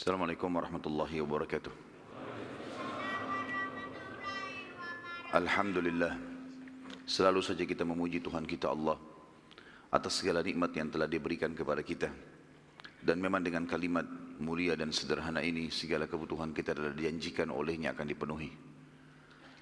[0.00, 1.72] Assalamualaikum warahmatullahi wabarakatuh.
[5.36, 6.16] Alhamdulillah.
[7.04, 8.96] Selalu saja kita memuji Tuhan kita Allah
[9.92, 12.08] atas segala nikmat yang telah diberikan kepada kita.
[12.96, 14.08] Dan memang dengan kalimat
[14.40, 18.48] mulia dan sederhana ini segala kebutuhan kita adalah dijanjikan olehnya akan dipenuhi.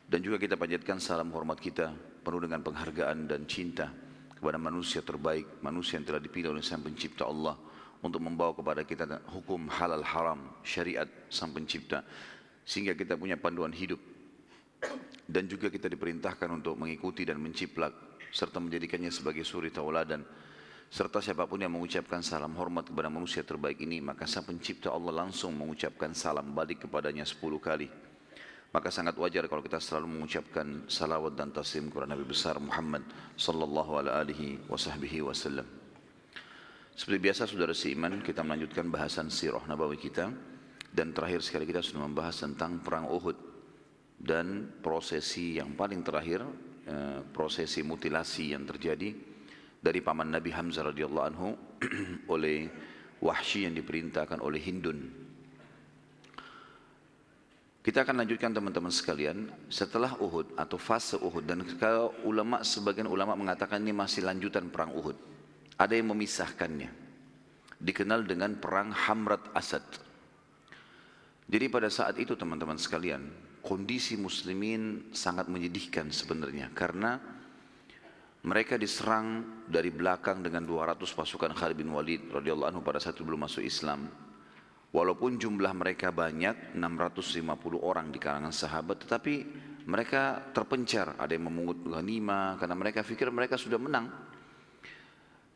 [0.06, 1.90] Dan juga kita panjatkan salam hormat kita
[2.22, 3.90] penuh dengan penghargaan dan cinta
[4.38, 7.58] kepada manusia terbaik, manusia yang telah dipilih oleh Sang Pencipta Allah
[8.02, 12.06] untuk membawa kepada kita hukum halal haram, syariat Sang Pencipta
[12.62, 13.98] sehingga kita punya panduan hidup.
[15.28, 17.90] Dan juga kita diperintahkan untuk mengikuti dan menciplak
[18.30, 20.22] serta menjadikannya sebagai suri tauladan
[20.88, 25.12] serta siapa pun yang mengucapkan salam hormat kepada manusia terbaik ini maka sang pencipta Allah
[25.24, 27.92] langsung mengucapkan salam balik kepadanya sepuluh kali.
[28.68, 33.00] Maka sangat wajar kalau kita selalu mengucapkan salawat dan taslim kepada Nabi besar Muhammad
[33.36, 35.64] sallallahu alaihi wasallam
[36.98, 40.34] seperti biasa saudara seiman kita melanjutkan bahasan sirah nabawi kita
[40.90, 43.38] dan terakhir sekali kita sudah membahas tentang perang Uhud
[44.18, 46.42] dan prosesi yang paling terakhir
[46.90, 49.14] eh, prosesi mutilasi yang terjadi
[49.78, 51.54] dari paman Nabi Hamzah radhiyallahu anhu
[52.34, 52.66] oleh
[53.22, 54.98] Wahsy yang diperintahkan oleh Hindun.
[57.78, 63.38] Kita akan lanjutkan teman-teman sekalian setelah Uhud atau fase Uhud dan kalau ulama sebagian ulama
[63.38, 65.37] mengatakan ini masih lanjutan perang Uhud.
[65.78, 66.90] Ada yang memisahkannya.
[67.78, 69.86] Dikenal dengan perang Hamrat Asad.
[71.46, 73.30] Jadi pada saat itu teman-teman sekalian,
[73.62, 77.16] kondisi muslimin sangat menyedihkan sebenarnya karena
[78.42, 83.26] mereka diserang dari belakang dengan 200 pasukan Khalid bin Walid radhiyallahu anhu pada saat itu
[83.26, 84.10] belum masuk Islam.
[84.88, 87.44] Walaupun jumlah mereka banyak 650
[87.80, 89.34] orang di kalangan sahabat tetapi
[89.88, 94.27] mereka terpencar, ada yang memungut ghanimah karena mereka pikir mereka sudah menang.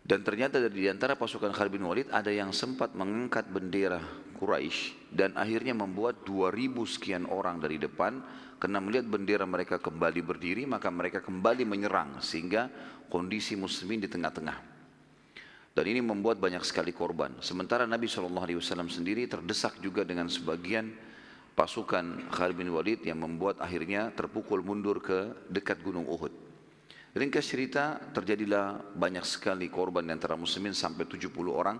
[0.03, 4.03] Dan ternyata dari antara pasukan Khalid bin Walid ada yang sempat mengangkat bendera
[4.35, 8.19] Quraisy dan akhirnya membuat 2000 sekian orang dari depan
[8.59, 12.67] karena melihat bendera mereka kembali berdiri, maka mereka kembali menyerang sehingga
[13.07, 14.59] kondisi muslimin di tengah-tengah.
[15.73, 17.39] Dan ini membuat banyak sekali korban.
[17.41, 18.45] Sementara Nabi SAW
[18.87, 20.95] sendiri terdesak juga dengan sebagian
[21.55, 26.52] pasukan Khalid bin Walid yang membuat akhirnya terpukul mundur ke dekat gunung Uhud.
[27.13, 31.77] Ringkas cerita terjadilah banyak sekali korban di antara muslimin sampai 70 orang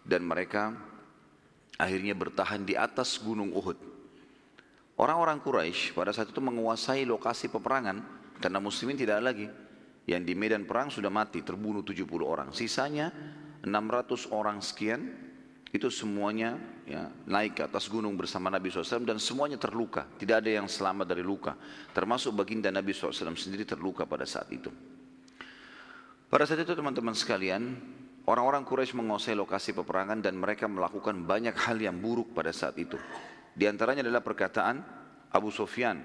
[0.00, 0.72] dan mereka
[1.76, 3.76] akhirnya bertahan di atas gunung Uhud.
[4.96, 8.00] Orang-orang Quraisy pada saat itu menguasai lokasi peperangan
[8.40, 9.48] karena muslimin tidak lagi.
[10.08, 12.48] Yang di medan perang sudah mati, terbunuh 70 orang.
[12.56, 13.12] Sisanya
[13.62, 15.29] 600 orang sekian
[15.70, 20.02] itu semuanya ya, naik ke atas gunung bersama Nabi SAW dan semuanya terluka.
[20.18, 21.54] Tidak ada yang selamat dari luka.
[21.94, 24.66] Termasuk baginda Nabi SAW sendiri terluka pada saat itu.
[26.26, 27.78] Pada saat itu teman-teman sekalian,
[28.26, 32.98] orang-orang Quraisy menguasai lokasi peperangan dan mereka melakukan banyak hal yang buruk pada saat itu.
[33.54, 34.82] Di antaranya adalah perkataan
[35.30, 36.02] Abu Sufyan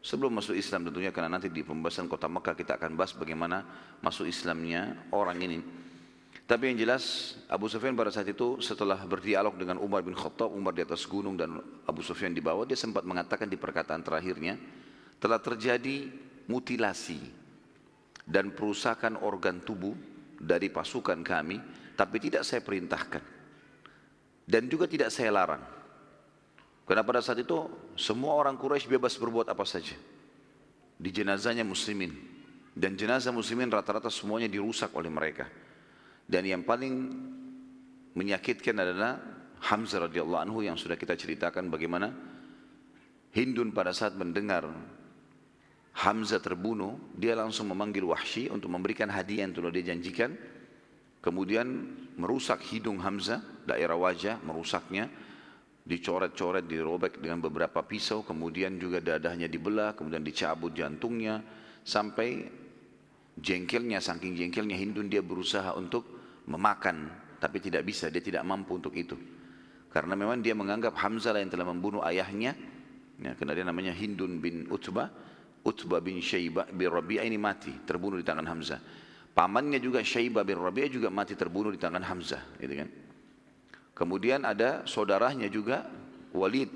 [0.00, 3.60] sebelum masuk Islam tentunya karena nanti di pembahasan kota Mekah kita akan bahas bagaimana
[4.00, 5.58] masuk Islamnya orang ini.
[6.46, 10.78] Tapi yang jelas Abu Sufyan pada saat itu setelah berdialog dengan Umar bin Khattab, Umar
[10.78, 14.54] di atas gunung dan Abu Sufyan di bawah, dia sempat mengatakan di perkataan terakhirnya,
[15.18, 16.06] telah terjadi
[16.46, 17.18] mutilasi
[18.22, 19.98] dan perusakan organ tubuh
[20.38, 21.58] dari pasukan kami,
[21.98, 23.22] tapi tidak saya perintahkan.
[24.46, 25.66] Dan juga tidak saya larang.
[26.86, 27.66] Karena pada saat itu
[27.98, 29.98] semua orang Quraisy bebas berbuat apa saja.
[30.94, 32.14] Di jenazahnya muslimin.
[32.70, 35.50] Dan jenazah muslimin rata-rata semuanya dirusak oleh mereka.
[36.26, 36.94] Dan yang paling
[38.18, 39.18] menyakitkan adalah
[39.56, 42.12] Hamzah radhiyallahu anhu yang sudah kita ceritakan bagaimana
[43.32, 44.68] Hindun pada saat mendengar
[45.96, 50.36] Hamzah terbunuh, dia langsung memanggil Wahsy untuk memberikan hadiah yang telah dia janjikan.
[51.24, 51.66] Kemudian
[52.20, 55.08] merusak hidung Hamzah, daerah wajah, merusaknya
[55.86, 61.40] dicoret-coret, dirobek dengan beberapa pisau, kemudian juga dadahnya dibelah, kemudian dicabut jantungnya,
[61.86, 62.44] sampai
[63.38, 66.15] jengkelnya, saking jengkelnya Hindun dia berusaha untuk
[66.46, 67.10] memakan,
[67.42, 69.18] tapi tidak bisa, dia tidak mampu untuk itu.
[69.90, 72.54] Karena memang dia menganggap Hamzah yang telah membunuh ayahnya,
[73.18, 75.10] ya, karena dia namanya Hindun bin Utbah,
[75.66, 78.80] Utbah bin Syaibah bin Rabi'ah ini mati, terbunuh di tangan Hamzah.
[79.34, 82.88] Pamannya juga Syaibah bin Rabi'ah juga mati terbunuh di tangan Hamzah, gitu kan.
[83.96, 85.88] Kemudian ada saudaranya juga
[86.36, 86.72] Walid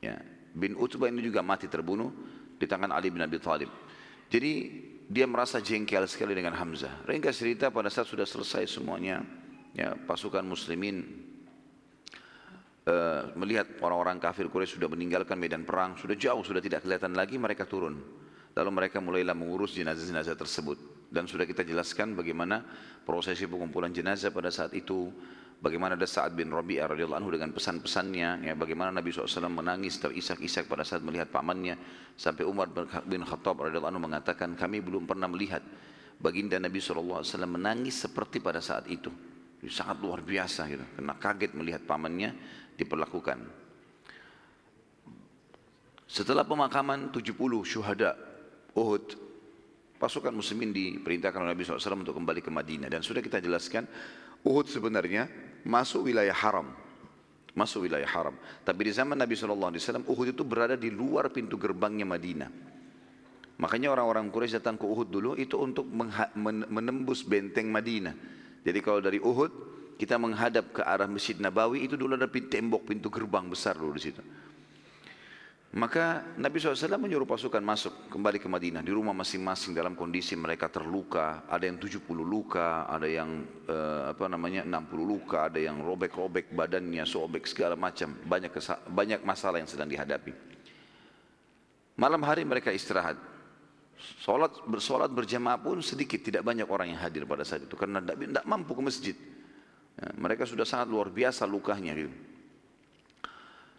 [0.00, 0.16] ya,
[0.56, 2.08] bin Utbah ini juga mati terbunuh
[2.56, 3.68] di tangan Ali bin Abi Thalib.
[4.32, 4.52] Jadi
[5.10, 7.02] dia merasa jengkel sekali dengan Hamzah.
[7.02, 9.26] Ringkas cerita pada saat sudah selesai semuanya,
[9.74, 11.02] ya, pasukan muslimin
[12.86, 17.42] uh, melihat orang-orang kafir Quraisy sudah meninggalkan medan perang, sudah jauh, sudah tidak kelihatan lagi,
[17.42, 17.98] mereka turun.
[18.54, 20.78] Lalu mereka mulailah mengurus jenazah-jenazah tersebut.
[21.10, 22.62] Dan sudah kita jelaskan bagaimana
[23.02, 25.10] prosesi pengumpulan jenazah pada saat itu,
[25.60, 30.64] Bagaimana ada Sa'ad bin Rabi'ah radhiyallahu anhu dengan pesan-pesannya, ya, bagaimana Nabi SAW menangis terisak-isak
[30.64, 31.76] pada saat melihat pamannya,
[32.16, 32.72] sampai Umar
[33.04, 35.60] bin Khattab radhiyallahu anhu mengatakan, kami belum pernah melihat
[36.16, 39.12] baginda Nabi SAW menangis seperti pada saat itu.
[39.68, 42.32] Sangat luar biasa gitu, karena kaget melihat pamannya
[42.80, 43.44] diperlakukan.
[46.08, 47.36] Setelah pemakaman 70
[47.68, 48.16] syuhada
[48.72, 49.12] Uhud,
[50.00, 52.88] pasukan muslimin diperintahkan oleh Nabi SAW untuk kembali ke Madinah.
[52.88, 53.84] Dan sudah kita jelaskan,
[54.40, 55.28] Uhud sebenarnya
[55.64, 56.72] masuk wilayah haram.
[57.50, 58.38] Masuk wilayah haram.
[58.62, 59.74] Tapi di zaman Nabi SAW,
[60.06, 62.50] Uhud itu berada di luar pintu gerbangnya Madinah.
[63.60, 65.84] Makanya orang-orang Quraisy datang ke Uhud dulu itu untuk
[66.70, 68.16] menembus benteng Madinah.
[68.64, 69.52] Jadi kalau dari Uhud
[70.00, 74.08] kita menghadap ke arah Masjid Nabawi itu dulu ada tembok pintu gerbang besar dulu di
[74.08, 74.24] situ.
[75.70, 80.66] Maka Nabi SAW menyuruh pasukan masuk kembali ke Madinah di rumah masing-masing dalam kondisi mereka
[80.66, 86.50] terluka, ada yang 70 luka, ada yang uh, apa namanya 60 luka, ada yang robek-robek
[86.50, 88.50] badannya, sobek segala macam, banyak
[88.90, 90.34] banyak masalah yang sedang dihadapi.
[91.94, 93.14] Malam hari mereka istirahat.
[94.26, 98.42] Salat bersolat berjamaah pun sedikit, tidak banyak orang yang hadir pada saat itu karena tidak
[98.42, 99.16] mampu ke masjid.
[99.94, 102.10] Ya, mereka sudah sangat luar biasa lukanya gitu.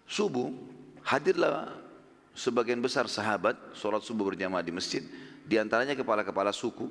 [0.08, 0.54] Subuh
[1.02, 1.81] hadirlah
[2.32, 5.04] sebagian besar sahabat sholat subuh berjamaah di masjid,
[5.46, 6.88] di antaranya kepala-kepala suku.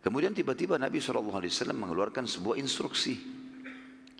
[0.00, 1.42] Kemudian tiba-tiba Nabi SAW
[1.74, 3.18] mengeluarkan sebuah instruksi.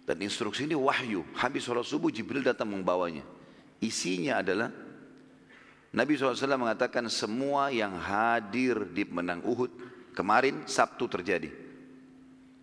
[0.07, 1.23] Dan instruksi ini wahyu.
[1.35, 3.23] Habis sholat subuh Jibril datang membawanya.
[3.79, 4.71] Isinya adalah
[5.95, 9.71] Nabi SAW mengatakan semua yang hadir di menang Uhud
[10.13, 11.49] kemarin Sabtu terjadi.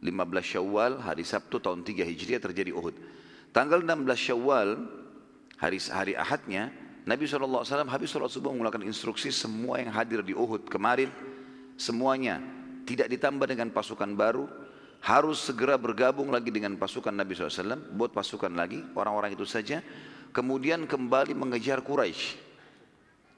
[0.03, 0.11] 15
[0.43, 2.91] Syawal hari Sabtu tahun 3 Hijriah terjadi Uhud.
[3.55, 4.69] Tanggal 16 Syawal
[5.55, 10.71] hari hari Ahadnya Nabi SAW habis sholat subuh mengeluarkan instruksi semua yang hadir di Uhud
[10.71, 11.11] kemarin
[11.75, 12.39] semuanya
[12.87, 14.47] tidak ditambah dengan pasukan baru
[15.03, 19.83] harus segera bergabung lagi dengan pasukan Nabi SAW buat pasukan lagi orang-orang itu saja
[20.33, 22.41] kemudian kembali mengejar Quraisy.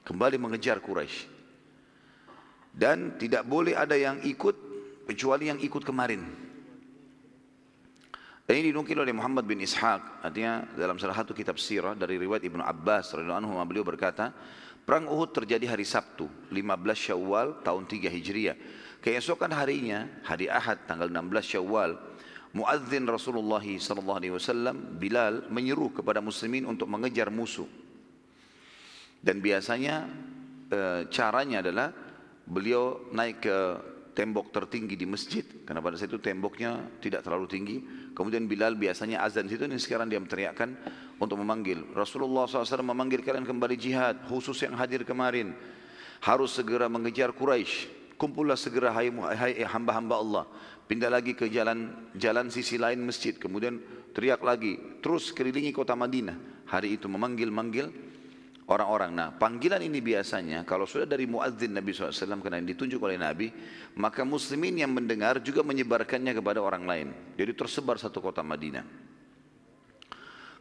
[0.06, 1.34] Kembali mengejar Quraisy.
[2.70, 4.54] Dan tidak boleh ada yang ikut
[5.10, 6.45] kecuali yang ikut kemarin
[8.46, 12.46] dan ini dinukil oleh Muhammad bin Ishaq, artinya dalam salah satu kitab sirah dari riwayat
[12.46, 14.30] Ibnu Abbas radhiyallahu anhu beliau berkata,
[14.86, 16.62] perang Uhud terjadi hari Sabtu, 15
[16.94, 18.54] Syawal tahun 3 Hijriah.
[19.02, 21.98] Keesokan harinya, hari Ahad tanggal 16 Syawal,
[22.54, 27.66] muadzin Rasulullah sallallahu alaihi wasallam Bilal menyeru kepada muslimin untuk mengejar musuh.
[29.18, 30.06] Dan biasanya
[30.70, 31.90] e, caranya adalah
[32.46, 33.58] beliau naik ke
[34.16, 35.44] tembok tertinggi di masjid.
[35.44, 37.76] Karena pada saat itu temboknya tidak terlalu tinggi.
[38.16, 40.72] Kemudian Bilal biasanya azan situ ini sekarang dia meneriakkan
[41.20, 41.84] untuk memanggil.
[41.92, 45.52] Rasulullah SAW memanggil kalian kembali jihad khusus yang hadir kemarin.
[46.24, 47.92] Harus segera mengejar Quraisy.
[48.16, 50.44] Kumpullah segera hai, hai hamba-hamba Allah.
[50.88, 53.36] Pindah lagi ke jalan jalan sisi lain masjid.
[53.36, 53.76] Kemudian
[54.16, 56.64] teriak lagi terus kelilingi kota Madinah.
[56.72, 58.15] Hari itu memanggil-manggil
[58.66, 59.10] orang-orang.
[59.14, 63.50] Nah, panggilan ini biasanya kalau sudah dari muadzin Nabi SAW karena yang ditunjuk oleh Nabi,
[63.98, 67.08] maka muslimin yang mendengar juga menyebarkannya kepada orang lain.
[67.38, 69.06] Jadi tersebar satu kota Madinah.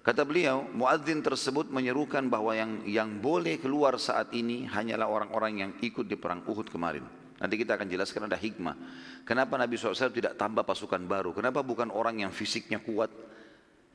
[0.05, 5.71] Kata beliau, muadzin tersebut menyerukan bahwa yang yang boleh keluar saat ini hanyalah orang-orang yang
[5.81, 7.01] ikut di perang Uhud kemarin.
[7.41, 8.77] Nanti kita akan jelaskan ada hikmah.
[9.25, 11.33] Kenapa Nabi SAW tidak tambah pasukan baru?
[11.33, 13.09] Kenapa bukan orang yang fisiknya kuat?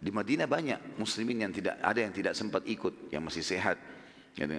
[0.02, 3.78] Di Madinah banyak muslimin yang tidak ada yang tidak sempat ikut, yang masih sehat.
[4.34, 4.54] Gitu.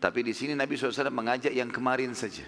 [0.00, 2.44] Tapi di sini Nabi SAW mengajak yang kemarin saja.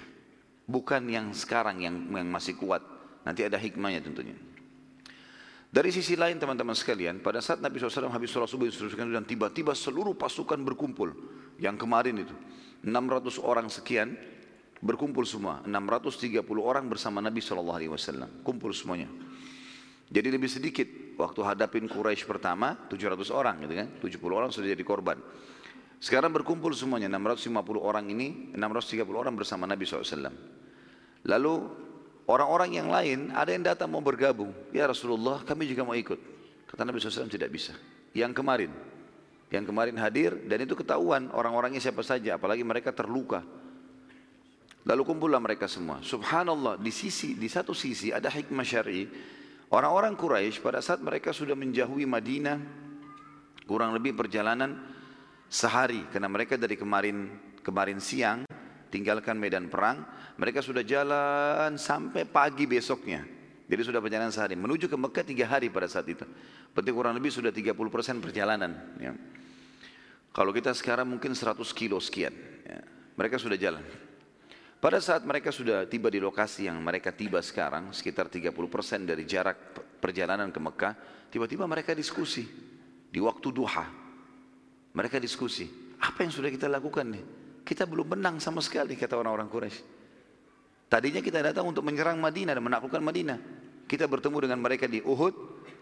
[0.67, 2.83] Bukan yang sekarang yang, yang masih kuat.
[3.25, 4.37] Nanti ada hikmahnya tentunya.
[5.71, 9.75] Dari sisi lain teman-teman sekalian, pada saat Nabi SAW habis sholat subuh instruksikan dan tiba-tiba
[9.75, 11.13] seluruh pasukan berkumpul.
[11.57, 12.37] Yang kemarin itu,
[12.85, 14.15] 600 orang sekian
[14.81, 15.65] berkumpul semua.
[15.65, 18.45] 630 orang bersama Nabi SAW.
[18.45, 19.11] Kumpul semuanya.
[20.07, 20.87] Jadi lebih sedikit
[21.19, 23.89] waktu hadapin Quraisy pertama 700 orang gitu kan.
[23.99, 25.19] 70 orang sudah jadi korban.
[25.97, 30.29] Sekarang berkumpul semuanya 650 orang ini, 630 orang bersama Nabi SAW.
[31.25, 31.55] Lalu
[32.29, 34.53] orang-orang yang lain ada yang datang mau bergabung.
[34.77, 36.21] Ya Rasulullah kami juga mau ikut.
[36.69, 37.73] Kata Nabi SAW tidak bisa.
[38.13, 38.71] Yang kemarin,
[39.49, 43.41] yang kemarin hadir dan itu ketahuan orang-orangnya siapa saja, apalagi mereka terluka.
[44.87, 45.99] Lalu kumpullah mereka semua.
[45.99, 49.11] Subhanallah di sisi di satu sisi ada hikmah syar'i.
[49.67, 52.87] Orang-orang Quraisy pada saat mereka sudah menjauhi Madinah
[53.67, 54.79] kurang lebih perjalanan
[55.47, 57.31] sehari karena mereka dari kemarin
[57.63, 58.47] kemarin siang
[58.91, 60.03] tinggalkan medan perang
[60.39, 63.23] mereka sudah jalan sampai pagi besoknya
[63.67, 66.27] jadi sudah perjalanan sehari menuju ke Mekah tiga hari pada saat itu
[66.75, 67.73] berarti kurang lebih sudah 30%
[68.23, 69.13] perjalanan ya.
[70.31, 72.81] kalau kita sekarang mungkin 100 kilo sekian ya.
[73.19, 73.83] mereka sudah jalan
[74.77, 78.55] pada saat mereka sudah tiba di lokasi yang mereka tiba sekarang sekitar 30%
[79.09, 79.57] dari jarak
[79.99, 80.95] perjalanan ke Mekah,
[81.33, 82.47] tiba-tiba mereka diskusi
[83.09, 84.06] di waktu duha.
[84.97, 85.69] Mereka diskusi,
[86.01, 87.25] apa yang sudah kita lakukan nih?
[87.61, 89.81] Kita belum menang sama sekali kata orang-orang Quraisy.
[90.89, 93.39] Tadinya kita datang untuk menyerang Madinah dan menaklukkan Madinah.
[93.85, 95.35] Kita bertemu dengan mereka di Uhud,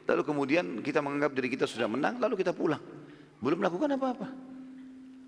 [0.09, 2.83] lalu kemudian kita menganggap diri kita sudah menang, lalu kita pulang.
[3.39, 4.29] Belum melakukan apa-apa.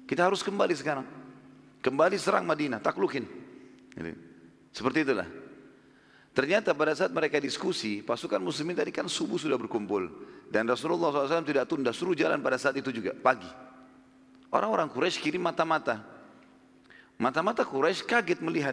[0.09, 1.07] Kita harus kembali sekarang.
[1.79, 3.23] Kembali serang Madinah, taklukin.
[4.75, 5.29] Seperti itulah.
[6.35, 10.09] Ternyata pada saat mereka diskusi, pasukan muslimin tadi kan subuh sudah berkumpul.
[10.51, 13.49] Dan Rasulullah SAW tidak tunda, suruh jalan pada saat itu juga, pagi.
[14.57, 16.01] Orang-orang Quraisy kirim mata-mata.
[17.21, 18.73] Mata-mata Quraisy kaget melihat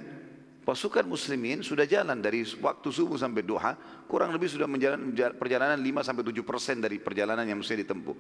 [0.64, 3.76] pasukan muslimin sudah jalan dari waktu subuh sampai duha,
[4.08, 8.16] kurang lebih sudah menjalan perjalanan 5 sampai 7 persen dari perjalanan yang mesti ditempuh.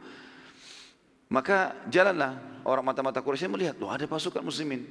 [1.31, 2.35] Maka jalanlah
[2.67, 4.83] orang mata-mata Quraisy melihat, loh ada pasukan muslimin.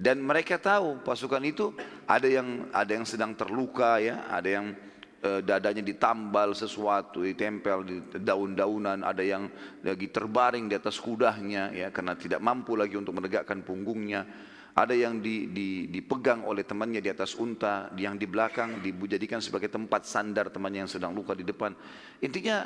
[0.00, 1.76] Dan mereka tahu pasukan itu
[2.08, 4.72] ada yang ada yang sedang terluka ya, ada yang
[5.20, 9.52] dadanya ditambal sesuatu, ditempel di daun-daunan, ada yang
[9.84, 14.24] lagi terbaring di atas kudanya ya karena tidak mampu lagi untuk menegakkan punggungnya.
[14.70, 19.68] Ada yang di, di, dipegang oleh temannya di atas unta, yang di belakang dijadikan sebagai
[19.68, 21.74] tempat sandar temannya yang sedang luka di depan.
[22.22, 22.64] Intinya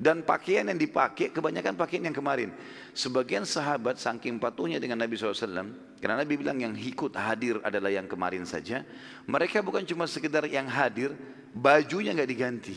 [0.00, 2.52] dan pakaian yang dipakai kebanyakan pakaian yang kemarin.
[2.96, 5.76] Sebagian sahabat saking patuhnya dengan Nabi SAW.
[6.00, 8.80] Karena Nabi bilang yang ikut hadir adalah yang kemarin saja.
[9.28, 11.12] Mereka bukan cuma sekedar yang hadir,
[11.54, 12.76] bajunya nggak diganti.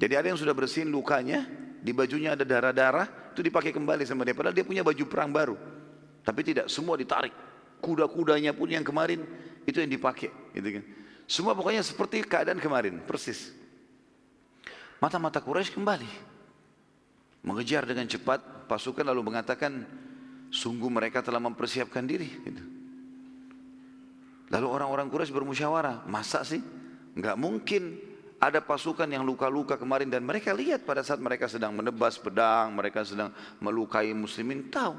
[0.00, 1.44] Jadi ada yang sudah bersihin lukanya,
[1.80, 4.32] di bajunya ada darah-darah, itu dipakai kembali sama dia.
[4.32, 5.56] Padahal dia punya baju perang baru.
[6.24, 7.32] Tapi tidak, semua ditarik.
[7.84, 9.24] Kuda-kudanya pun yang kemarin,
[9.68, 10.32] itu yang dipakai.
[10.56, 10.84] Gitu kan.
[11.28, 13.52] Semua pokoknya seperti keadaan kemarin, persis.
[15.00, 16.10] Mata-mata Quraisy kembali.
[17.44, 19.84] Mengejar dengan cepat pasukan lalu mengatakan
[20.52, 22.28] sungguh mereka telah mempersiapkan diri.
[22.28, 22.62] Gitu.
[24.48, 26.60] Lalu orang-orang Quraisy bermusyawarah, masa sih?
[27.14, 27.98] Enggak mungkin
[28.40, 33.04] ada pasukan yang luka-luka kemarin dan mereka lihat pada saat mereka sedang menebas pedang, mereka
[33.04, 33.28] sedang
[33.60, 34.96] melukai muslimin, tahu.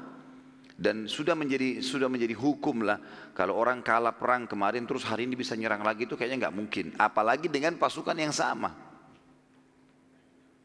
[0.72, 2.98] Dan sudah menjadi sudah menjadi hukum lah
[3.36, 6.86] kalau orang kalah perang kemarin terus hari ini bisa nyerang lagi itu kayaknya nggak mungkin.
[6.96, 8.72] Apalagi dengan pasukan yang sama.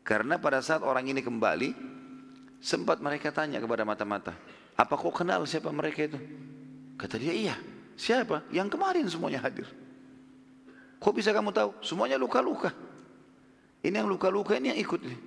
[0.08, 1.70] Karena pada saat orang ini kembali,
[2.64, 4.32] sempat mereka tanya kepada mata-mata,
[4.78, 6.20] apa kau kenal siapa mereka itu?
[6.96, 7.56] Kata dia, iya.
[7.98, 8.48] Siapa?
[8.54, 9.68] Yang kemarin semuanya hadir.
[10.98, 11.72] Kok bisa kamu tahu?
[11.86, 12.74] Semuanya luka-luka.
[13.86, 15.20] Ini yang luka-luka ini yang ikut nih.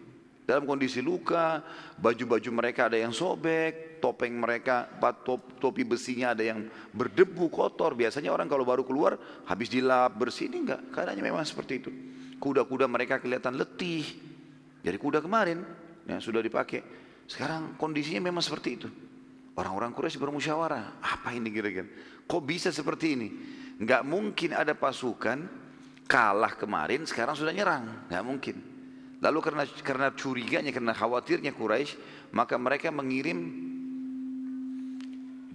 [0.50, 1.62] Dalam kondisi luka,
[1.94, 4.90] baju-baju mereka ada yang sobek, topeng mereka,
[5.22, 7.94] top, topi besinya ada yang berdebu, kotor.
[7.94, 9.14] Biasanya orang kalau baru keluar,
[9.46, 10.50] habis dilap, bersih.
[10.50, 11.90] Ini enggak, keadaannya memang seperti itu.
[12.42, 14.02] Kuda-kuda mereka kelihatan letih,
[14.80, 15.62] jadi kuda kemarin
[16.08, 16.82] ya, sudah dipakai.
[17.30, 18.88] Sekarang kondisinya memang seperti itu.
[19.54, 21.86] Orang-orang Quraisy bermusyawarah, apa ini kira-kira?
[22.26, 23.28] Kok bisa seperti ini?
[23.78, 25.59] Enggak mungkin ada pasukan
[26.10, 28.56] kalah kemarin sekarang sudah nyerang, enggak mungkin.
[29.22, 31.94] Lalu karena karena curiganya, karena khawatirnya Quraisy,
[32.34, 33.38] maka mereka mengirim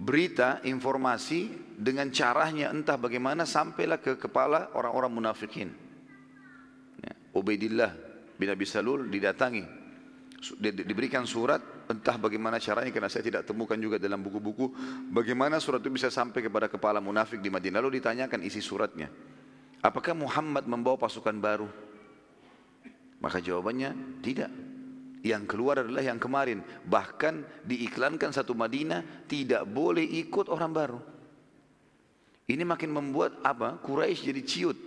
[0.00, 5.68] berita, informasi dengan caranya entah bagaimana sampailah ke kepala orang-orang munafikin.
[7.04, 7.92] Ya, Ubaidillah
[8.40, 9.84] bin Abi Salul didatangi
[10.60, 14.68] diberikan surat entah bagaimana caranya karena saya tidak temukan juga dalam buku-buku
[15.10, 19.08] bagaimana surat itu bisa sampai kepada kepala munafik di Madinah lalu ditanyakan isi suratnya
[19.86, 21.70] apakah Muhammad membawa pasukan baru
[23.22, 24.50] maka jawabannya tidak
[25.22, 31.00] yang keluar adalah yang kemarin bahkan diiklankan satu Madinah tidak boleh ikut orang baru
[32.46, 34.78] ini makin membuat apa Quraisy jadi ciut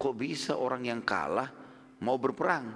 [0.00, 1.60] kok bisa orang yang kalah
[2.00, 2.72] mau berperang.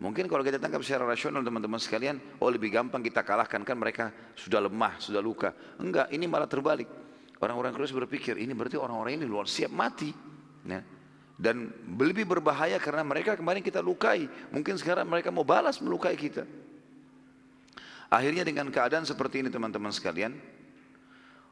[0.00, 4.08] Mungkin kalau kita tangkap secara rasional teman-teman sekalian, oh lebih gampang kita kalahkan kan mereka
[4.32, 5.52] sudah lemah, sudah luka.
[5.76, 6.88] Enggak, ini malah terbalik.
[7.36, 10.08] Orang-orang Quraisy berpikir ini berarti orang-orang ini luar siap mati.
[10.64, 10.80] Ya.
[11.40, 14.28] Dan lebih berbahaya karena mereka kemarin kita lukai.
[14.52, 16.44] Mungkin sekarang mereka mau balas melukai kita.
[18.12, 20.36] Akhirnya dengan keadaan seperti ini teman-teman sekalian,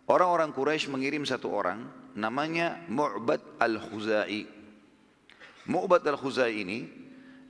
[0.04, 4.44] orang-orang Quraisy mengirim satu orang namanya Mu'bad al-Khuzai.
[5.70, 6.78] Mu'bad al-Khuzai ini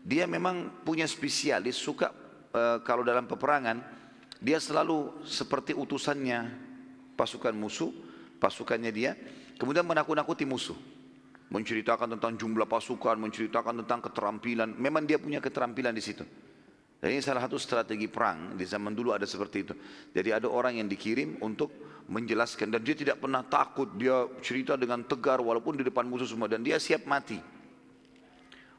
[0.04, 2.14] dia memang punya spesialis, suka
[2.54, 3.82] e, kalau dalam peperangan,
[4.38, 6.54] dia selalu seperti utusannya
[7.18, 7.90] pasukan musuh,
[8.38, 9.18] pasukannya dia,
[9.58, 10.76] kemudian menakut-nakuti musuh.
[11.48, 16.24] Menceritakan tentang jumlah pasukan, menceritakan tentang keterampilan, memang dia punya keterampilan di situ.
[16.98, 19.74] Dan ini salah satu strategi perang, di zaman dulu ada seperti itu.
[20.12, 21.70] Jadi ada orang yang dikirim untuk
[22.10, 26.50] menjelaskan, dan dia tidak pernah takut, dia cerita dengan tegar walaupun di depan musuh semua,
[26.50, 27.40] dan dia siap mati.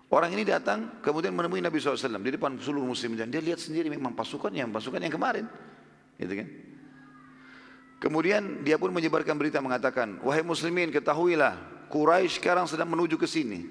[0.09, 3.93] Orang ini datang kemudian menemui Nabi SAW di depan seluruh muslim dan dia lihat sendiri
[3.93, 5.45] memang pasukannya pasukan yang kemarin,
[6.17, 6.47] gitu kan?
[8.01, 13.65] Kemudian dia pun menyebarkan berita mengatakan, wahai muslimin ketahuilah Quraisy sekarang sedang menuju ke sini.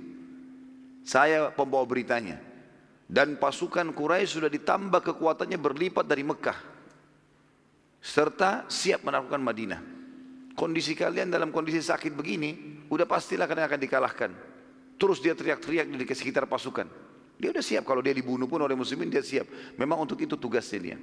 [1.06, 2.42] Saya pembawa beritanya.
[3.08, 6.58] Dan pasukan Quraisy sudah ditambah kekuatannya berlipat dari Mekah.
[8.02, 9.80] Serta siap menaklukkan Madinah.
[10.58, 14.30] Kondisi kalian dalam kondisi sakit begini, udah pastilah kalian akan dikalahkan.
[14.98, 16.90] Terus dia teriak-teriak di sekitar pasukan.
[17.38, 19.46] Dia udah siap kalau dia dibunuh pun oleh muslimin dia siap.
[19.78, 20.96] Memang untuk itu tugasnya dia.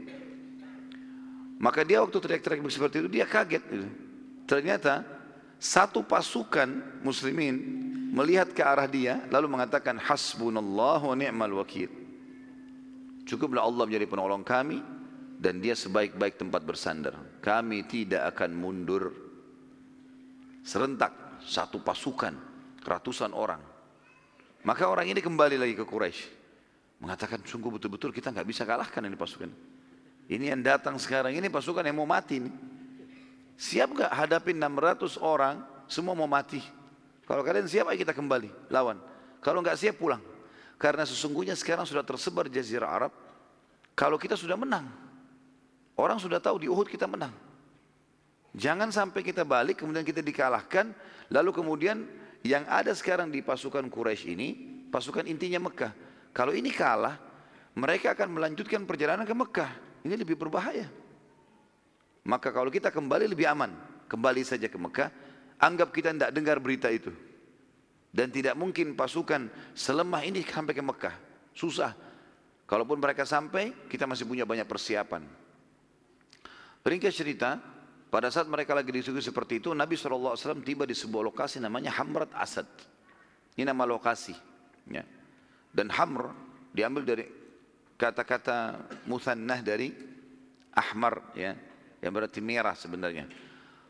[1.56, 3.64] Maka dia waktu teriak-teriak seperti itu dia kaget.
[4.44, 5.15] Ternyata
[5.66, 7.58] satu pasukan muslimin
[8.14, 11.90] melihat ke arah dia lalu mengatakan hasbunallah wa ni'mal wakil.
[13.26, 14.78] Cukuplah Allah menjadi penolong kami
[15.42, 17.18] dan dia sebaik-baik tempat bersandar.
[17.42, 19.10] Kami tidak akan mundur.
[20.62, 22.38] Serentak satu pasukan
[22.86, 23.76] ratusan orang
[24.66, 26.22] maka orang ini kembali lagi ke Quraisy
[26.98, 29.54] mengatakan sungguh betul-betul kita nggak bisa kalahkan ini pasukan.
[30.26, 32.54] Ini yang datang sekarang ini pasukan yang mau mati nih.
[33.56, 36.60] Siap nggak hadapin 600 orang semua mau mati?
[37.26, 39.00] Kalau kalian siap ayo kita kembali lawan.
[39.40, 40.22] Kalau nggak siap pulang.
[40.76, 43.12] Karena sesungguhnya sekarang sudah tersebar jazirah Arab.
[43.96, 44.86] Kalau kita sudah menang.
[45.96, 47.32] Orang sudah tahu di Uhud kita menang.
[48.56, 50.92] Jangan sampai kita balik kemudian kita dikalahkan.
[51.32, 52.04] Lalu kemudian
[52.44, 54.50] yang ada sekarang di pasukan Quraisy ini,
[54.92, 55.96] pasukan intinya Mekah.
[56.36, 57.16] Kalau ini kalah,
[57.74, 59.72] mereka akan melanjutkan perjalanan ke Mekah.
[60.04, 60.92] Ini lebih berbahaya.
[62.26, 63.70] Maka kalau kita kembali lebih aman,
[64.10, 65.10] kembali saja ke Mekah,
[65.62, 67.14] anggap kita tidak dengar berita itu.
[68.10, 71.16] Dan tidak mungkin pasukan selemah ini sampai ke Mekah.
[71.54, 71.94] Susah.
[72.66, 75.22] Kalaupun mereka sampai, kita masih punya banyak persiapan.
[76.82, 77.62] Ringkas cerita,
[78.10, 80.34] pada saat mereka lagi disuguhi seperti itu, Nabi SAW
[80.66, 82.66] tiba di sebuah lokasi namanya Hamrat Asad.
[83.54, 84.34] Ini nama lokasi.
[84.90, 85.06] Ya.
[85.70, 86.32] Dan Hamr
[86.74, 87.26] diambil dari
[88.00, 89.92] kata-kata musannah dari
[90.76, 91.56] ahmar ya
[92.06, 93.26] yang berarti merah sebenarnya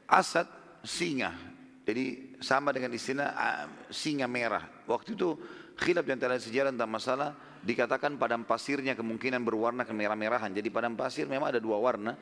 [0.08, 0.48] asad
[0.88, 1.36] singa
[1.84, 5.36] jadi sama dengan istilah uh, singa merah waktu itu
[5.76, 11.28] khilaf yang antara sejarah tentang masalah dikatakan padang pasirnya kemungkinan berwarna kemerah-merahan jadi padang pasir
[11.28, 12.16] memang ada dua warna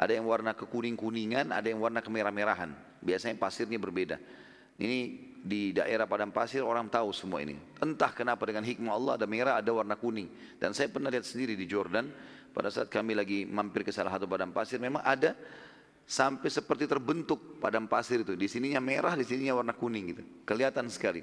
[0.00, 2.72] ada yang warna kekuning-kuningan, ada yang warna kemerah-merahan.
[3.04, 4.16] Biasanya pasirnya berbeda.
[4.80, 4.98] Ini
[5.44, 7.52] di daerah padang pasir orang tahu semua ini.
[7.84, 10.56] Entah kenapa dengan hikmah Allah ada merah, ada warna kuning.
[10.56, 12.08] Dan saya pernah lihat sendiri di Jordan,
[12.50, 15.38] pada saat kami lagi mampir ke salah satu padang pasir, memang ada
[16.04, 18.34] sampai seperti terbentuk padang pasir itu.
[18.34, 20.22] Di sininya merah, di sininya warna kuning gitu.
[20.42, 21.22] Kelihatan sekali.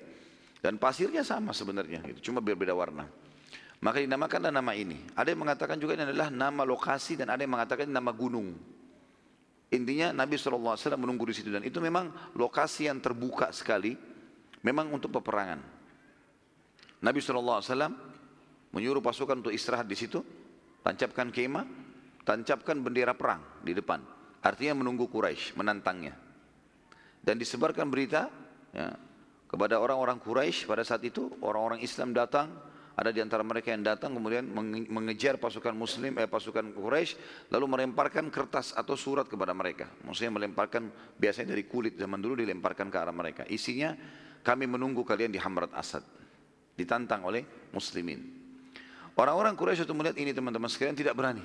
[0.57, 2.31] Dan pasirnya sama sebenarnya, gitu.
[2.31, 3.05] cuma berbeda warna.
[3.77, 4.97] Maka dinamakanlah nama ini.
[5.13, 8.57] Ada yang mengatakan juga ini adalah nama lokasi dan ada yang mengatakan nama gunung.
[9.69, 13.93] Intinya Nabi SAW menunggu di situ dan itu memang lokasi yang terbuka sekali.
[14.65, 15.61] Memang untuk peperangan.
[16.97, 17.61] Nabi SAW
[18.73, 20.25] menyuruh pasukan untuk istirahat di situ.
[20.87, 21.67] Tancapkan kemah,
[22.23, 23.99] tancapkan bendera perang di depan.
[24.39, 26.15] Artinya menunggu Quraisy menantangnya.
[27.19, 28.31] Dan disebarkan berita
[28.71, 28.95] ya,
[29.51, 32.47] kepada orang-orang Quraisy pada saat itu orang-orang Islam datang
[32.95, 34.47] ada di antara mereka yang datang kemudian
[34.87, 39.91] mengejar pasukan muslim, eh, pasukan Quraisy lalu melemparkan kertas atau surat kepada mereka.
[40.07, 40.87] Maksudnya melemparkan
[41.19, 43.43] biasanya dari kulit zaman dulu dilemparkan ke arah mereka.
[43.51, 43.91] Isinya
[44.39, 46.07] kami menunggu kalian di Hamrat Asad.
[46.79, 47.43] Ditantang oleh
[47.75, 48.36] muslimin.
[49.17, 51.41] Orang-orang Quraisy itu melihat ini teman-teman sekalian tidak berani.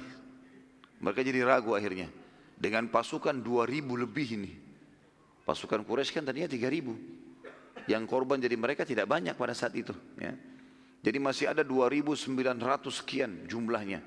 [1.00, 2.12] Mereka jadi ragu akhirnya.
[2.60, 4.52] Dengan pasukan 2000 lebih ini.
[5.48, 7.88] Pasukan Quraisy kan tadinya 3000.
[7.88, 9.96] Yang korban jadi mereka tidak banyak pada saat itu.
[10.20, 10.36] Ya.
[11.02, 12.22] Jadi masih ada 2.900
[12.92, 14.04] sekian jumlahnya.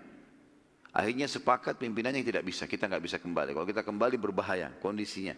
[0.96, 3.52] Akhirnya sepakat pimpinannya tidak bisa, kita nggak bisa kembali.
[3.52, 5.36] Kalau kita kembali berbahaya kondisinya.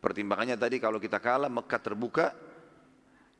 [0.00, 2.32] Pertimbangannya tadi kalau kita kalah Mekah terbuka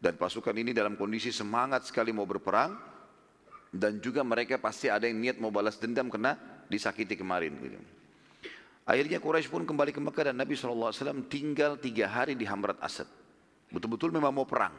[0.02, 2.76] dan pasukan ini dalam kondisi semangat sekali mau berperang
[3.72, 6.36] dan juga mereka pasti ada yang niat mau balas dendam karena
[6.68, 7.52] disakiti kemarin.
[7.60, 7.78] Gitu.
[8.88, 10.96] Akhirnya Quraisy pun kembali ke Mekah dan Nabi SAW
[11.28, 13.04] tinggal tiga hari di Hamrat Asad.
[13.68, 14.72] Betul-betul memang mau perang.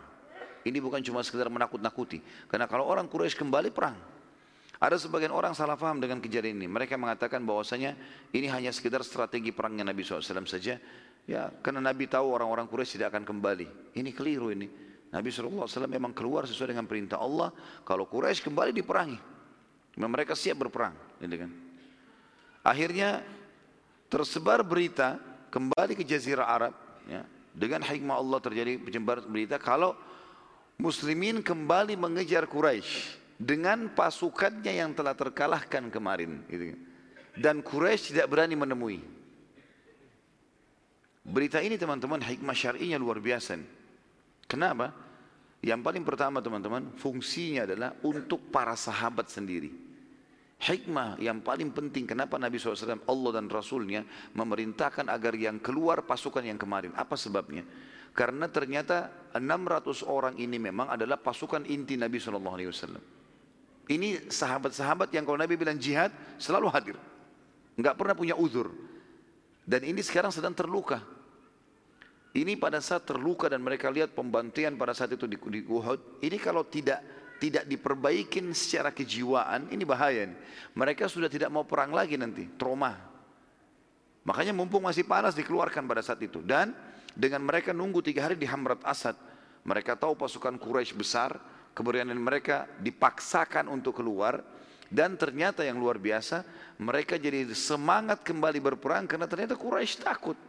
[0.65, 2.17] Ini bukan cuma sekedar menakut-nakuti.
[2.49, 3.93] Karena kalau orang Quraisy kembali perang.
[4.79, 6.67] Ada sebagian orang salah faham dengan kejadian ini.
[6.71, 7.99] Mereka mengatakan bahwasanya
[8.31, 10.79] ini hanya sekedar strategi perangnya Nabi SAW saja.
[11.29, 13.93] Ya, karena Nabi tahu orang-orang Quraisy tidak akan kembali.
[13.93, 14.88] Ini keliru ini.
[15.09, 17.49] Nabi SAW memang keluar sesuai dengan perintah Allah.
[17.81, 19.17] Kalau Quraisy kembali diperangi.
[19.97, 20.93] Mereka siap berperang.
[21.17, 21.51] Gitu kan.
[22.61, 23.25] Akhirnya
[24.05, 25.17] tersebar berita
[25.49, 26.73] kembali ke Jazirah Arab.
[27.09, 27.25] Ya,
[27.57, 29.97] dengan hikmah Allah terjadi penyebar berita kalau
[30.77, 36.45] Muslimin kembali mengejar Quraisy dengan pasukannya yang telah terkalahkan kemarin.
[36.47, 36.77] Gitu.
[37.33, 38.99] Dan Quraisy tidak berani menemui.
[41.25, 43.78] Berita ini teman-teman hikmah syar'inya luar biasa.
[44.49, 44.89] Kenapa?
[45.61, 49.69] Yang paling pertama teman-teman fungsinya adalah untuk para sahabat sendiri.
[50.59, 54.03] Hikmah yang paling penting kenapa Nabi SAW Allah dan Rasulnya
[54.35, 56.91] memerintahkan agar yang keluar pasukan yang kemarin.
[56.97, 57.63] Apa sebabnya?
[58.11, 62.99] Karena ternyata 600 orang ini memang adalah pasukan inti Nabi SAW.
[63.89, 66.97] Ini sahabat-sahabat yang kalau Nabi bilang jihad selalu hadir.
[67.79, 68.73] Enggak pernah punya uzur.
[69.63, 71.18] Dan ini sekarang sedang terluka.
[72.29, 76.21] Ini pada saat terluka dan mereka lihat pembantaian pada saat itu di, di Uhud.
[76.21, 77.01] Ini kalau tidak
[77.39, 80.27] tidak diperbaikin secara kejiwaan, ini bahaya.
[80.27, 80.37] Nih.
[80.75, 82.99] Mereka sudah tidak mau perang lagi nanti, trauma.
[84.27, 86.43] Makanya mumpung masih panas dikeluarkan pada saat itu.
[86.43, 86.75] Dan
[87.15, 89.15] dengan mereka nunggu tiga hari di Hamrat Asad.
[89.63, 91.39] Mereka tahu pasukan Quraisy besar,
[91.73, 94.43] keberanian mereka dipaksakan untuk keluar
[94.89, 96.41] dan ternyata yang luar biasa
[96.81, 100.48] mereka jadi semangat kembali berperang karena ternyata Quraisy takut.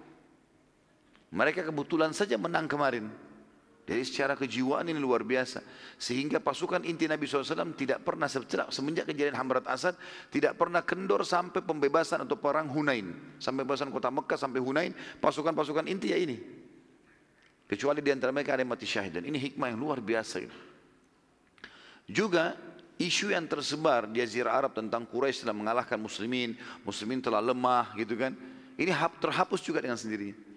[1.31, 3.07] Mereka kebetulan saja menang kemarin.
[3.91, 5.67] Jadi secara kejiwaan ini luar biasa.
[5.99, 8.31] Sehingga pasukan inti Nabi SAW tidak pernah
[8.71, 9.99] semenjak kejadian Hamrat Asad
[10.31, 13.15] tidak pernah kendor sampai pembebasan atau perang Hunain.
[13.43, 16.39] Sampai pembebasan kota Mekah sampai Hunain, pasukan-pasukan inti ya ini.
[17.67, 19.19] Kecuali di antara mereka ada yang mati syahid.
[19.19, 20.43] Dan ini hikmah yang luar biasa.
[22.11, 22.59] Juga
[22.99, 28.19] isu yang tersebar di Jazirah Arab tentang Quraisy telah mengalahkan muslimin, muslimin telah lemah gitu
[28.19, 28.35] kan.
[28.75, 28.91] Ini
[29.23, 30.50] terhapus juga dengan sendirinya.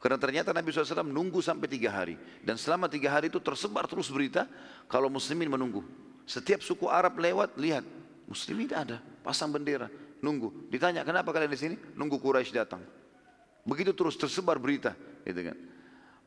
[0.00, 2.16] Karena ternyata Nabi SAW menunggu sampai tiga hari.
[2.40, 4.48] Dan selama tiga hari itu tersebar terus berita
[4.88, 5.84] kalau muslimin menunggu.
[6.24, 7.84] Setiap suku Arab lewat, lihat.
[8.24, 9.90] Muslimin ada, pasang bendera,
[10.24, 10.70] nunggu.
[10.72, 11.76] Ditanya, kenapa kalian di sini?
[11.98, 12.80] Nunggu Quraisy datang.
[13.66, 14.96] Begitu terus tersebar berita.
[15.26, 15.56] Gitu kan.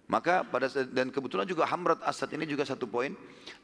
[0.04, 3.16] Maka pada dan kebetulan juga Hamrat Asad ini juga satu poin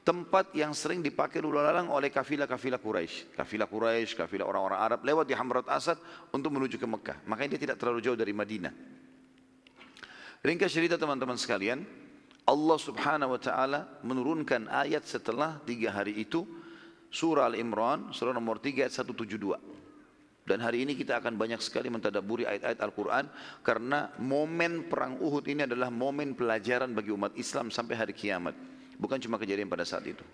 [0.07, 3.35] tempat yang sering dipakai lalu lalang oleh kafilah-kafilah Quraisy.
[3.35, 5.99] Kafilah Quraisy, kafilah orang-orang Arab lewat di Hamrat Asad
[6.31, 7.27] untuk menuju ke Mekah.
[7.27, 8.71] Makanya dia tidak terlalu jauh dari Madinah.
[10.44, 11.84] Ringkas cerita teman-teman sekalian,
[12.44, 16.44] Allah subhanahu wa ta'ala menurunkan ayat setelah tiga hari itu,
[17.08, 19.74] surah Al-Imran, surah nomor 3 ayat 172.
[20.44, 23.24] Dan hari ini kita akan banyak sekali mentadaburi ayat-ayat Al-Quran
[23.64, 28.52] karena momen perang Uhud ini adalah momen pelajaran bagi umat Islam sampai hari kiamat.
[29.00, 30.24] Bukan cuma kejadian pada saat itu.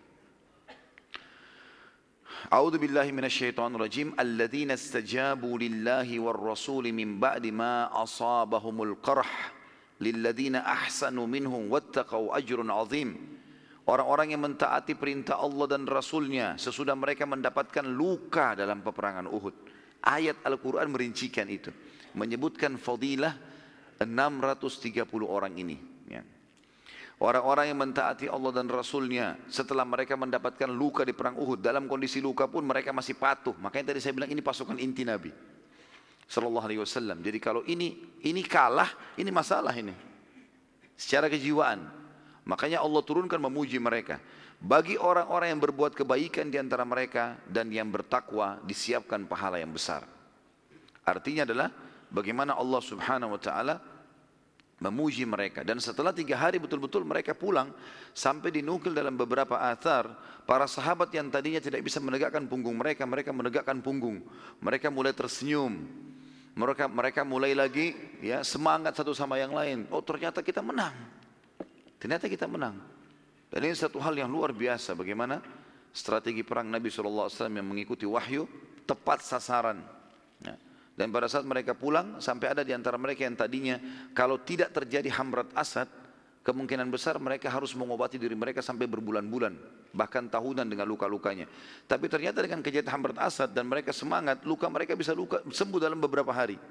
[2.40, 9.52] أعوذ بالله من الشيطان الرجيم الذين استجابوا لله والرسول من بعد ما أصابهم القرح
[9.99, 13.35] lilladzina ahsanu minhum wattaqau ajrun azim
[13.85, 19.53] Orang-orang yang mentaati perintah Allah dan Rasulnya sesudah mereka mendapatkan luka dalam peperangan Uhud.
[20.01, 21.69] Ayat Al-Quran merincikan itu.
[22.17, 23.37] Menyebutkan fadilah
[24.01, 25.77] 630 orang ini.
[26.09, 26.25] Ya.
[27.21, 31.61] Orang-orang yang mentaati Allah dan Rasulnya setelah mereka mendapatkan luka di perang Uhud.
[31.61, 33.53] Dalam kondisi luka pun mereka masih patuh.
[33.61, 35.29] Makanya tadi saya bilang ini pasukan inti Nabi
[36.25, 37.21] sallallahu alaihi wasallam.
[37.21, 39.93] Jadi kalau ini ini kalah, ini masalah ini.
[40.95, 41.85] Secara kejiwaan.
[42.45, 44.21] Makanya Allah turunkan memuji mereka.
[44.61, 50.07] Bagi orang-orang yang berbuat kebaikan di antara mereka dan yang bertakwa disiapkan pahala yang besar.
[51.05, 51.69] Artinya adalah
[52.09, 53.75] bagaimana Allah Subhanahu wa taala
[54.75, 57.71] memuji mereka dan setelah tiga hari betul-betul mereka pulang
[58.11, 60.11] sampai dinukil dalam beberapa athar
[60.43, 64.19] para sahabat yang tadinya tidak bisa menegakkan punggung mereka mereka menegakkan punggung
[64.59, 65.79] mereka mulai tersenyum
[66.55, 67.91] mereka mereka mulai lagi
[68.23, 69.91] ya semangat satu sama yang lain.
[69.91, 70.95] Oh ternyata kita menang.
[71.99, 72.79] Ternyata kita menang.
[73.51, 75.43] Dan ini satu hal yang luar biasa bagaimana
[75.91, 78.47] strategi perang Nabi SAW yang mengikuti wahyu
[78.87, 79.83] tepat sasaran.
[80.39, 80.55] Ya.
[80.95, 83.75] Dan pada saat mereka pulang sampai ada di antara mereka yang tadinya
[84.15, 85.91] kalau tidak terjadi hamrat asad
[86.45, 89.57] kemungkinan besar mereka harus mengobati diri mereka sampai berbulan-bulan,
[89.97, 91.49] bahkan tahunan dengan luka-lukanya.
[91.89, 95.97] Tapi ternyata dengan kejadian Hamrat Asad dan mereka semangat, luka mereka bisa luka sembuh dalam
[95.97, 96.61] beberapa hari.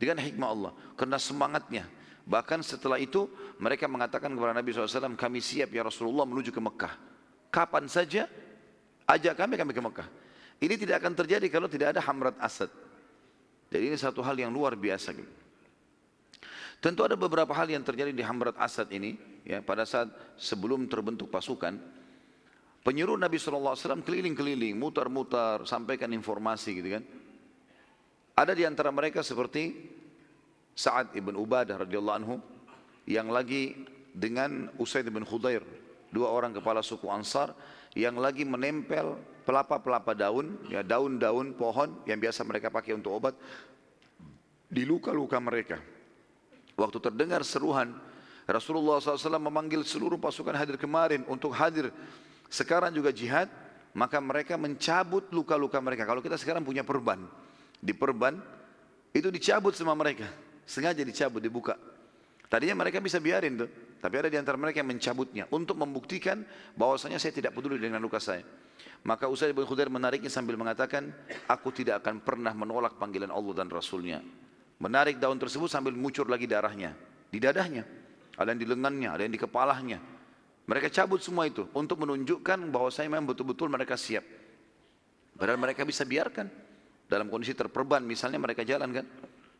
[0.00, 1.84] Dengan hikmah Allah, karena semangatnya.
[2.24, 3.28] Bahkan setelah itu
[3.60, 6.94] mereka mengatakan kepada Nabi SAW, kami siap ya Rasulullah menuju ke Mekah.
[7.50, 8.30] Kapan saja,
[9.04, 10.08] ajak kami kami ke Mekah.
[10.62, 12.70] Ini tidak akan terjadi kalau tidak ada Hamrat Asad.
[13.68, 15.12] Jadi ini satu hal yang luar biasa.
[15.12, 15.32] Gitu.
[16.78, 21.26] Tentu ada beberapa hal yang terjadi di Hamrat Asad ini, ya, pada saat sebelum terbentuk
[21.26, 21.74] pasukan,
[22.86, 23.74] penyuruh Nabi SAW
[24.06, 27.04] keliling-keliling, mutar-mutar, sampaikan informasi gitu kan.
[28.38, 29.74] Ada di antara mereka seperti
[30.78, 32.38] Sa'ad ibn Ubadah radhiyallahu anhu
[33.10, 33.74] yang lagi
[34.14, 35.66] dengan Usaid bin Khudair,
[36.14, 37.50] dua orang kepala suku Ansar
[37.98, 43.32] yang lagi menempel pelapa-pelapa daun, ya daun-daun pohon yang biasa mereka pakai untuk obat
[44.68, 45.80] di luka-luka mereka.
[46.76, 47.96] Waktu terdengar seruhan,
[48.44, 51.88] Rasulullah SAW memanggil seluruh pasukan hadir kemarin untuk hadir.
[52.52, 53.48] Sekarang juga jihad,
[53.96, 56.04] maka mereka mencabut luka-luka mereka.
[56.04, 57.24] Kalau kita sekarang punya perban,
[57.80, 58.36] di perban
[59.16, 60.28] itu dicabut sama mereka.
[60.68, 61.80] Sengaja dicabut, dibuka.
[62.52, 66.46] Tadinya mereka bisa biarin tuh, tapi ada di antara mereka yang mencabutnya untuk membuktikan
[66.78, 68.46] bahwasanya saya tidak peduli dengan luka saya.
[69.02, 71.10] Maka Usaid bin Khudair menariknya sambil mengatakan,
[71.50, 74.22] aku tidak akan pernah menolak panggilan Allah dan Rasulnya.
[74.78, 76.94] Menarik daun tersebut sambil muncur lagi darahnya
[77.28, 77.84] di dadahnya.
[78.38, 79.98] ada yang di lengannya, ada yang di kepalanya.
[80.70, 84.22] Mereka cabut semua itu untuk menunjukkan bahwa saya memang betul-betul mereka siap.
[85.34, 86.46] Padahal mereka bisa biarkan
[87.10, 89.06] dalam kondisi terperban misalnya mereka jalan kan.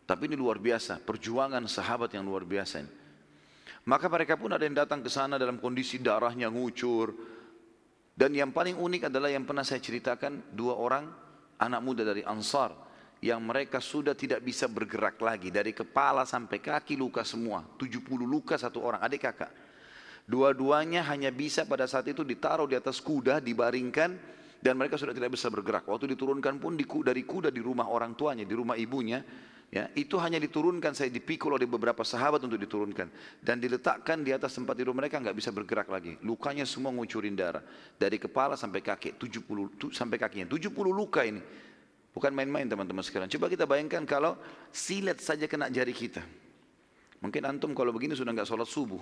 [0.07, 3.08] Tapi ini luar biasa, perjuangan sahabat yang luar biasa ini.
[3.87, 7.15] Maka mereka pun ada yang datang ke sana dalam kondisi darahnya ngucur.
[8.19, 11.07] Dan yang paling unik adalah yang pernah saya ceritakan dua orang
[11.63, 12.75] anak muda dari Ansar
[13.19, 15.51] yang mereka sudah tidak bisa bergerak lagi.
[15.51, 17.63] Dari kepala sampai kaki luka semua.
[17.79, 19.51] 70 luka satu orang adik kakak.
[20.29, 24.11] Dua-duanya hanya bisa pada saat itu ditaruh di atas kuda dibaringkan
[24.61, 25.89] dan mereka sudah tidak bisa bergerak.
[25.89, 29.25] Waktu diturunkan pun dari kuda di rumah orang tuanya di rumah ibunya
[29.69, 33.09] ya itu hanya diturunkan saya dipikul oleh beberapa sahabat untuk diturunkan
[33.45, 37.61] dan diletakkan di atas tempat tidur mereka nggak bisa bergerak lagi lukanya semua ngucurin darah
[38.01, 41.43] dari kepala sampai kaki 70 sampai kakinya 70 luka ini
[42.19, 43.31] Bukan main-main teman-teman sekalian.
[43.31, 44.35] Coba kita bayangkan kalau
[44.75, 46.19] silet saja kena jari kita.
[47.23, 48.99] Mungkin antum kalau begini sudah nggak sholat subuh.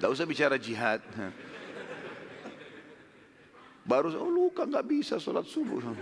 [0.00, 1.04] Tidak usah bicara jihad.
[3.84, 5.92] Baru oh luka nggak bisa sholat subuh.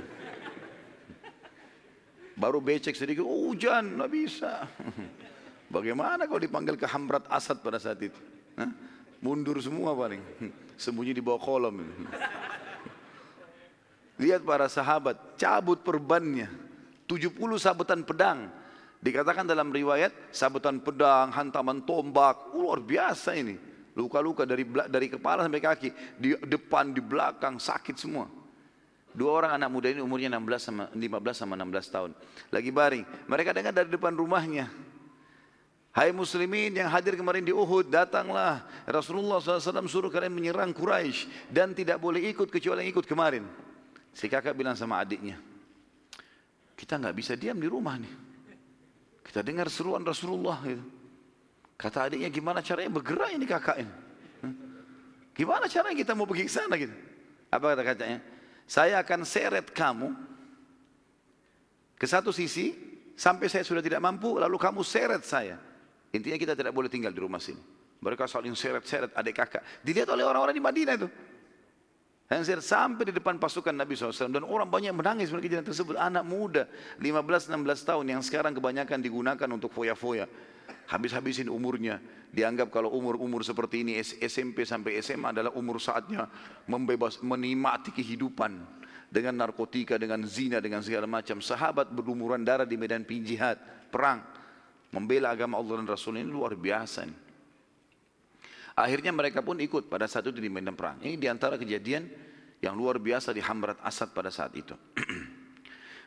[2.35, 4.67] Baru becek sedikit, oh hujan nggak bisa.
[5.75, 8.19] Bagaimana kalau dipanggil ke Hamrat Asad pada saat itu?
[9.25, 10.21] Mundur semua paling,
[10.83, 11.81] sembunyi di bawah kolom.
[14.23, 16.47] Lihat para sahabat, cabut perbannya.
[17.09, 18.47] 70 sabutan pedang.
[19.03, 22.55] Dikatakan dalam riwayat, sabutan pedang, hantaman tombak.
[22.55, 23.59] Luar biasa ini.
[23.95, 25.89] Luka-luka dari dari kepala sampai kaki.
[26.19, 28.27] Di depan, di belakang, sakit semua.
[29.15, 32.11] Dua orang anak muda ini umurnya 16 sama 15 sama 16 tahun.
[32.51, 33.07] Lagi baring.
[33.31, 34.67] Mereka dengar dari depan rumahnya.
[35.95, 38.67] Hai muslimin yang hadir kemarin di Uhud, datanglah.
[38.83, 43.47] Rasulullah SAW suruh kalian menyerang Quraisy dan tidak boleh ikut kecuali yang ikut kemarin.
[44.11, 45.39] Si kakak bilang sama adiknya,
[46.75, 48.11] kita nggak bisa diam di rumah nih.
[49.23, 50.83] Kita dengar seruan Rasulullah gitu.
[51.79, 53.95] Kata adiknya gimana caranya bergerak ini kakak ini.
[55.35, 56.95] Gimana caranya kita mau pergi ke sana gitu.
[57.55, 58.19] Apa kata kakaknya?
[58.65, 60.13] Saya akan seret kamu
[62.01, 62.73] ke satu sisi
[63.15, 65.61] sampai saya sudah tidak mampu lalu kamu seret saya.
[66.15, 67.61] Intinya kita tidak boleh tinggal di rumah sini.
[68.05, 69.65] Mereka saling seret-seret adik kakak.
[69.81, 71.09] Dilihat oleh orang-orang di Madinah itu.
[72.25, 76.25] Hansir sampai di depan pasukan Nabi SAW dan orang banyak menangis mereka kejadian tersebut anak
[76.25, 76.65] muda
[76.97, 77.53] 15-16
[77.85, 80.25] tahun yang sekarang kebanyakan digunakan untuk foya-foya
[80.91, 81.99] habis-habisin umurnya
[82.35, 86.27] dianggap kalau umur-umur seperti ini SMP sampai SMA adalah umur saatnya
[86.67, 88.59] membebas menikmati kehidupan
[89.09, 93.57] dengan narkotika dengan zina dengan segala macam sahabat berumuran darah di medan jihad
[93.89, 94.21] perang
[94.91, 97.19] membela agama Allah dan Rasul ini luar biasa nih.
[98.75, 100.99] Akhirnya mereka pun ikut pada saat itu di medan perang.
[100.99, 102.11] Ini di antara kejadian
[102.59, 104.75] yang luar biasa di Hamrat Asad pada saat itu.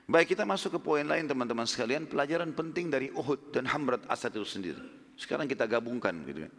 [0.07, 2.07] Baik kita masuk ke poin lain teman-teman sekalian.
[2.07, 4.79] Pelajaran penting dari Uhud dan Hamrat Asad itu sendiri.
[5.19, 6.53] Sekarang kita gabungkan gitu kan.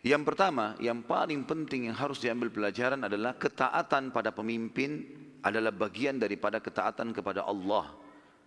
[0.00, 5.04] Yang pertama, yang paling penting yang harus diambil pelajaran adalah ketaatan pada pemimpin
[5.44, 7.92] adalah bagian daripada ketaatan kepada Allah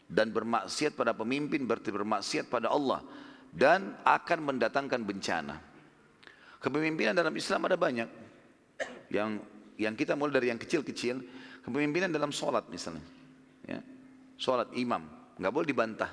[0.10, 3.06] dan bermaksiat pada pemimpin berarti bermaksiat pada Allah
[3.54, 5.62] dan akan mendatangkan bencana.
[6.58, 8.10] Kepemimpinan dalam Islam ada banyak.
[9.14, 9.46] Yang
[9.78, 11.22] yang kita mulai dari yang kecil-kecil,
[11.62, 13.06] kepemimpinan dalam sholat misalnya.
[13.66, 13.82] Ya.
[14.38, 15.04] Sholat imam,
[15.42, 16.12] nggak boleh dibantah.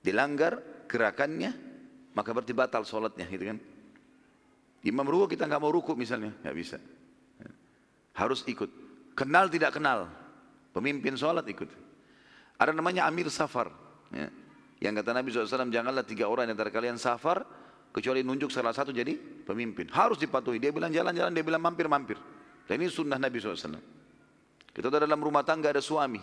[0.00, 1.50] Dilanggar gerakannya,
[2.12, 3.58] maka berarti batal sholatnya gitu kan.
[4.84, 6.76] Imam ruku kita nggak mau ruku misalnya, nggak bisa.
[8.16, 8.68] Harus ikut.
[9.16, 10.08] Kenal tidak kenal,
[10.76, 11.68] pemimpin sholat ikut.
[12.60, 13.72] Ada namanya Amir Safar.
[14.12, 14.28] Ya.
[14.80, 17.44] Yang kata Nabi SAW, janganlah tiga orang yang antara kalian safar,
[17.90, 19.90] Kecuali nunjuk salah satu jadi pemimpin.
[19.90, 20.62] Harus dipatuhi.
[20.62, 22.14] Dia bilang jalan-jalan, dia bilang mampir-mampir.
[22.70, 23.82] Dan ini sunnah Nabi SAW.
[24.70, 26.22] Kita dalam rumah tangga ada suami.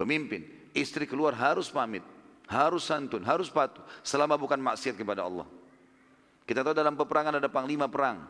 [0.00, 0.48] Pemimpin.
[0.72, 2.00] Istri keluar harus pamit.
[2.48, 3.84] Harus santun, harus patuh.
[4.00, 5.44] Selama bukan maksiat kepada Allah.
[6.48, 8.24] Kita tahu dalam peperangan ada panglima perang.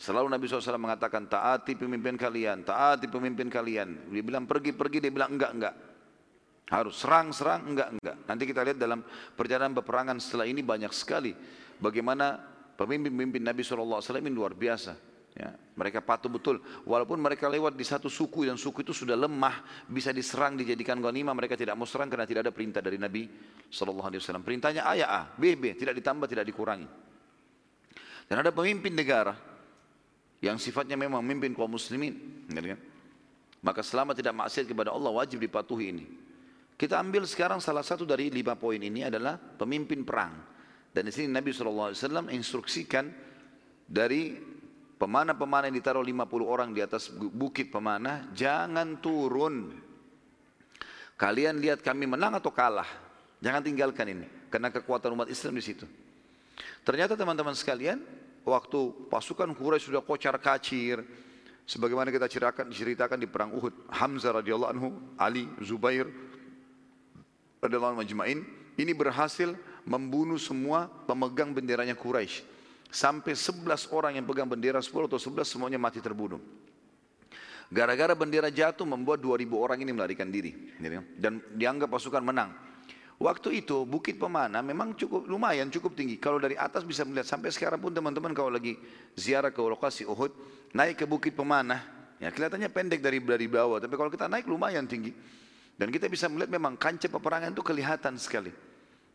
[0.00, 4.08] Selalu Nabi SAW mengatakan, taati pemimpin kalian, taati pemimpin kalian.
[4.08, 5.74] Dia bilang pergi-pergi, dia bilang enggak, enggak.
[6.72, 8.16] Harus serang-serang, enggak, enggak.
[8.24, 9.04] Nanti kita lihat dalam
[9.36, 11.36] perjalanan peperangan setelah ini banyak sekali
[11.76, 12.40] bagaimana
[12.80, 15.09] pemimpin-pemimpin Nabi SAW ini luar biasa.
[15.40, 16.60] Ya, mereka patuh betul.
[16.84, 21.32] Walaupun mereka lewat di satu suku dan suku itu sudah lemah, bisa diserang, dijadikan ghanimah,
[21.32, 23.24] mereka tidak mau serang karena tidak ada perintah dari Nabi
[23.72, 24.44] SAW.
[24.44, 26.84] Perintahnya A ya A, B B, tidak ditambah, tidak dikurangi.
[28.28, 29.32] Dan ada pemimpin negara
[30.44, 32.44] yang sifatnya memang memimpin kaum muslimin.
[32.52, 32.76] Kan?
[33.64, 36.04] Maka selama tidak maksiat kepada Allah wajib dipatuhi ini.
[36.76, 40.36] Kita ambil sekarang salah satu dari lima poin ini adalah pemimpin perang.
[40.92, 43.08] Dan di sini Nabi SAW instruksikan
[43.88, 44.49] dari
[45.00, 49.72] pemanah-pemanah yang ditaruh 50 orang di atas bukit pemanah, jangan turun.
[51.16, 52.88] Kalian lihat kami menang atau kalah.
[53.40, 55.88] Jangan tinggalkan ini, karena kekuatan umat Islam di situ.
[56.84, 58.04] Ternyata teman-teman sekalian,
[58.44, 61.00] waktu pasukan Quraisy sudah kocar kacir,
[61.64, 66.04] sebagaimana kita ceritakan, ceritakan di perang Uhud, Hamzah radhiyallahu anhu, Ali, Zubair
[67.64, 68.44] radhiyallahu anhu majma'in,
[68.76, 69.56] ini berhasil
[69.88, 72.59] membunuh semua pemegang benderanya Quraisy.
[72.90, 76.42] Sampai 11 orang yang pegang bendera 10 atau 11 semuanya mati terbunuh.
[77.70, 80.74] Gara-gara bendera jatuh membuat 2000 orang ini melarikan diri.
[80.74, 81.04] Gitu kan.
[81.14, 82.50] Dan dianggap pasukan menang.
[83.20, 86.16] Waktu itu Bukit Pemana memang cukup lumayan cukup tinggi.
[86.16, 88.80] Kalau dari atas bisa melihat sampai sekarang pun teman-teman kalau lagi
[89.12, 90.32] ziarah ke lokasi Uhud,
[90.72, 91.84] naik ke Bukit Pemana,
[92.16, 95.12] ya kelihatannya pendek dari dari bawah, tapi kalau kita naik lumayan tinggi.
[95.76, 98.52] Dan kita bisa melihat memang kancah peperangan itu kelihatan sekali.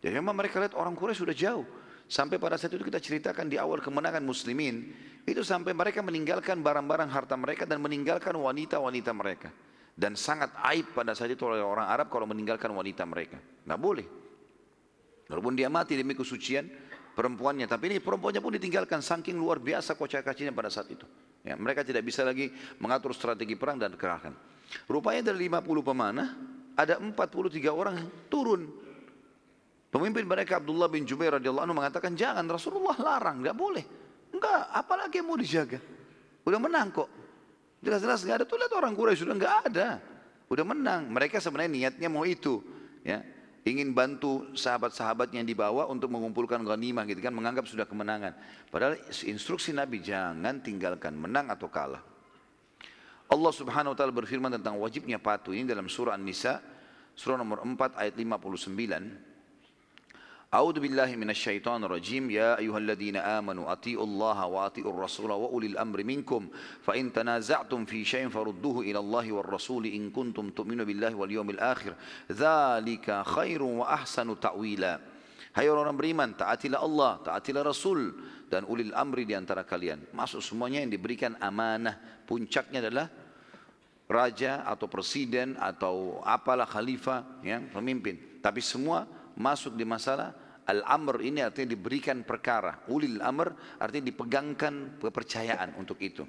[0.06, 1.66] Jadi memang mereka lihat orang Quraisy sudah jauh.
[2.06, 4.94] Sampai pada saat itu kita ceritakan di awal kemenangan muslimin,
[5.26, 9.50] itu sampai mereka meninggalkan barang-barang harta mereka dan meninggalkan wanita-wanita mereka.
[9.96, 13.42] Dan sangat aib pada saat itu oleh orang Arab kalau meninggalkan wanita mereka.
[13.66, 14.06] Nggak boleh.
[15.26, 16.70] Walaupun dia mati demi kesucian
[17.18, 17.66] perempuannya.
[17.66, 21.08] Tapi ini perempuannya pun ditinggalkan saking luar biasa kocak kacinya pada saat itu.
[21.42, 24.36] Ya, mereka tidak bisa lagi mengatur strategi perang dan kerahkan.
[24.86, 26.30] Rupanya dari 50 pemanah,
[26.76, 27.96] ada 43 orang
[28.28, 28.68] turun
[29.96, 33.88] Pemimpin mereka Abdullah bin Jubair radhiyallahu anhu mengatakan jangan Rasulullah larang, nggak boleh.
[34.36, 35.80] Enggak, apalagi mau dijaga.
[36.44, 37.08] Udah menang kok.
[37.80, 40.04] Jelas-jelas nggak ada tuh lihat orang Quraisy sudah nggak ada.
[40.52, 41.08] Udah menang.
[41.16, 42.60] Mereka sebenarnya niatnya mau itu,
[43.08, 43.24] ya.
[43.64, 48.36] Ingin bantu sahabat-sahabat yang dibawa untuk mengumpulkan ghanimah gitu kan, menganggap sudah kemenangan.
[48.68, 52.04] Padahal instruksi Nabi jangan tinggalkan menang atau kalah.
[53.32, 56.60] Allah Subhanahu wa taala berfirman tentang wajibnya patuh ini dalam surah An-Nisa
[57.16, 59.35] surah nomor 4 ayat 59.
[60.54, 62.30] A'udzu billahi minasyaitonir rajim.
[62.30, 66.48] Ya ayyuhalladzina amanu atti'ullaha wa atti'ur Rasul wa ulil amri minkum.
[66.82, 71.32] Fa in tanaza'tum fi syai'in farudduhu ila Allahi war rasul in kuntum tu'minu billahi wal
[71.32, 71.98] yawmil akhir.
[72.30, 75.16] Dzalika khairun wa ahsanu ta'wila.
[75.56, 78.12] Hai orang-orang beriman, taatilah Allah, taatilah Rasul
[78.52, 80.12] dan ulil amri di antara kalian.
[80.12, 81.96] Masuk semuanya yang diberikan amanah.
[82.28, 83.08] Puncaknya adalah
[84.12, 88.20] raja atau presiden atau apalah khalifah, ya, pemimpin.
[88.44, 92.90] Tapi semua masuk di masalah Al-amr ini artinya diberikan perkara.
[92.90, 96.26] Ulil amr artinya dipegangkan kepercayaan untuk itu.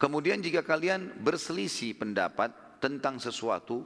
[0.00, 3.84] Kemudian jika kalian berselisih pendapat tentang sesuatu,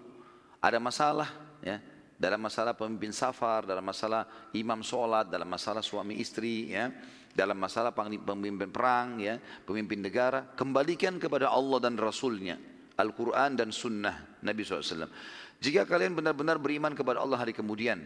[0.63, 1.27] ada masalah
[1.59, 1.83] ya,
[2.15, 6.95] dalam masalah pemimpin safar, dalam masalah imam sholat, dalam masalah suami istri, ya,
[7.35, 12.59] dalam masalah pemimpin perang, ya, pemimpin negara, kembalikan kepada Allah dan Rasulnya,
[12.95, 15.11] Al-Quran dan Sunnah Nabi SAW.
[15.59, 17.99] Jika kalian benar-benar beriman kepada Allah hari kemudian,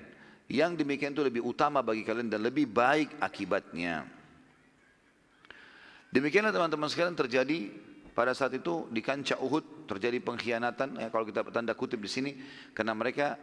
[0.48, 4.08] yang demikian itu lebih utama bagi kalian dan lebih baik akibatnya.
[6.12, 7.72] Demikianlah teman-teman sekalian terjadi
[8.12, 12.36] pada saat itu di kancah Uhud terjadi pengkhianatan ya kalau kita tanda kutip di sini
[12.76, 13.40] karena mereka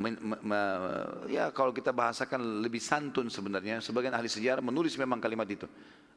[0.00, 0.60] me, me, me,
[1.28, 5.68] ya kalau kita bahasakan lebih santun sebenarnya sebagian ahli sejarah menulis memang kalimat itu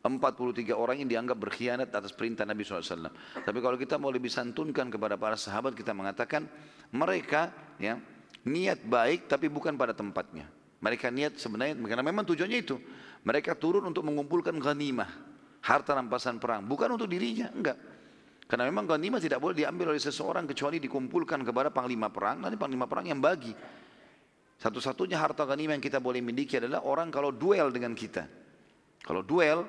[0.03, 3.11] 43 orang yang dianggap berkhianat atas perintah Nabi SAW
[3.43, 6.47] tapi kalau kita mau lebih santunkan kepada para sahabat kita mengatakan
[6.91, 7.99] mereka ya
[8.43, 10.47] niat baik tapi bukan pada tempatnya.
[10.83, 12.75] Mereka niat sebenarnya karena memang tujuannya itu.
[13.23, 15.07] Mereka turun untuk mengumpulkan ghanimah,
[15.63, 17.79] harta rampasan perang, bukan untuk dirinya, enggak.
[18.53, 22.85] Karena memang ghanimah tidak boleh diambil oleh seseorang kecuali dikumpulkan kepada panglima perang, nanti panglima
[22.85, 23.49] perang yang bagi.
[24.61, 28.29] Satu-satunya harta ghanimah yang kita boleh miliki adalah orang kalau duel dengan kita.
[29.01, 29.65] Kalau duel,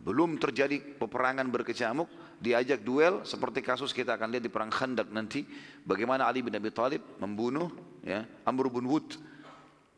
[0.00, 2.08] belum terjadi peperangan berkecamuk,
[2.40, 5.44] diajak duel seperti kasus kita akan lihat di perang Khandak nanti
[5.84, 7.68] bagaimana Ali bin Abi Thalib membunuh
[8.00, 9.20] ya Amr bin Wud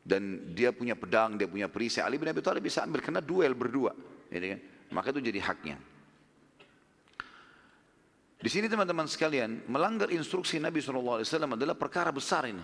[0.02, 2.02] dan dia punya pedang, dia punya perisai.
[2.02, 3.94] Ali bin Abi Thalib bisa ambil karena duel berdua,
[4.34, 4.60] gitu kan?
[4.90, 5.78] Maka itu jadi haknya.
[8.36, 12.62] Di sini teman-teman sekalian, melanggar instruksi Nabi SAW adalah perkara besar ini.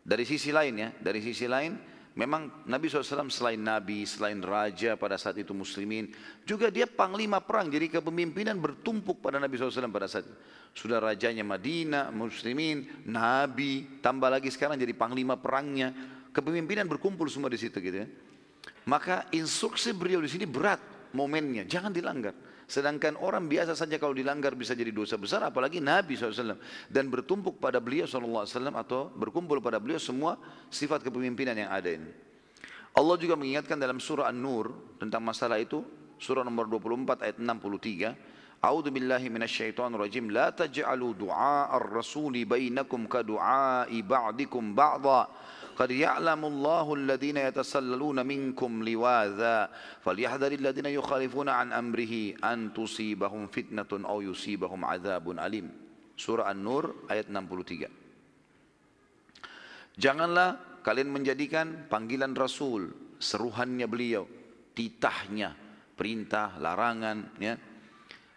[0.00, 5.14] Dari sisi lain ya, dari sisi lain Memang Nabi SAW selain Nabi, selain Raja pada
[5.14, 6.10] saat itu Muslimin,
[6.42, 7.70] juga dia panglima perang.
[7.70, 10.36] Jadi kepemimpinan bertumpuk pada Nabi SAW pada saat itu.
[10.74, 15.94] Sudah rajanya Madinah, Muslimin, Nabi, tambah lagi sekarang jadi panglima perangnya.
[16.34, 18.08] Kepemimpinan berkumpul semua di situ gitu ya.
[18.90, 20.82] Maka instruksi beliau di sini berat
[21.14, 22.34] momennya, jangan dilanggar.
[22.70, 26.54] Sedangkan orang biasa saja kalau dilanggar bisa jadi dosa besar, apalagi Nabi SAW.
[26.86, 28.46] Dan bertumpuk pada beliau SAW
[28.78, 30.38] atau berkumpul pada beliau semua
[30.70, 32.14] sifat kepemimpinan yang ada ini.
[32.94, 34.70] Allah juga mengingatkan dalam surah An-Nur
[35.02, 35.82] tentang masalah itu,
[36.22, 38.62] surah nomor 24 ayat 63.
[38.62, 40.30] A'udzu billahi minasyaitonir rajim.
[40.30, 45.26] La taj'alu du'a ar-rasuli bainakum ka du'a'i ba'dikum ba'dha.
[45.79, 49.69] قد يعلم الله الذين يتسللون منكم لواذا
[50.01, 57.27] فليحذر الذين يخالفون عن أمره أن تصيبهم فتنة أو يصيبهم عذاب أليم Surah An-Nur ayat
[57.27, 57.91] 63
[59.99, 64.27] Janganlah kalian menjadikan panggilan Rasul, seruhannya beliau,
[64.75, 65.55] titahnya,
[65.95, 67.55] perintah, larangan, ya.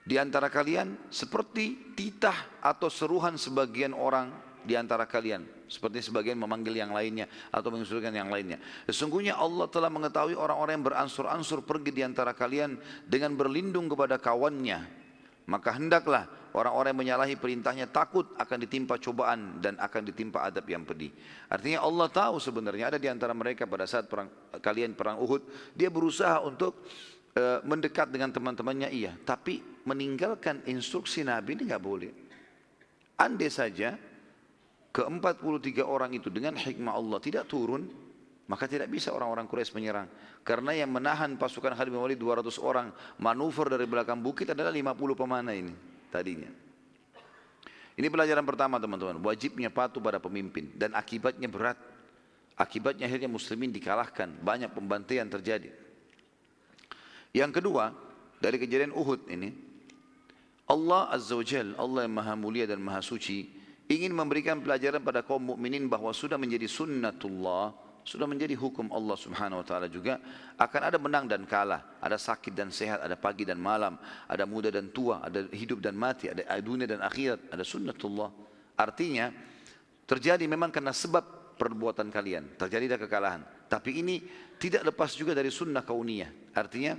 [0.08, 4.32] Di antara kalian seperti titah atau seruhan sebagian orang
[4.64, 5.61] di antara kalian.
[5.73, 8.61] Seperti sebagian memanggil yang lainnya atau mengusulkan yang lainnya.
[8.85, 12.77] Sesungguhnya Allah telah mengetahui orang-orang yang beransur-ansur pergi di antara kalian
[13.09, 14.85] dengan berlindung kepada kawannya.
[15.49, 20.85] Maka hendaklah orang-orang yang menyalahi perintahnya takut akan ditimpa cobaan dan akan ditimpa adab yang
[20.85, 21.09] pedih.
[21.49, 24.29] Artinya Allah tahu sebenarnya ada di antara mereka pada saat perang,
[24.61, 26.85] kalian perang Uhud, dia berusaha untuk
[27.35, 32.11] uh, mendekat dengan teman-temannya iya, tapi meninggalkan instruksi Nabi ini nggak boleh.
[33.19, 33.99] Andai saja
[34.93, 37.89] ke-43 orang itu dengan hikmah Allah tidak turun,
[38.45, 40.05] maka tidak bisa orang-orang Quraisy menyerang.
[40.45, 44.93] Karena yang menahan pasukan Khalid bin Walid 200 orang manuver dari belakang bukit adalah 50
[45.17, 45.73] pemanah ini
[46.13, 46.51] tadinya.
[47.93, 51.77] Ini pelajaran pertama teman-teman, wajibnya patuh pada pemimpin dan akibatnya berat.
[52.53, 55.73] Akibatnya akhirnya muslimin dikalahkan, banyak pembantaian terjadi.
[57.33, 57.97] Yang kedua,
[58.37, 59.49] dari kejadian Uhud ini,
[60.69, 65.25] Allah Azza wa Jal, Allah yang maha mulia dan maha suci, ingin memberikan pelajaran pada
[65.25, 70.19] kaum mukminin bahwa sudah menjadi sunnatullah, sudah menjadi hukum Allah Subhanahu wa taala juga
[70.59, 73.95] akan ada menang dan kalah, ada sakit dan sehat, ada pagi dan malam,
[74.27, 78.29] ada muda dan tua, ada hidup dan mati, ada dunia dan akhirat, ada sunnatullah.
[78.75, 79.31] Artinya
[80.03, 83.45] terjadi memang karena sebab perbuatan kalian, terjadi kekalahan.
[83.71, 84.19] Tapi ini
[84.59, 86.53] tidak lepas juga dari sunnah kauniyah.
[86.53, 86.93] Artinya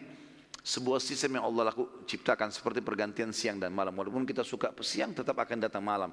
[0.64, 3.92] sebuah sistem yang Allah laku, ciptakan seperti pergantian siang dan malam.
[3.92, 6.10] Walaupun kita suka siang tetap akan datang malam.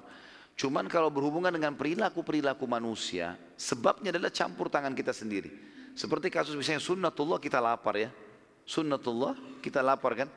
[0.52, 5.48] Cuman kalau berhubungan dengan perilaku-perilaku manusia, sebabnya adalah campur tangan kita sendiri.
[5.92, 8.10] Seperti kasus misalnya sunnatullah kita lapar ya.
[8.64, 10.28] Sunnatullah kita lapar kan.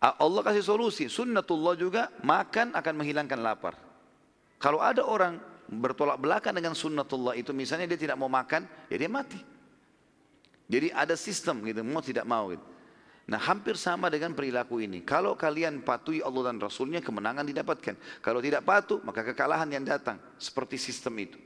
[0.00, 1.06] Allah kasih solusi.
[1.08, 3.74] Sunnatullah juga makan akan menghilangkan lapar.
[4.58, 9.10] Kalau ada orang bertolak belakang dengan sunnatullah itu misalnya dia tidak mau makan, ya dia
[9.10, 9.40] mati.
[10.64, 12.64] Jadi ada sistem gitu, mau tidak mau gitu.
[13.24, 15.00] Nah hampir sama dengan perilaku ini.
[15.00, 18.20] Kalau kalian patuhi Allah dan Rasulnya kemenangan didapatkan.
[18.20, 20.20] Kalau tidak patuh maka kekalahan yang datang.
[20.36, 21.40] Seperti sistem itu.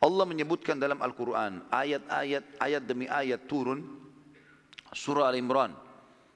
[0.00, 3.84] Allah menyebutkan dalam Al-Quran ayat-ayat ayat demi ayat turun
[4.96, 5.76] surah Al-Imran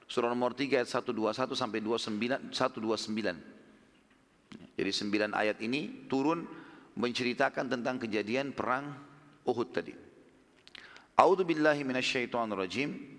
[0.05, 6.45] surah nomor 3 ayat 121 sampai 29 129 jadi 9 ayat ini turun
[6.93, 8.93] menceritakan tentang kejadian perang
[9.49, 9.97] Uhud tadi
[11.17, 13.14] A'udzu billahi minasyaitonir rajim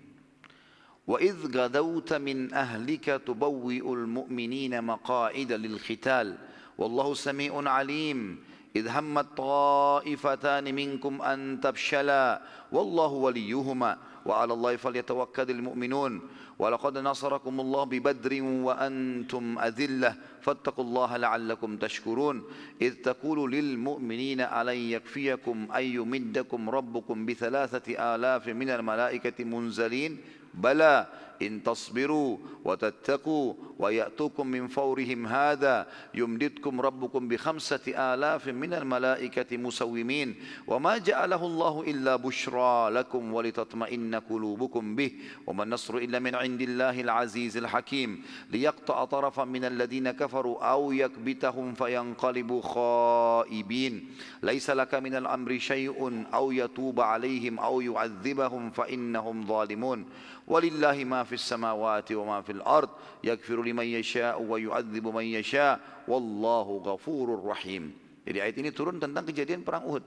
[1.07, 6.37] وإذ غدوت من أهلك تبوئ المؤمنين مقاعد للختال.
[6.77, 8.39] والله سميع عليم.
[8.75, 12.41] إذ همت طائفتان منكم أن تفشلا.
[12.71, 13.97] والله وليهما.
[14.25, 16.21] وعلى الله فليتوكل المؤمنون.
[16.59, 20.15] ولقد نصركم الله ببدر وأنتم أذلة.
[20.41, 22.43] فاتقوا الله لعلكم تشكرون.
[22.81, 30.17] إذ تقول للمؤمنين ألن يكفيكم أن يمدكم ربكم بثلاثة آلاف من الملائكة منزلين؟
[30.57, 31.07] Bala.
[31.41, 40.35] إن تصبروا وتتقوا ويأتوكم من فورهم هذا يمددكم ربكم بخمسة آلاف من الملائكة مسومين
[40.67, 45.11] وما جعله الله إلا بشرى لكم ولتطمئن قلوبكم به
[45.47, 51.73] وما النصر إلا من عند الله العزيز الحكيم ليقطع طرفا من الذين كفروا أو يكبتهم
[51.73, 54.09] فينقلبوا خائبين
[54.43, 60.05] ليس لك من الأمر شيء أو يتوب عليهم أو يعذبهم فإنهم ظالمون
[60.47, 62.87] ولله ما fis samawati wa ma fil ard
[63.19, 67.91] yaghfiru liman yasha wa yu'adzibu man yasha wallahu ghafurur rahim.
[68.23, 70.03] Jadi ayat ini turun tentang kejadian perang Uhud.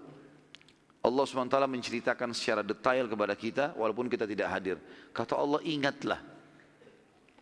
[1.01, 4.77] Allah SWT menceritakan secara detail kepada kita walaupun kita tidak hadir.
[5.17, 6.21] Kata Allah ingatlah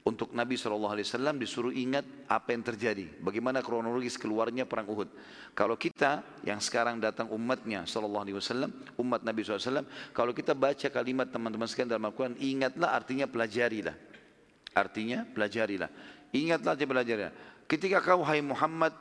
[0.09, 3.21] untuk Nabi SAW disuruh ingat apa yang terjadi.
[3.21, 5.13] Bagaimana kronologis keluarnya perang Uhud.
[5.53, 9.85] Kalau kita yang sekarang datang umatnya SAW, umat Nabi SAW,
[10.17, 13.93] kalau kita baca kalimat teman-teman sekalian dalam Al-Quran, ingatlah artinya pelajarilah.
[14.73, 15.93] Artinya pelajarilah.
[16.33, 17.35] Ingatlah aja pelajarilah.
[17.69, 18.97] Ketika kau hai Muhammad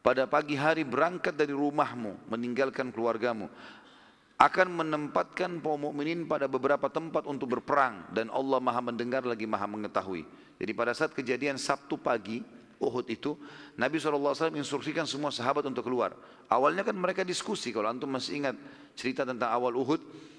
[0.00, 3.52] pada pagi hari berangkat dari rumahmu, meninggalkan keluargamu,
[4.38, 9.66] akan menempatkan kaum mukminin pada beberapa tempat untuk berperang dan Allah Maha mendengar lagi Maha
[9.66, 10.22] mengetahui.
[10.62, 12.46] Jadi pada saat kejadian Sabtu pagi
[12.78, 13.34] Uhud itu
[13.74, 16.14] Nabi SAW instruksikan semua sahabat untuk keluar.
[16.46, 18.54] Awalnya kan mereka diskusi kalau antum masih ingat
[18.94, 19.98] cerita tentang awal Uhud.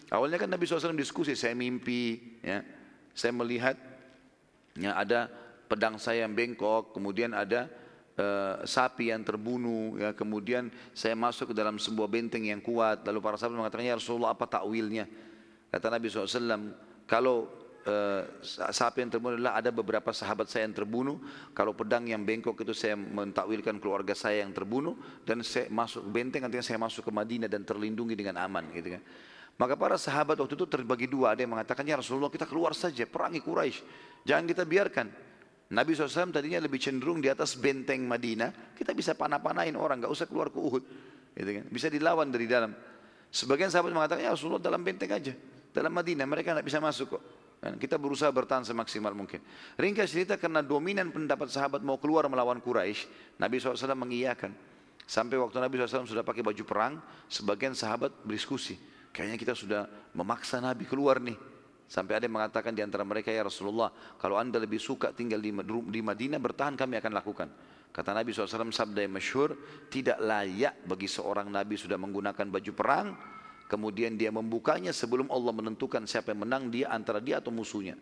[0.10, 2.66] Awalnya kan Nabi SAW diskusi, saya mimpi, ya,
[3.14, 3.78] saya melihat
[4.80, 5.30] ya, ada
[5.70, 7.70] pedang saya yang bengkok, kemudian ada
[8.20, 13.24] uh, sapi yang terbunuh ya kemudian saya masuk ke dalam sebuah benteng yang kuat lalu
[13.24, 15.08] para sahabat mengatakan ya Rasulullah apa takwilnya
[15.72, 16.76] kata Nabi SAW
[17.08, 17.48] kalau
[17.90, 18.22] uh,
[18.70, 21.18] siapa yang terbunuh adalah ada beberapa sahabat saya yang terbunuh.
[21.58, 24.94] Kalau pedang yang bengkok itu saya mentakwilkan keluarga saya yang terbunuh
[25.26, 29.04] dan saya masuk benteng artinya saya masuk ke Madinah dan terlindungi dengan aman gitu kan.
[29.60, 31.36] Maka para sahabat waktu itu terbagi dua.
[31.36, 33.84] Ada yang mengatakan, ya Rasulullah kita keluar saja, perangi Quraisy.
[34.24, 35.12] Jangan kita biarkan.
[35.70, 40.26] Nabi SAW tadinya lebih cenderung di atas benteng Madinah, kita bisa panah-panahin orang, nggak usah
[40.26, 40.84] keluar ke Uhud.
[41.38, 41.66] Gitu kan?
[41.70, 42.74] Bisa dilawan dari dalam.
[43.30, 45.30] Sebagian sahabat mengatakan, ya Rasulullah dalam benteng aja.
[45.70, 47.24] Dalam Madinah, mereka nggak bisa masuk kok.
[47.62, 49.46] Dan kita berusaha bertahan semaksimal mungkin.
[49.78, 54.56] Ringkas cerita karena dominan pendapat sahabat mau keluar melawan Quraisy, Nabi SAW mengiyakan.
[55.06, 56.98] Sampai waktu Nabi SAW sudah pakai baju perang,
[57.30, 58.80] sebagian sahabat berdiskusi.
[59.14, 59.82] Kayaknya kita sudah
[60.18, 61.49] memaksa Nabi keluar nih.
[61.90, 63.90] Sampai ada yang mengatakan di antara mereka, ya Rasulullah,
[64.22, 65.50] kalau anda lebih suka tinggal di,
[65.90, 67.50] di Madinah, bertahan kami akan lakukan.
[67.90, 69.58] Kata Nabi SAW sabda yang masyhur,
[69.90, 73.18] tidak layak bagi seorang Nabi sudah menggunakan baju perang,
[73.66, 77.98] kemudian dia membukanya sebelum Allah menentukan siapa yang menang, dia antara dia atau musuhnya.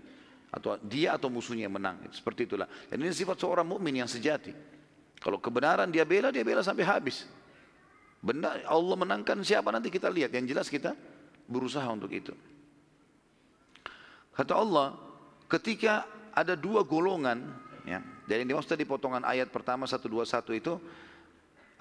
[0.52, 2.04] Atau dia atau musuhnya yang menang.
[2.12, 2.68] Seperti itulah.
[2.92, 4.52] Dan ini sifat seorang mukmin yang sejati.
[5.16, 7.24] Kalau kebenaran dia bela, dia bela sampai habis.
[8.20, 10.36] Benar, Allah menangkan siapa nanti kita lihat.
[10.36, 10.92] Yang jelas kita
[11.48, 12.36] berusaha untuk itu.
[14.38, 14.94] Kata Allah,
[15.50, 17.42] ketika ada dua golongan,
[17.90, 20.78] ya, dan ini maksudnya di potongan ayat pertama 121 itu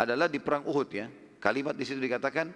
[0.00, 1.12] adalah di perang Uhud ya.
[1.36, 2.48] Kalimat di situ dikatakan,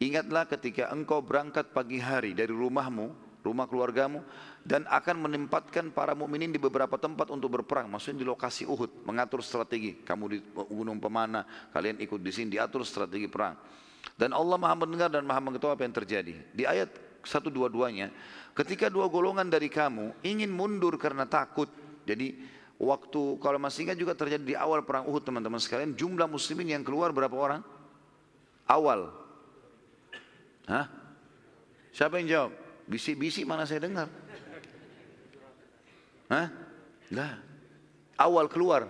[0.00, 3.12] ingatlah ketika engkau berangkat pagi hari dari rumahmu,
[3.44, 4.24] rumah keluargamu,
[4.64, 7.84] dan akan menempatkan para mukminin di beberapa tempat untuk berperang.
[7.92, 10.00] Maksudnya di lokasi Uhud, mengatur strategi.
[10.00, 10.40] Kamu di
[10.72, 13.60] gunung pemana, kalian ikut di sini, diatur strategi perang.
[14.16, 16.34] Dan Allah maha mendengar dan maha mengetahui apa yang terjadi.
[16.56, 16.88] Di ayat
[17.24, 18.12] satu dua duanya
[18.54, 21.66] ketika dua golongan dari kamu ingin mundur karena takut
[22.04, 22.36] jadi
[22.78, 26.82] waktu kalau masih ingat juga terjadi di awal perang Uhud teman-teman sekalian jumlah muslimin yang
[26.86, 27.60] keluar berapa orang
[28.68, 29.10] awal
[30.64, 30.88] Hah?
[31.92, 32.50] siapa yang jawab
[32.88, 34.08] bisik-bisik mana saya dengar
[36.28, 36.48] Hah?
[37.12, 37.32] lah
[38.20, 38.88] awal keluar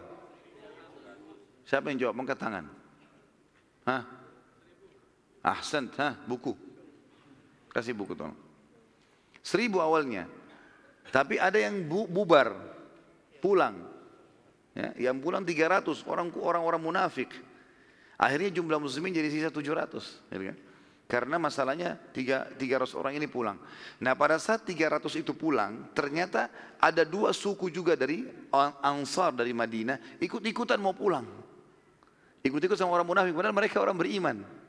[1.66, 2.66] siapa yang jawab angkat tangan
[3.84, 4.02] Hah?
[5.44, 6.16] Ahsan, Hah?
[6.24, 6.56] buku
[7.74, 8.38] Kasih buku tolong.
[9.42, 10.30] Seribu awalnya.
[11.10, 12.54] Tapi ada yang bu, bubar,
[13.42, 13.76] pulang.
[14.74, 17.30] Ya, yang pulang 300, orang orang munafik.
[18.14, 20.30] Akhirnya jumlah muslimin jadi sisa 700.
[20.30, 20.58] Ya kan?
[21.04, 23.60] Karena masalahnya tiga, 300 orang ini pulang.
[24.00, 26.48] Nah pada saat 300 itu pulang, ternyata
[26.80, 28.24] ada dua suku juga dari
[28.80, 31.28] Ansar dari Madinah, ikut-ikutan mau pulang.
[32.40, 34.63] Ikut-ikut sama orang munafik, padahal mereka orang beriman.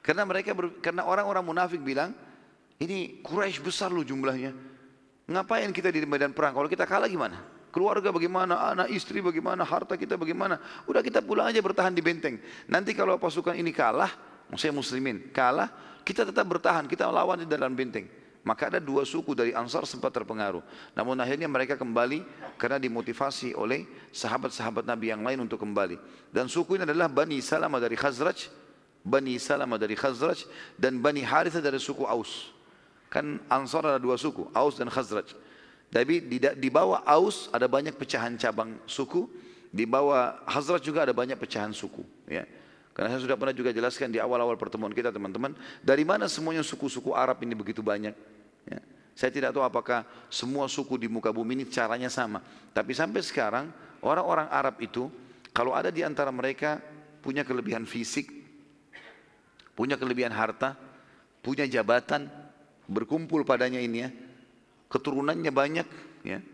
[0.00, 2.16] Karena mereka ber, karena orang-orang munafik bilang,
[2.80, 4.56] ini Quraisy besar loh jumlahnya.
[5.30, 6.56] Ngapain kita di medan perang?
[6.56, 7.38] Kalau kita kalah gimana?
[7.70, 10.58] Keluarga bagaimana, anak istri bagaimana, harta kita bagaimana.
[10.90, 12.42] Udah kita pulang aja bertahan di benteng.
[12.66, 14.10] Nanti kalau pasukan ini kalah,
[14.58, 15.70] saya muslimin, kalah,
[16.02, 18.10] kita tetap bertahan, kita lawan di dalam benteng.
[18.40, 20.64] Maka ada dua suku dari Ansar sempat terpengaruh.
[20.96, 22.24] Namun akhirnya mereka kembali
[22.56, 23.84] karena dimotivasi oleh
[24.16, 26.00] sahabat-sahabat Nabi yang lain untuk kembali.
[26.32, 28.48] Dan suku ini adalah Bani Salamah dari Khazraj
[29.00, 30.44] Bani Salamah dari Khazraj
[30.76, 32.52] dan Bani Haritha dari suku Aus.
[33.10, 35.34] Kan Ansar ada dua suku, Aus dan Khazraj.
[35.90, 39.26] Tapi di, di bawah Aus ada banyak pecahan cabang suku,
[39.72, 42.06] di bawah Khazraj juga ada banyak pecahan suku.
[42.30, 42.46] Ya.
[42.94, 47.16] Karena saya sudah pernah juga jelaskan di awal-awal pertemuan kita teman-teman, dari mana semuanya suku-suku
[47.16, 48.14] Arab ini begitu banyak.
[48.68, 48.80] Ya.
[49.16, 52.44] Saya tidak tahu apakah semua suku di muka bumi ini caranya sama.
[52.70, 53.72] Tapi sampai sekarang
[54.04, 55.10] orang-orang Arab itu
[55.50, 56.78] kalau ada di antara mereka
[57.20, 58.39] punya kelebihan fisik,
[59.80, 60.76] punya kelebihan harta,
[61.40, 62.28] punya jabatan,
[62.84, 64.12] berkumpul padanya ini ya,
[64.92, 65.88] keturunannya banyak
[66.20, 66.44] ya.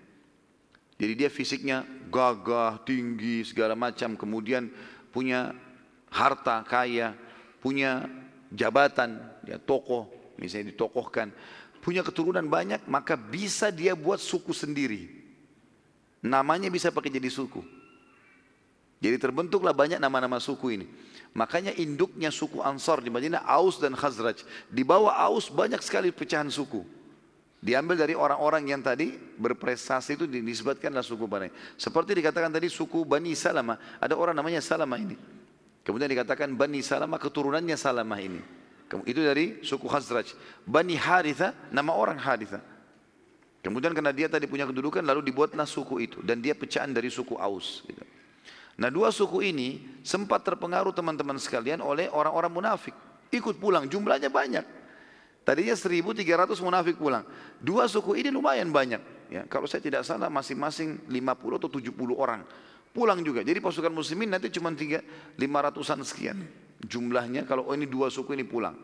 [0.94, 4.70] Jadi dia fisiknya gagah, tinggi, segala macam, kemudian
[5.10, 5.58] punya
[6.06, 7.18] harta kaya,
[7.58, 8.06] punya
[8.54, 10.06] jabatan, ya tokoh,
[10.38, 11.34] misalnya ditokohkan,
[11.82, 15.10] punya keturunan banyak, maka bisa dia buat suku sendiri.
[16.22, 17.58] Namanya bisa pakai jadi suku.
[19.02, 20.86] Jadi terbentuklah banyak nama-nama suku ini.
[21.36, 24.40] Makanya induknya suku Ansar di Madinah Aus dan Khazraj.
[24.72, 26.80] Di bawah Aus banyak sekali pecahan suku.
[27.60, 31.52] Diambil dari orang-orang yang tadi berprestasi itu dinisbatkanlah suku Bani.
[31.76, 33.76] Seperti dikatakan tadi suku Bani Salama.
[34.00, 35.12] Ada orang namanya Salama ini.
[35.84, 38.40] Kemudian dikatakan Bani Salama keturunannya Salama ini.
[39.04, 40.32] Itu dari suku Khazraj.
[40.64, 42.64] Bani Haritha, nama orang Haritha.
[43.60, 46.24] Kemudian karena dia tadi punya kedudukan lalu dibuatlah suku itu.
[46.24, 47.84] Dan dia pecahan dari suku Aus.
[47.84, 48.15] Gitu.
[48.76, 52.92] Nah dua suku ini sempat terpengaruh teman-teman sekalian oleh orang-orang munafik.
[53.32, 54.64] Ikut pulang, jumlahnya banyak.
[55.46, 57.22] Tadinya 1300 munafik pulang.
[57.62, 59.30] Dua suku ini lumayan banyak.
[59.30, 62.42] Ya, kalau saya tidak salah masing-masing 50 atau 70 orang.
[62.90, 63.46] Pulang juga.
[63.46, 66.38] Jadi pasukan muslimin nanti cuma 3, 500an sekian.
[66.82, 68.74] Jumlahnya kalau oh ini dua suku ini pulang.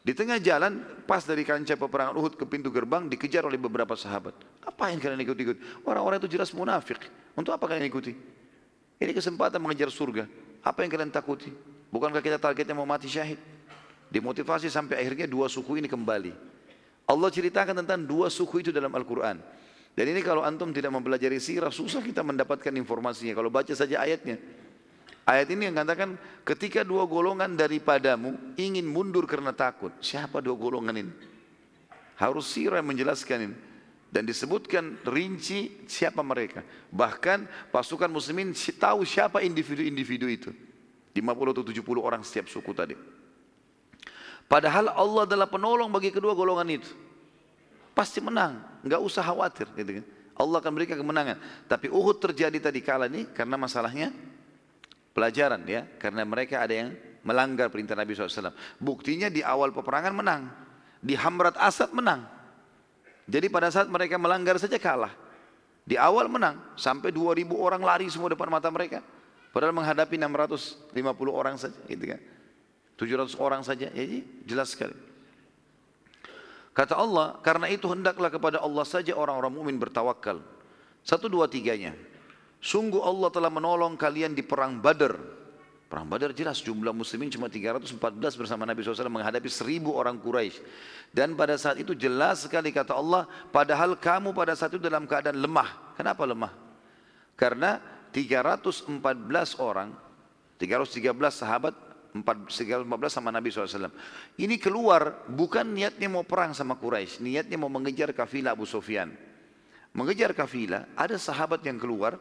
[0.00, 4.32] Di tengah jalan, pas dari kancah peperangan Uhud ke pintu gerbang, dikejar oleh beberapa sahabat.
[4.64, 5.84] Apa yang kalian ikut-ikut?
[5.84, 7.04] Orang-orang itu jelas munafik.
[7.36, 8.16] Untuk apa kalian ikuti?
[9.00, 10.28] Ini kesempatan mengejar surga.
[10.60, 11.48] Apa yang kalian takuti?
[11.88, 13.40] Bukankah kita targetnya mau mati syahid?
[14.12, 16.36] Dimotivasi sampai akhirnya dua suku ini kembali.
[17.08, 19.40] Allah ceritakan tentang dua suku itu dalam Al-Quran.
[19.96, 23.34] Dan ini kalau antum tidak mempelajari sirah, susah kita mendapatkan informasinya.
[23.34, 24.36] Kalau baca saja ayatnya.
[25.24, 29.96] Ayat ini yang katakan ketika dua golongan daripadamu ingin mundur karena takut.
[30.04, 31.12] Siapa dua golongan ini?
[32.20, 33.56] Harus sirah menjelaskan ini.
[34.10, 36.66] Dan disebutkan rinci siapa mereka.
[36.90, 40.50] Bahkan pasukan muslimin tahu siapa individu-individu itu.
[41.14, 42.94] 50 atau 70 orang setiap suku tadi.
[44.50, 46.90] Padahal Allah adalah penolong bagi kedua golongan itu.
[47.94, 49.70] Pasti menang, nggak usah khawatir.
[49.78, 50.06] Gitu kan.
[50.34, 51.38] Allah akan berikan kemenangan.
[51.70, 54.10] Tapi Uhud terjadi tadi kala ini karena masalahnya
[55.10, 56.94] Pelajaran ya, karena mereka ada yang
[57.26, 58.54] melanggar perintah Nabi SAW.
[58.78, 60.42] Buktinya di awal peperangan menang.
[61.02, 62.30] Di Hamrat Asad menang.
[63.30, 65.14] Jadi pada saat mereka melanggar saja kalah.
[65.86, 66.58] Di awal menang.
[66.74, 69.06] Sampai 2000 orang lari semua depan mata mereka.
[69.54, 70.90] Padahal menghadapi 650
[71.30, 71.78] orang saja.
[71.86, 72.20] Gitu kan.
[72.98, 73.86] 700 orang saja.
[73.86, 74.98] Jadi jelas sekali.
[76.74, 80.42] Kata Allah, karena itu hendaklah kepada Allah saja orang-orang mukmin bertawakal.
[81.02, 81.94] Satu dua tiganya.
[82.60, 85.18] Sungguh Allah telah menolong kalian di perang Badar.
[85.90, 87.98] Perang Badar jelas jumlah muslimin cuma 314
[88.38, 90.62] bersama Nabi SAW menghadapi 1000 orang Quraisy.
[91.10, 95.42] Dan pada saat itu jelas sekali kata Allah, padahal kamu pada saat itu dalam keadaan
[95.42, 95.98] lemah.
[95.98, 96.54] Kenapa lemah?
[97.34, 97.82] Karena
[98.14, 98.86] 314
[99.58, 99.90] orang,
[100.62, 101.74] 313 sahabat,
[102.14, 103.90] 314 sama Nabi SAW.
[104.38, 109.10] Ini keluar bukan niatnya mau perang sama Quraisy, niatnya mau mengejar kafilah Abu Sufyan.
[109.90, 112.14] Mengejar kafilah, ada sahabat yang keluar,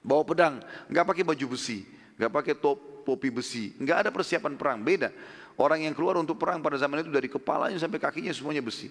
[0.00, 1.84] bawa pedang, nggak pakai baju besi,
[2.18, 5.10] nggak pakai top, topi besi, nggak ada persiapan perang, beda.
[5.54, 8.90] Orang yang keluar untuk perang pada zaman itu dari kepalanya sampai kakinya semuanya besi.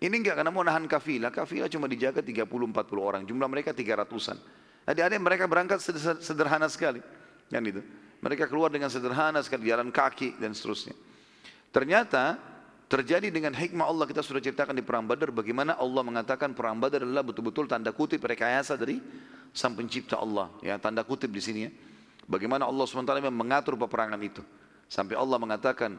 [0.00, 2.48] Ini enggak karena mau nahan kafilah, kafilah cuma dijaga 30-40
[2.96, 4.40] orang, jumlah mereka 300-an.
[4.88, 5.78] Jadi ada yang mereka berangkat
[6.24, 7.04] sederhana sekali.
[7.52, 7.84] Kan itu.
[8.24, 10.96] Mereka keluar dengan sederhana sekali, jalan kaki dan seterusnya.
[11.70, 12.40] Ternyata
[12.90, 17.06] terjadi dengan hikmah Allah kita sudah ceritakan di perang Badar bagaimana Allah mengatakan perang Badar
[17.06, 18.98] adalah betul-betul tanda kutip rekayasa dari
[19.54, 20.50] sang pencipta Allah.
[20.58, 21.70] Ya, tanda kutip di sini ya.
[22.26, 24.42] Bagaimana Allah SWT mengatur peperangan itu.
[24.90, 25.94] Sampai Allah mengatakan,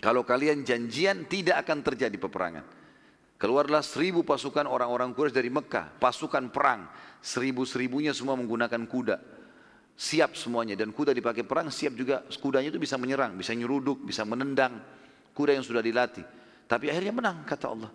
[0.00, 2.64] kalau kalian janjian tidak akan terjadi peperangan.
[3.40, 6.88] Keluarlah seribu pasukan orang-orang Quraisy dari Mekah, pasukan perang.
[7.24, 9.16] Seribu-seribunya semua menggunakan kuda.
[9.96, 14.24] Siap semuanya dan kuda dipakai perang, siap juga kudanya itu bisa menyerang, bisa nyeruduk, bisa
[14.28, 14.80] menendang.
[15.32, 16.24] Kuda yang sudah dilatih.
[16.68, 17.90] Tapi akhirnya menang kata Allah.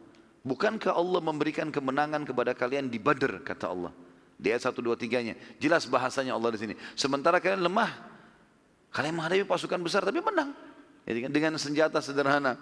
[0.45, 3.93] Bukankah Allah memberikan kemenangan kepada kalian di Badr kata Allah.
[4.35, 5.35] Di ayat 1, 2, 3 nya.
[5.57, 6.73] Jelas bahasanya Allah di sini.
[6.93, 7.91] Sementara kalian lemah.
[8.91, 10.51] Kalian menghadapi pasukan besar tapi menang.
[11.07, 12.59] Kan dengan senjata sederhana.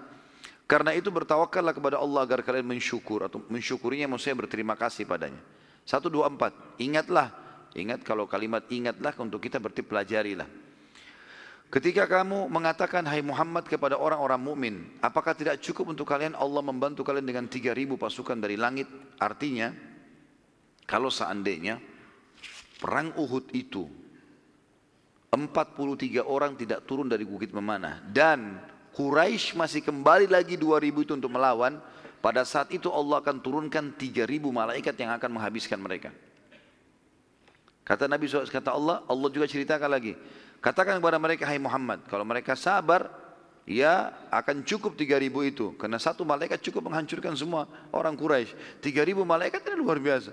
[0.63, 5.41] Karena itu bertawakallah kepada Allah agar kalian mensyukur atau mensyukurinya maksudnya berterima kasih padanya.
[5.83, 6.55] Satu dua empat.
[6.79, 7.29] Ingatlah.
[7.73, 10.45] Ingat kalau kalimat ingatlah untuk kita berarti pelajarilah.
[11.73, 17.01] Ketika kamu mengatakan hai Muhammad kepada orang-orang mukmin, apakah tidak cukup untuk kalian Allah membantu
[17.01, 18.85] kalian dengan 3000 pasukan dari langit?
[19.17, 19.73] Artinya
[20.83, 21.79] kalau seandainya
[22.79, 23.87] perang Uhud itu
[25.33, 28.61] 43 orang tidak turun dari bukit memanah dan
[28.93, 31.81] Quraisy masih kembali lagi 2000 itu untuk melawan,
[32.21, 36.13] pada saat itu Allah akan turunkan 3000 malaikat yang akan menghabiskan mereka.
[37.83, 40.13] Kata Nabi SAW, kata Allah, Allah juga ceritakan lagi.
[40.63, 43.11] Katakan kepada mereka, hai Muhammad, kalau mereka sabar,
[43.67, 45.75] ya akan cukup 3000 itu.
[45.75, 48.79] Karena satu malaikat cukup menghancurkan semua orang Quraisy.
[48.79, 50.31] 3000 malaikat itu luar biasa.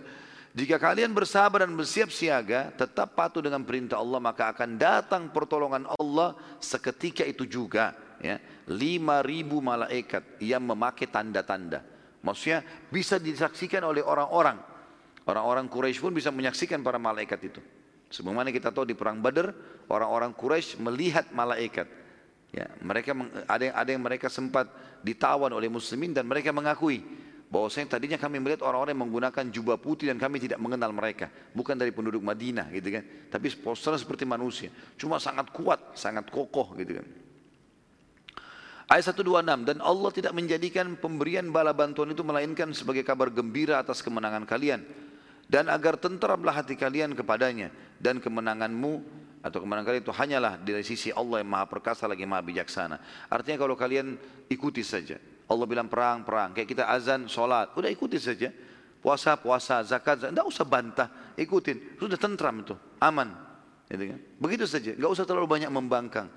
[0.51, 5.87] Jika kalian bersabar dan bersiap siaga, tetap patuh dengan perintah Allah, maka akan datang pertolongan
[5.95, 7.95] Allah seketika itu juga.
[8.21, 8.37] Ya,
[8.67, 11.81] lima ribu malaikat yang memakai tanda-tanda.
[12.21, 14.61] Maksudnya bisa disaksikan oleh orang-orang.
[15.25, 17.63] Orang-orang Quraisy pun bisa menyaksikan para malaikat itu.
[18.11, 19.55] Sebagaimana kita tahu di perang Badar,
[19.87, 21.87] orang-orang Quraisy melihat malaikat.
[22.51, 23.15] Ya, mereka
[23.47, 24.67] ada yang ada yang mereka sempat
[25.07, 27.07] ditawan oleh muslimin dan mereka mengakui
[27.51, 31.27] bahwasanya tadinya kami melihat orang-orang yang menggunakan jubah putih dan kami tidak mengenal mereka.
[31.51, 33.05] Bukan dari penduduk Madinah gitu kan.
[33.27, 34.71] Tapi posternya seperti manusia.
[34.95, 37.07] Cuma sangat kuat sangat kokoh gitu kan.
[38.91, 43.99] Ayat 126 dan Allah tidak menjadikan pemberian bala bantuan itu melainkan sebagai kabar gembira atas
[43.99, 44.87] kemenangan kalian.
[45.51, 47.75] Dan agar tenteramlah hati kalian kepadanya.
[47.99, 52.47] Dan kemenanganmu atau kemenangan kalian itu hanyalah dari sisi Allah yang maha perkasa lagi maha
[52.47, 53.03] bijaksana.
[53.27, 54.15] Artinya kalau kalian
[54.47, 55.19] ikuti saja
[55.51, 56.55] Allah bilang perang, perang.
[56.55, 57.75] Kayak kita azan, sholat.
[57.75, 58.55] Udah ikuti saja.
[59.03, 60.33] Puasa, puasa, zakat, zakat.
[60.39, 61.35] Tidak usah bantah.
[61.35, 61.99] Ikutin.
[61.99, 62.79] Sudah tentram itu.
[63.03, 63.35] Aman.
[63.91, 64.21] Kan?
[64.39, 64.95] Begitu saja.
[64.95, 66.31] Gak usah terlalu banyak membangkang.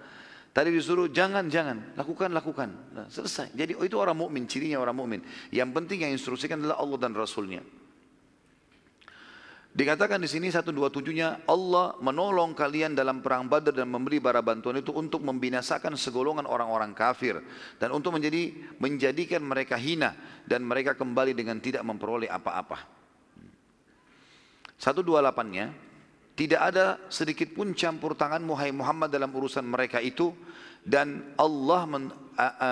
[0.53, 2.69] Tadi disuruh jangan, jangan, lakukan, lakukan.
[2.93, 3.57] Nah, selesai.
[3.57, 5.21] Jadi itu orang mukmin, cirinya orang mukmin.
[5.49, 7.65] Yang penting yang instruksikan adalah Allah dan Rasulnya.
[9.73, 14.37] Dikatakan di sini satu dua tujuhnya Allah menolong kalian dalam perang Badar dan memberi bara
[14.45, 17.41] bantuan itu untuk membinasakan segolongan orang-orang kafir
[17.81, 20.13] dan untuk menjadi menjadikan mereka hina
[20.45, 22.85] dan mereka kembali dengan tidak memperoleh apa-apa.
[24.77, 25.73] Satu dua delapannya
[26.37, 30.37] tidak ada sedikit pun campur tangan Muhammad dalam urusan mereka itu
[30.83, 32.69] dan Allah men, a, a,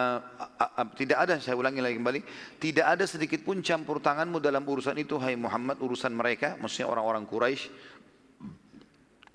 [0.59, 2.20] a, a, tidak ada saya ulangi lagi kembali
[2.59, 7.24] tidak ada sedikit pun campur tanganmu dalam urusan itu hai Muhammad urusan mereka maksudnya orang-orang
[7.24, 7.72] Quraisy.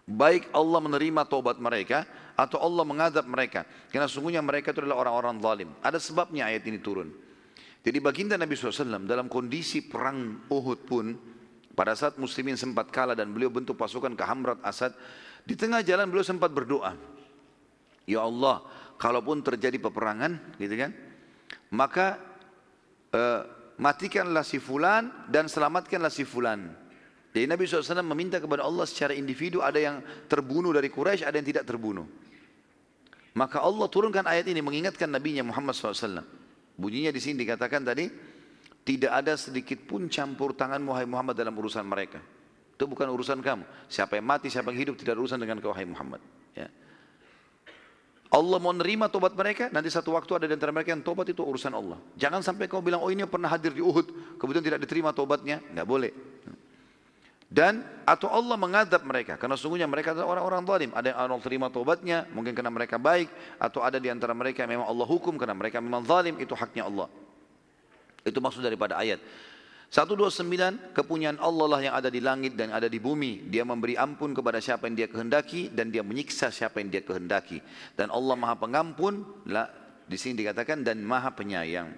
[0.07, 2.07] Baik Allah menerima taubat mereka
[2.39, 3.67] atau Allah mengadab mereka.
[3.91, 5.71] Karena sungguhnya mereka itu adalah orang-orang zalim.
[5.83, 7.11] Ada sebabnya ayat ini turun.
[7.83, 11.11] Jadi baginda Nabi SAW dalam kondisi perang Uhud pun
[11.75, 14.95] pada saat muslimin sempat kalah dan beliau bentuk pasukan ke Hamrat Asad
[15.43, 17.16] di tengah jalan beliau sempat berdoa
[18.07, 18.63] Ya Allah,
[18.97, 20.95] kalaupun terjadi peperangan, gitu kan,
[21.75, 22.23] maka
[23.13, 23.43] uh,
[23.77, 26.71] matikanlah si fulan dan selamatkanlah si fulan.
[27.37, 31.45] Jadi Nabi SAW meminta kepada Allah secara individu ada yang terbunuh dari Quraisy, ada yang
[31.45, 32.09] tidak terbunuh.
[33.37, 36.25] Maka Allah turunkan ayat ini mengingatkan Nabi Muhammad SAW.
[36.81, 38.09] Bunyinya di sini dikatakan tadi,
[38.89, 42.25] tidak ada sedikit pun campur tangan Muhammad dalam urusan mereka.
[42.73, 43.65] Itu bukan urusan kamu.
[43.93, 46.25] Siapa yang mati, siapa yang hidup tidak urusan dengan kau Muhammad.
[46.57, 46.73] Ya.
[48.27, 51.47] Allah mau nerima tobat mereka, nanti satu waktu ada di antara mereka yang tobat itu
[51.47, 51.99] urusan Allah.
[52.19, 55.87] Jangan sampai kau bilang, oh ini pernah hadir di Uhud, kemudian tidak diterima tobatnya, nggak
[55.87, 56.11] boleh.
[57.47, 60.91] Dan atau Allah mengadab mereka, karena sungguhnya mereka adalah orang-orang zalim.
[60.91, 63.31] Ada yang Allah terima tobatnya, mungkin karena mereka baik,
[63.63, 66.91] atau ada di antara mereka yang memang Allah hukum karena mereka memang zalim, itu haknya
[66.91, 67.07] Allah.
[68.27, 69.23] Itu maksud daripada ayat.
[69.87, 73.47] 129 kepunyaan Allah lah yang ada di langit dan ada di bumi.
[73.47, 77.63] Dia memberi ampun kepada siapa yang dia kehendaki dan dia menyiksa siapa yang dia kehendaki.
[77.95, 79.71] Dan Allah Maha Pengampun, lah
[80.05, 81.89] di sini dikatakan dan Maha Penyayang.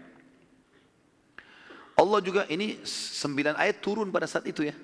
[1.99, 4.77] Allah juga ini sembilan ayat turun pada saat itu ya.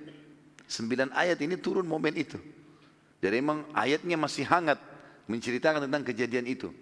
[0.65, 2.41] Sembilan ayat ini turun momen itu.
[3.21, 4.81] Jadi memang ayatnya masih hangat
[5.29, 6.73] menceritakan tentang kejadian itu.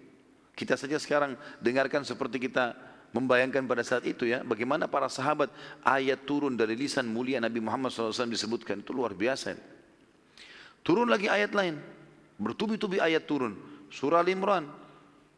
[0.55, 2.73] Kita saja sekarang dengarkan seperti kita
[3.13, 5.53] membayangkan pada saat itu ya bagaimana para sahabat
[5.85, 9.53] ayat turun dari lisan mulia Nabi Muhammad SAW disebutkan itu luar biasa.
[10.83, 11.79] Turun lagi ayat lain,
[12.35, 13.55] bertubi-tubi ayat turun.
[13.87, 14.67] Surah Al-Imran,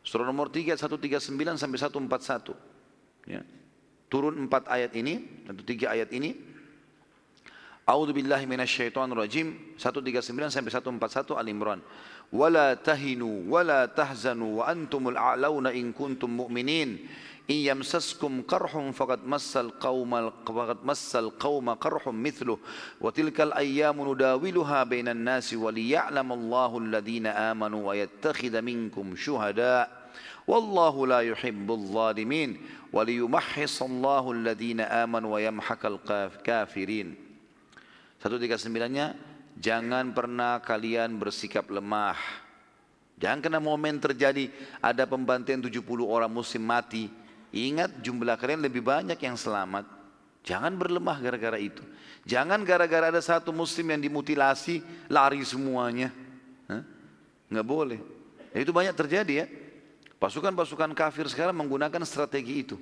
[0.01, 3.30] surah nomor 3, 139 sampai 141.
[3.30, 3.45] Ya.
[4.09, 6.34] Turun empat ayat ini, atau tiga ayat ini.
[7.86, 8.49] A'udzu billahi
[9.13, 11.86] rajim 139 sampai 141 Al-Imran.
[12.34, 17.05] Wala tahinu wala tahzanu wa antumul a'launa in kuntum mu'minin
[17.50, 22.58] إن يمسسكم قرح فقد مس القوم فقد مس القوم قرح مثله
[23.00, 30.00] وتلك الأيام نداولها بين الناس وليعلم الله الذين آمنوا ويتخذ منكم شهداء
[30.46, 32.50] والله لا يحب الظالمين
[32.92, 37.08] وليمحص الله الذين آمنوا ويمحق الكافرين
[38.20, 39.16] 139-nya
[39.56, 42.18] jangan pernah kalian bersikap lemah
[43.16, 47.08] jangan kena momen terjadi ada pembantaian 70 orang muslim mati
[47.55, 49.87] Ingat jumlah kalian lebih banyak yang selamat.
[50.43, 51.79] Jangan berlemah gara-gara itu.
[52.27, 56.11] Jangan gara-gara ada satu muslim yang dimutilasi, lari semuanya.
[56.67, 56.83] Hah?
[57.47, 57.99] Nggak boleh.
[58.51, 59.45] Ya, itu banyak terjadi ya.
[60.19, 62.75] Pasukan-pasukan kafir sekarang menggunakan strategi itu.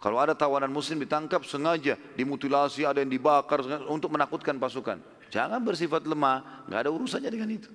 [0.00, 4.96] Kalau ada tawanan muslim ditangkap sengaja dimutilasi, ada yang dibakar untuk menakutkan pasukan.
[5.28, 7.68] Jangan bersifat lemah, nggak ada urusannya dengan itu.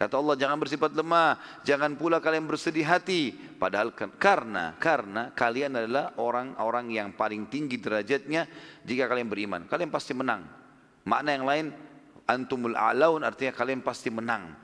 [0.00, 3.36] Kata Allah jangan bersifat lemah, jangan pula kalian bersedih hati.
[3.36, 8.48] Padahal karena karena kalian adalah orang-orang yang paling tinggi derajatnya
[8.80, 9.68] jika kalian beriman.
[9.68, 10.48] Kalian pasti menang.
[11.04, 11.66] Makna yang lain
[12.24, 14.56] antumul a'laun artinya kalian pasti menang.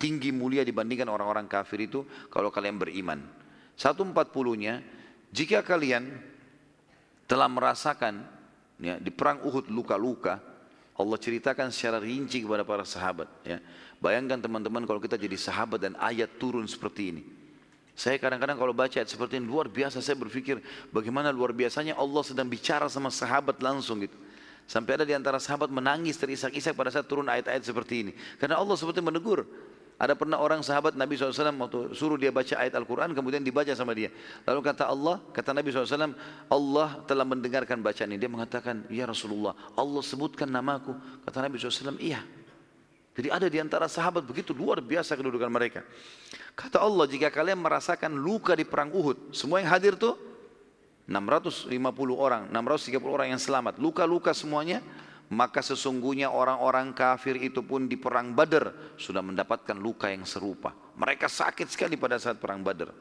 [0.00, 3.20] Tinggi mulia dibandingkan orang-orang kafir itu kalau kalian beriman.
[3.76, 4.80] 140-nya
[5.28, 6.16] jika kalian
[7.28, 8.24] telah merasakan
[8.80, 10.40] ya, di perang Uhud luka-luka
[10.98, 13.30] Allah ceritakan secara rinci kepada para sahabat.
[13.46, 13.62] Ya.
[13.98, 17.22] Bayangkan teman-teman kalau kita jadi sahabat dan ayat turun seperti ini.
[17.98, 20.62] Saya kadang-kadang kalau baca ayat seperti ini luar biasa saya berpikir
[20.94, 24.14] bagaimana luar biasanya Allah sedang bicara sama sahabat langsung gitu.
[24.70, 28.12] Sampai ada di antara sahabat menangis terisak-isak pada saat turun ayat-ayat seperti ini.
[28.38, 29.42] Karena Allah seperti menegur.
[29.98, 33.98] Ada pernah orang sahabat Nabi SAW waktu suruh dia baca ayat Al-Quran kemudian dibaca sama
[33.98, 34.14] dia.
[34.46, 36.14] Lalu kata Allah, kata Nabi SAW,
[36.46, 38.20] Allah telah mendengarkan bacaan ini.
[38.22, 40.94] Dia mengatakan, ya Rasulullah, Allah sebutkan namaku.
[41.26, 42.22] Kata Nabi SAW, iya.
[43.18, 45.82] Jadi ada di antara sahabat begitu luar biasa kedudukan mereka.
[46.54, 50.14] Kata Allah, jika kalian merasakan luka di perang Uhud, semua yang hadir tuh
[51.10, 51.74] 650
[52.14, 53.82] orang, 630 orang yang selamat.
[53.82, 54.78] Luka-luka semuanya,
[55.34, 60.70] maka sesungguhnya orang-orang kafir itu pun di perang Badar sudah mendapatkan luka yang serupa.
[60.94, 62.94] Mereka sakit sekali pada saat perang Badar.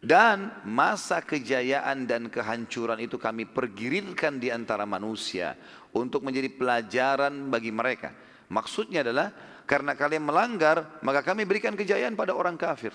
[0.00, 5.60] Dan masa kejayaan dan kehancuran itu kami pergirirkan di antara manusia
[5.92, 8.16] untuk menjadi pelajaran bagi mereka.
[8.46, 9.34] Maksudnya adalah
[9.66, 12.94] karena kalian melanggar, maka kami berikan kejayaan pada orang kafir.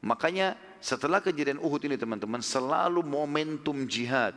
[0.00, 4.36] Makanya setelah kejadian Uhud ini teman-teman selalu momentum jihad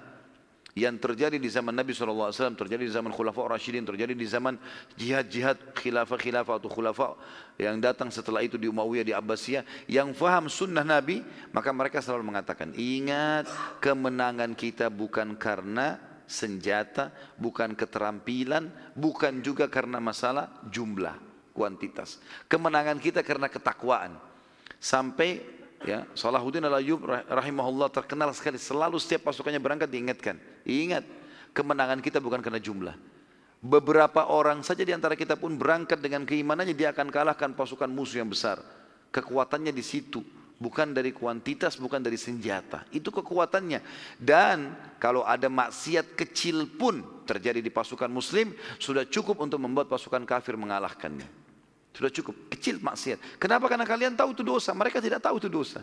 [0.77, 4.55] yang terjadi di zaman Nabi SAW, terjadi di zaman Khulafa Rashidin, terjadi di zaman
[4.95, 7.11] jihad-jihad khilafah-khilafah atau khulafah
[7.59, 12.31] yang datang setelah itu di Umayyah, di Abbasiyah, yang faham sunnah Nabi, maka mereka selalu
[12.31, 13.49] mengatakan, ingat
[13.83, 17.09] kemenangan kita bukan karena senjata,
[17.41, 21.17] bukan keterampilan, bukan juga karena masalah jumlah,
[21.57, 22.21] kuantitas.
[22.45, 24.13] Kemenangan kita karena ketakwaan.
[24.79, 30.35] Sampai Ya, Salahuddin al-Ayyub rahimahullah terkenal sekali selalu setiap pasukannya berangkat diingatkan.
[30.67, 31.07] Ingat,
[31.55, 32.95] kemenangan kita bukan karena jumlah.
[33.63, 38.19] Beberapa orang saja di antara kita pun berangkat dengan keimanannya dia akan kalahkan pasukan musuh
[38.19, 38.59] yang besar.
[39.15, 40.19] Kekuatannya di situ,
[40.59, 42.83] bukan dari kuantitas, bukan dari senjata.
[42.91, 43.79] Itu kekuatannya.
[44.19, 50.21] Dan kalau ada maksiat kecil pun terjadi di pasukan muslim, sudah cukup untuk membuat pasukan
[50.27, 51.25] kafir mengalahkannya.
[51.95, 53.39] Sudah cukup, kecil maksiat.
[53.41, 53.65] Kenapa?
[53.71, 55.81] Karena kalian tahu itu dosa, mereka tidak tahu itu dosa.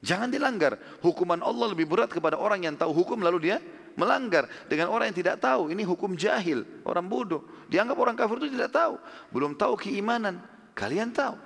[0.00, 0.80] Jangan dilanggar.
[1.04, 3.58] Hukuman Allah lebih berat kepada orang yang tahu hukum lalu dia
[4.00, 4.48] melanggar.
[4.64, 7.44] Dengan orang yang tidak tahu, ini hukum jahil, orang bodoh.
[7.68, 8.96] Dianggap orang kafir itu tidak tahu.
[9.28, 10.40] Belum tahu keimanan,
[10.72, 11.36] kalian tahu.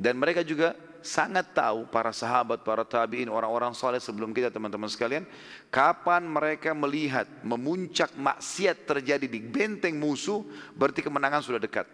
[0.00, 5.24] Dan mereka juga sangat tahu para sahabat, para tabi'in, orang-orang saleh sebelum kita teman-teman sekalian,
[5.72, 10.44] kapan mereka melihat memuncak maksiat terjadi di benteng musuh,
[10.76, 11.84] berarti kemenangan sudah dekat.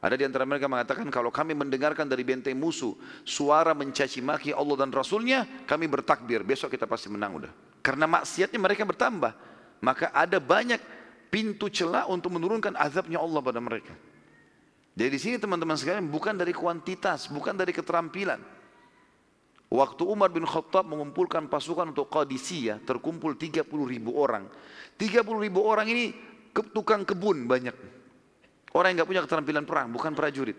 [0.00, 4.80] Ada di antara mereka mengatakan kalau kami mendengarkan dari benteng musuh suara mencaci maki Allah
[4.80, 7.52] dan Rasulnya, kami bertakbir besok kita pasti menang udah.
[7.84, 9.32] Karena maksiatnya mereka bertambah,
[9.84, 10.80] maka ada banyak
[11.28, 13.92] pintu celah untuk menurunkan azabnya Allah pada mereka.
[14.94, 18.42] Jadi di sini teman-teman sekalian bukan dari kuantitas, bukan dari keterampilan.
[19.70, 24.50] Waktu Umar bin Khattab mengumpulkan pasukan untuk Qadisiyah, terkumpul 30 ribu orang.
[24.98, 26.10] 30 ribu orang ini
[26.74, 27.76] tukang kebun banyak.
[28.74, 30.58] Orang yang nggak punya keterampilan perang, bukan prajurit.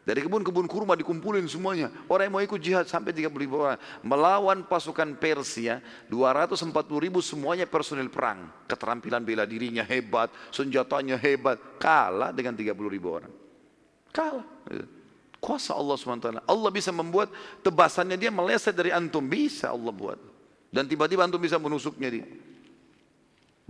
[0.00, 1.92] Dari kebun-kebun kurma dikumpulin semuanya.
[2.08, 3.76] Orang yang mau ikut jihad sampai 30 ribu orang.
[4.00, 8.48] Melawan pasukan Persia, 240 ribu semuanya personil perang.
[8.64, 11.60] Keterampilan bela dirinya hebat, senjatanya hebat.
[11.76, 13.39] Kalah dengan 30 ribu orang.
[14.10, 14.46] Kalah.
[15.40, 16.44] Kuasa Allah SWT.
[16.44, 17.32] Allah bisa membuat
[17.64, 19.24] tebasannya dia meleset dari antum.
[19.24, 20.18] Bisa Allah buat.
[20.70, 22.26] Dan tiba-tiba antum bisa menusuknya dia.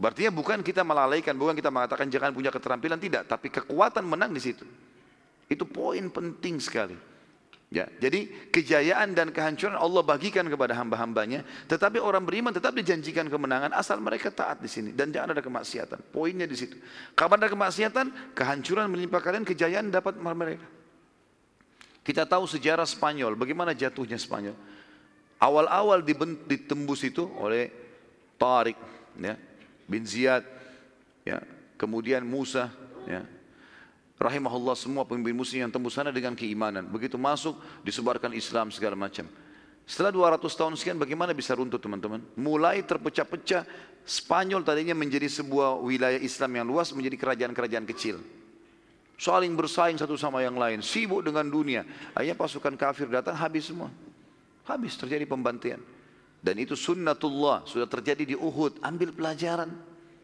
[0.01, 3.28] Berarti bukan kita melalaikan, bukan kita mengatakan jangan punya keterampilan, tidak.
[3.28, 4.64] Tapi kekuatan menang di situ.
[5.45, 6.97] Itu poin penting sekali.
[7.71, 13.71] Ya, jadi kejayaan dan kehancuran Allah bagikan kepada hamba-hambanya, tetapi orang beriman tetap dijanjikan kemenangan
[13.71, 16.11] asal mereka taat di sini dan jangan ada kemaksiatan.
[16.11, 16.75] Poinnya di situ.
[17.14, 20.66] Kapan ada kemaksiatan, kehancuran menimpa kalian, kejayaan dapat mereka.
[22.03, 24.59] Kita tahu sejarah Spanyol, bagaimana jatuhnya Spanyol.
[25.39, 26.03] Awal-awal
[26.51, 27.71] ditembus itu oleh
[28.35, 28.83] Tarik,
[29.14, 29.39] ya,
[29.87, 30.43] bin Ziyad,
[31.23, 31.39] ya,
[31.79, 32.66] kemudian Musa,
[33.07, 33.23] ya,
[34.21, 36.85] rahimahullah semua pemimpin muslim yang tembus sana dengan keimanan.
[36.85, 39.25] Begitu masuk disebarkan Islam segala macam.
[39.89, 42.23] Setelah 200 tahun sekian bagaimana bisa runtuh teman-teman?
[42.39, 43.66] Mulai terpecah-pecah
[44.11, 48.16] Spanyol tadinya menjadi sebuah wilayah Islam yang luas menjadi kerajaan-kerajaan kecil.
[49.21, 51.85] Saling bersaing satu sama yang lain, sibuk dengan dunia.
[52.16, 53.93] Akhirnya pasukan kafir datang habis semua.
[54.64, 55.79] Habis terjadi pembantaian.
[56.41, 58.81] Dan itu sunnatullah sudah terjadi di Uhud.
[58.81, 59.68] Ambil pelajaran.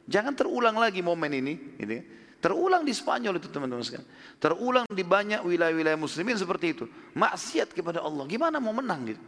[0.09, 1.55] Jangan terulang lagi momen ini.
[1.77, 2.03] Gitu ya.
[2.47, 4.07] Terulang di Spanyol itu teman-teman sekalian.
[4.39, 6.85] Terulang di banyak wilayah-wilayah muslimin seperti itu.
[7.19, 8.23] Maksiat kepada Allah.
[8.31, 9.19] Gimana mau menang gitu.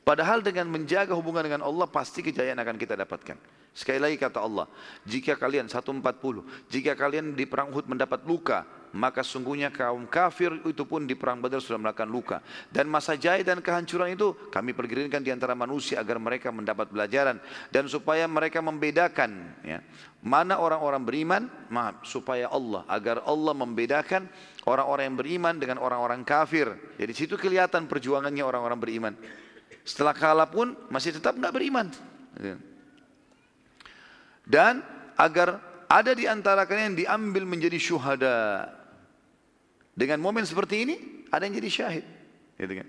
[0.00, 3.36] Padahal dengan menjaga hubungan dengan Allah pasti kejayaan akan kita dapatkan.
[3.76, 4.64] Sekali lagi kata Allah,
[5.04, 6.00] jika kalian 140,
[6.72, 11.40] jika kalian di perang Uhud mendapat luka, maka sungguhnya kaum kafir itu pun di perang
[11.42, 12.38] Badar sudah melakukan luka.
[12.72, 17.40] Dan masa jaya dan kehancuran itu kami pergiringkan di antara manusia agar mereka mendapat pelajaran
[17.68, 19.84] dan supaya mereka membedakan ya,
[20.24, 24.26] mana orang-orang beriman, maaf, supaya Allah agar Allah membedakan
[24.64, 26.68] orang-orang yang beriman dengan orang-orang kafir.
[26.96, 29.14] Jadi situ kelihatan perjuangannya orang-orang beriman.
[29.88, 31.88] Setelah kalah pun masih tetap nggak beriman.
[34.44, 34.80] Dan
[35.16, 38.68] agar ada di antara kalian yang diambil menjadi syuhada.
[39.96, 40.96] Dengan momen seperti ini,
[41.32, 42.04] ada yang jadi syahid.
[42.60, 42.88] Gitu kan?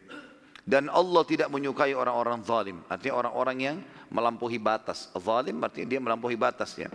[0.69, 2.77] Dan Allah tidak menyukai orang-orang zalim.
[2.85, 3.77] Artinya orang-orang yang
[4.13, 5.09] melampaui batas.
[5.17, 6.91] Zalim artinya dia melampaui batas ya.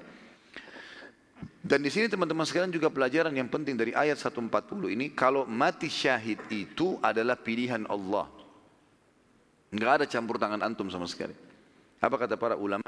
[1.65, 5.11] Dan di sini teman-teman sekalian juga pelajaran yang penting dari ayat 140 ini.
[5.17, 8.29] Kalau mati syahid itu adalah pilihan Allah.
[9.75, 11.35] Enggak ada campur tangan antum sama sekali.
[11.99, 12.87] Apa kata para ulama?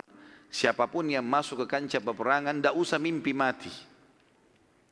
[0.51, 3.72] Siapa pun yang masuk ke kancah peperangan tidak usah mimpi mati.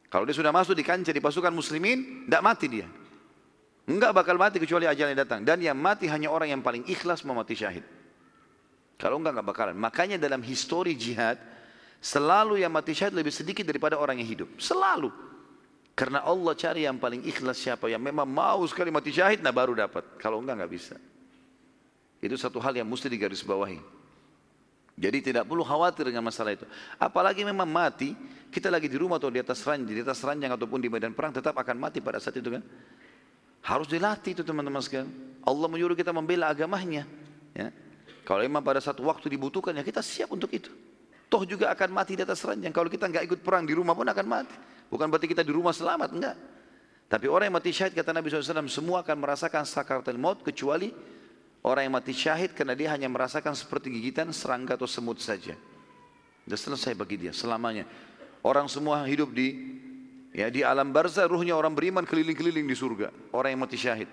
[0.09, 2.87] Kalau dia sudah masuk di kancah di pasukan muslimin, tidak mati dia.
[3.85, 5.45] Enggak bakal mati kecuali ajalnya datang.
[5.45, 7.83] Dan yang mati hanya orang yang paling ikhlas mau mati syahid.
[8.97, 9.77] Kalau enggak, enggak bakalan.
[9.77, 11.37] Makanya dalam histori jihad,
[11.99, 14.49] selalu yang mati syahid lebih sedikit daripada orang yang hidup.
[14.57, 15.11] Selalu.
[15.99, 19.77] Karena Allah cari yang paling ikhlas siapa yang memang mau sekali mati syahid, nah baru
[19.77, 20.17] dapat.
[20.17, 20.97] Kalau enggak, enggak bisa.
[22.25, 24.04] Itu satu hal yang mesti digarisbawahi.
[24.95, 26.67] Jadi tidak perlu khawatir dengan masalah itu.
[27.03, 28.15] Apalagi memang mati,
[28.55, 31.35] kita lagi di rumah atau di atas ranjang, di atas ranjang ataupun di medan perang
[31.35, 32.63] tetap akan mati pada saat itu kan.
[33.67, 35.11] Harus dilatih itu teman-teman sekalian.
[35.43, 37.09] Allah menyuruh kita membela agamanya.
[37.51, 37.75] Ya.
[38.23, 40.71] Kalau memang pada satu waktu dibutuhkan ya kita siap untuk itu.
[41.27, 42.71] Toh juga akan mati di atas ranjang.
[42.71, 44.55] Kalau kita nggak ikut perang di rumah pun akan mati.
[44.87, 46.37] Bukan berarti kita di rumah selamat, enggak.
[47.11, 50.95] Tapi orang yang mati syahid kata Nabi SAW semua akan merasakan sakaratul maut kecuali
[51.65, 55.57] Orang yang mati syahid karena dia hanya merasakan seperti gigitan serangga atau semut saja.
[56.45, 57.89] Sudah selesai bagi dia selamanya.
[58.45, 59.81] Orang semua hidup di
[60.37, 63.09] ya di alam barzah ruhnya orang beriman keliling-keliling di surga.
[63.33, 64.13] Orang yang mati syahid.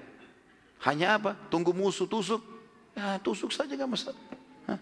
[0.88, 1.36] Hanya apa?
[1.52, 2.40] Tunggu musuh tusuk.
[2.96, 4.24] Ya tusuk saja gak masalah.
[4.72, 4.80] Hah?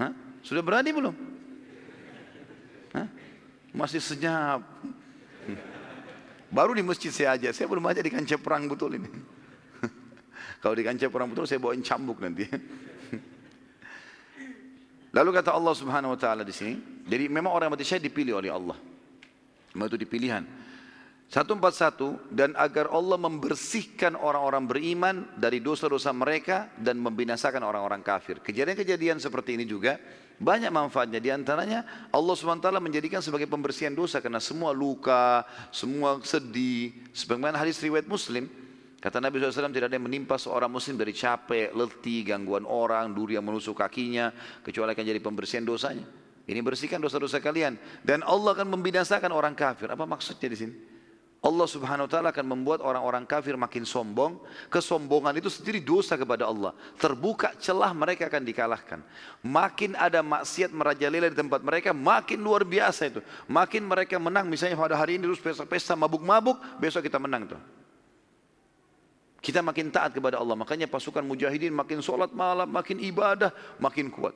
[0.00, 0.12] Hah?
[0.40, 1.12] Sudah berani belum?
[2.96, 3.08] Hah?
[3.76, 4.64] Masih senyap.
[6.48, 7.52] Baru di masjid saya aja.
[7.52, 9.35] Saya belum aja di kancah perang betul ini.
[10.60, 12.48] Kalau di kancah perang betul saya bawain cambuk nanti.
[15.16, 16.76] Lalu kata Allah Subhanahu wa taala di sini,
[17.08, 18.76] jadi memang orang mati syahid dipilih oleh Allah.
[19.72, 20.44] Memang itu dipilihan.
[21.26, 28.38] 141 dan agar Allah membersihkan orang-orang beriman dari dosa-dosa mereka dan membinasakan orang-orang kafir.
[28.38, 29.98] Kejadian-kejadian seperti ini juga
[30.38, 31.18] banyak manfaatnya.
[31.18, 31.82] Di antaranya
[32.14, 35.42] Allah SWT menjadikan sebagai pembersihan dosa karena semua luka,
[35.74, 36.94] semua sedih.
[37.10, 38.46] Sebagaimana hadis riwayat Muslim,
[39.06, 43.38] Kata Nabi SAW tidak ada yang menimpa seorang muslim dari capek, letih, gangguan orang, duri
[43.38, 44.34] yang menusuk kakinya,
[44.66, 46.02] kecuali akan jadi pembersihan dosanya.
[46.42, 47.78] Ini bersihkan dosa-dosa kalian.
[48.02, 49.94] Dan Allah akan membinasakan orang kafir.
[49.94, 50.74] Apa maksudnya di sini?
[51.38, 54.42] Allah subhanahu wa ta'ala akan membuat orang-orang kafir makin sombong.
[54.74, 56.74] Kesombongan itu sendiri dosa kepada Allah.
[56.98, 59.06] Terbuka celah mereka akan dikalahkan.
[59.46, 63.22] Makin ada maksiat merajalela di tempat mereka, makin luar biasa itu.
[63.46, 64.50] Makin mereka menang.
[64.50, 67.85] Misalnya pada hari ini terus pesta-pesta mabuk-mabuk, besok kita menang tuh.
[69.46, 70.58] Kita makin taat kepada Allah.
[70.58, 74.34] Makanya pasukan mujahidin makin sholat malam, makin ibadah, makin kuat.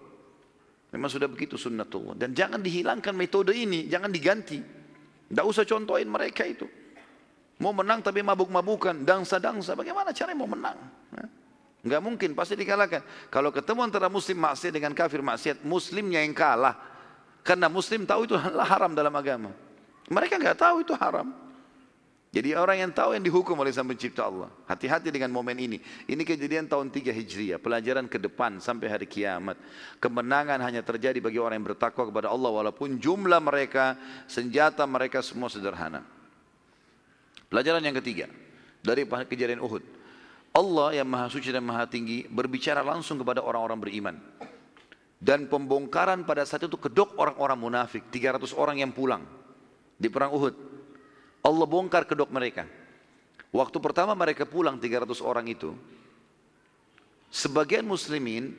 [0.94, 2.14] Memang sudah begitu sunnatullah.
[2.14, 4.62] Dan jangan dihilangkan metode ini, jangan diganti.
[4.62, 6.62] Tidak usah contohin mereka itu.
[7.58, 9.74] Mau menang tapi mabuk-mabukan, dangsa-dangsa.
[9.74, 10.78] Bagaimana caranya mau menang?
[11.82, 13.02] Enggak mungkin, pasti dikalahkan.
[13.34, 16.78] Kalau ketemu antara muslim maksiat dengan kafir maksiat, muslimnya yang kalah.
[17.42, 18.38] Karena muslim tahu itu
[18.70, 19.50] haram dalam agama.
[20.06, 21.49] Mereka enggak tahu itu haram.
[22.30, 24.46] Jadi orang yang tahu yang dihukum oleh Sang Pencipta Allah.
[24.70, 25.82] Hati-hati dengan momen ini.
[26.06, 29.58] Ini kejadian tahun 3 Hijriah, pelajaran ke depan sampai hari kiamat.
[29.98, 33.98] Kemenangan hanya terjadi bagi orang yang bertakwa kepada Allah walaupun jumlah mereka,
[34.30, 36.06] senjata mereka semua sederhana.
[37.50, 38.30] Pelajaran yang ketiga
[38.78, 39.82] dari kejadian Uhud.
[40.54, 44.16] Allah yang Maha Suci dan Maha Tinggi berbicara langsung kepada orang-orang beriman.
[45.18, 49.26] Dan pembongkaran pada saat itu kedok orang-orang munafik, 300 orang yang pulang
[49.98, 50.69] di perang Uhud.
[51.40, 52.68] Allah bongkar kedok mereka.
[53.50, 55.74] Waktu pertama mereka pulang 300 orang itu,
[57.32, 58.54] sebagian muslimin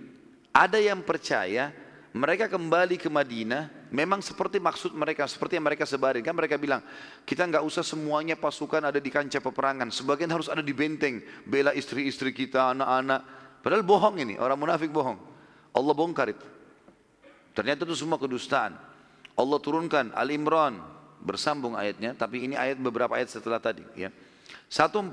[0.52, 1.72] ada yang percaya
[2.12, 6.20] mereka kembali ke Madinah memang seperti maksud mereka, seperti yang mereka sebarin.
[6.20, 6.84] Kan mereka bilang,
[7.24, 9.88] kita nggak usah semuanya pasukan ada di kancah peperangan.
[9.96, 13.22] Sebagian harus ada di benteng, bela istri-istri kita, anak-anak.
[13.64, 15.16] Padahal bohong ini, orang munafik bohong.
[15.72, 16.48] Allah bongkar itu.
[17.56, 18.76] Ternyata itu semua kedustaan.
[19.40, 20.84] Allah turunkan Al-Imran
[21.22, 24.10] bersambung ayatnya, tapi ini ayat beberapa ayat setelah tadi ya.
[24.68, 25.08] 142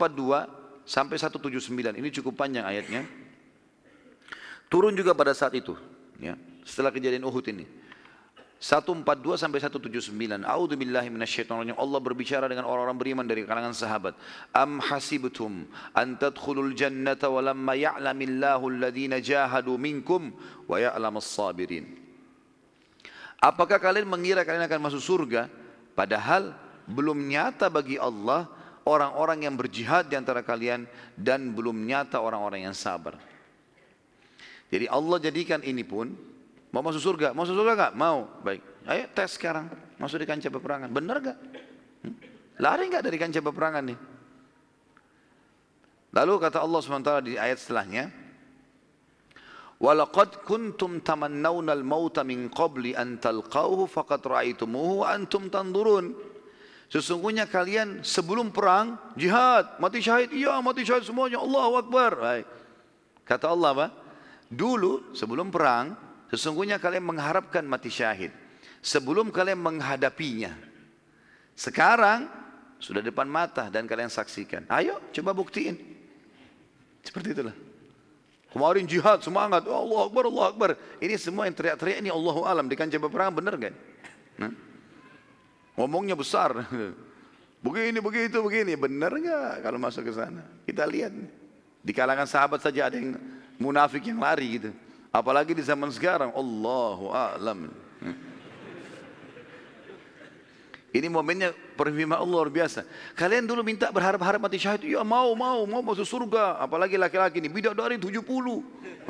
[0.88, 3.04] sampai 179 ini cukup panjang ayatnya.
[4.68, 5.76] Turun juga pada saat itu
[6.20, 7.64] ya, setelah kejadian Uhud ini.
[8.58, 10.42] 142 sampai 179.
[10.42, 14.18] A'udzu billahi minasyaitonir Allah berbicara dengan orang-orang beriman dari kalangan sahabat.
[14.50, 15.62] Am hasibtum
[15.94, 20.34] an tadkhulul jannata wa lamma ya'lamillahu alladhina jahadu minkum
[20.66, 21.86] wa ya'lamas sabirin.
[23.38, 25.46] Apakah kalian mengira kalian akan masuk surga
[25.98, 26.54] Padahal
[26.86, 28.46] belum nyata bagi Allah
[28.86, 30.86] orang-orang yang berjihad di antara kalian
[31.18, 33.18] dan belum nyata orang-orang yang sabar.
[34.70, 36.14] Jadi Allah jadikan ini pun
[36.70, 37.92] mau masuk surga, mau masuk surga enggak?
[37.98, 38.30] Mau.
[38.46, 38.62] Baik.
[38.86, 39.66] Ayo tes sekarang.
[39.98, 40.86] Masuk di kancah peperangan.
[40.86, 41.38] Benar enggak?
[42.06, 42.14] Hmm?
[42.62, 43.98] Lari enggak dari kancah peperangan nih?
[46.14, 48.08] Lalu kata Allah SWT di ayat setelahnya,
[49.78, 56.14] Walaqad kuntum tamannawna al-mauta min qabli an talqauhu faqad ra'aitumuhu wa antum tanzurun.
[56.90, 62.10] Sesungguhnya kalian sebelum perang jihad, mati syahid, iya mati syahid semuanya, Allahu Akbar.
[62.18, 62.46] Baik.
[63.22, 63.86] Kata Allah apa?
[64.48, 68.32] Dulu sebelum perang Sesungguhnya kalian mengharapkan mati syahid
[68.84, 70.52] sebelum kalian menghadapinya.
[71.56, 72.28] Sekarang
[72.78, 74.68] sudah depan mata dan kalian saksikan.
[74.68, 75.74] Ayo coba buktiin.
[77.00, 77.56] Seperti itulah.
[78.48, 80.70] Kemarin jihad semangat, oh, Allah Akbar, Allah Akbar.
[81.04, 83.74] Ini semua yang teriak-teriak ini Allahu alam di kancah peperangan benar kan?
[85.76, 86.56] Ngomongnya besar.
[87.64, 88.78] Begini, begitu, begini.
[88.78, 90.46] Benar nggak kalau masuk ke sana?
[90.62, 91.10] Kita lihat.
[91.82, 93.18] Di kalangan sahabat saja ada yang
[93.58, 94.70] munafik yang lari gitu.
[95.10, 96.30] Apalagi di zaman sekarang.
[96.38, 97.70] Allahu a'lam.
[100.94, 102.82] Ini momennya perfirman Allah luar biasa.
[103.14, 104.90] Kalian dulu minta berharap-harap mati syahid.
[104.90, 106.58] Ya mau, mau, mau masuk surga.
[106.58, 107.46] Apalagi laki-laki ini.
[107.46, 109.06] Bidadari 70.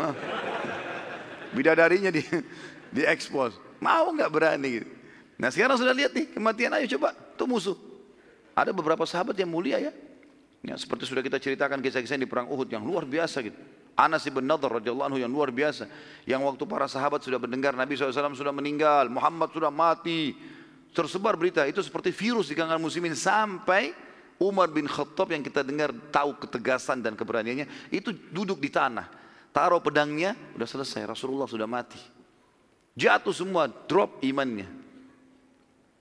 [1.57, 2.21] Bidadarinya di,
[2.97, 3.57] di expose.
[3.81, 4.85] Mau nggak berani.
[5.41, 7.17] Nah sekarang sudah lihat nih kematian ayo coba.
[7.17, 7.79] Itu musuh.
[8.53, 9.93] Ada beberapa sahabat yang mulia ya.
[10.67, 13.57] ya seperti sudah kita ceritakan kisah-kisah di perang Uhud yang luar biasa gitu.
[13.99, 15.91] Anas ibn Nadhr radhiyallahu anhu yang luar biasa.
[16.23, 19.11] Yang waktu para sahabat sudah mendengar Nabi SAW sudah meninggal.
[19.11, 20.39] Muhammad sudah mati.
[20.93, 21.65] Tersebar berita.
[21.69, 23.15] Itu seperti virus di kalangan muslimin.
[23.15, 23.95] Sampai
[24.39, 27.93] Umar bin Khattab yang kita dengar tahu ketegasan dan keberaniannya.
[27.93, 29.07] Itu duduk di tanah.
[29.51, 30.35] Taruh pedangnya.
[30.55, 31.03] Sudah selesai.
[31.07, 32.01] Rasulullah sudah mati.
[32.99, 33.67] Jatuh semua.
[33.67, 34.67] Drop imannya.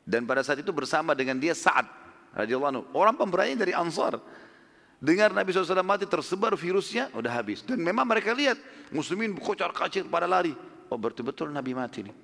[0.07, 1.83] Dan pada saat itu bersama dengan dia Sa'ad
[2.31, 2.83] radhiyallahu anhu.
[2.95, 4.21] Orang pemberani dari Ansar.
[4.97, 7.61] Dengar Nabi SAW mati tersebar virusnya, udah habis.
[7.61, 8.57] Dan memang mereka lihat
[8.89, 10.57] muslimin kocar kacir pada lari.
[10.89, 12.15] Oh betul-betul Nabi mati nih.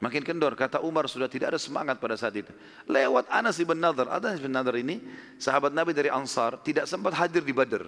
[0.00, 2.48] Makin kendor, kata Umar sudah tidak ada semangat pada saat itu.
[2.88, 4.08] Lewat Anas ibn Nadar.
[4.08, 4.96] Anas ibn Nadar ini,
[5.36, 7.84] sahabat Nabi dari Ansar, tidak sempat hadir di Badar.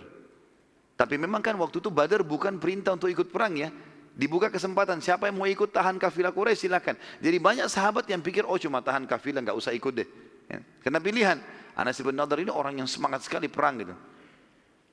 [0.93, 3.73] Tapi memang kan waktu itu Badar bukan perintah untuk ikut perang ya.
[4.13, 7.01] Dibuka kesempatan, siapa yang mau ikut tahan kafilah Quraisy silakan.
[7.17, 10.09] Jadi banyak sahabat yang pikir, oh cuma tahan kafilah, nggak usah ikut deh.
[10.53, 10.61] Ya.
[10.85, 11.41] Karena pilihan,
[11.73, 13.97] Anas bin Nadar ini orang yang semangat sekali perang gitu.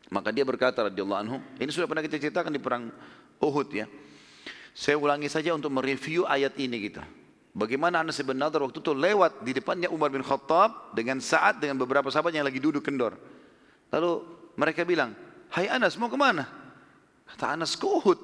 [0.08, 2.88] Maka dia berkata radhiyallahu anhu, ini sudah pernah kita ceritakan di perang
[3.44, 3.92] Uhud ya.
[4.80, 7.04] Saya ulangi saja untuk mereview ayat ini gitu.
[7.52, 11.76] Bagaimana Anas bin Nadar waktu itu lewat di depannya Umar bin Khattab dengan saat dengan
[11.84, 13.20] beberapa sahabat yang lagi duduk kendor.
[13.92, 14.24] Lalu
[14.56, 15.12] mereka bilang,
[15.52, 16.48] Hai Anas mau ke mana?
[17.28, 18.24] Kata Anas ke Uhud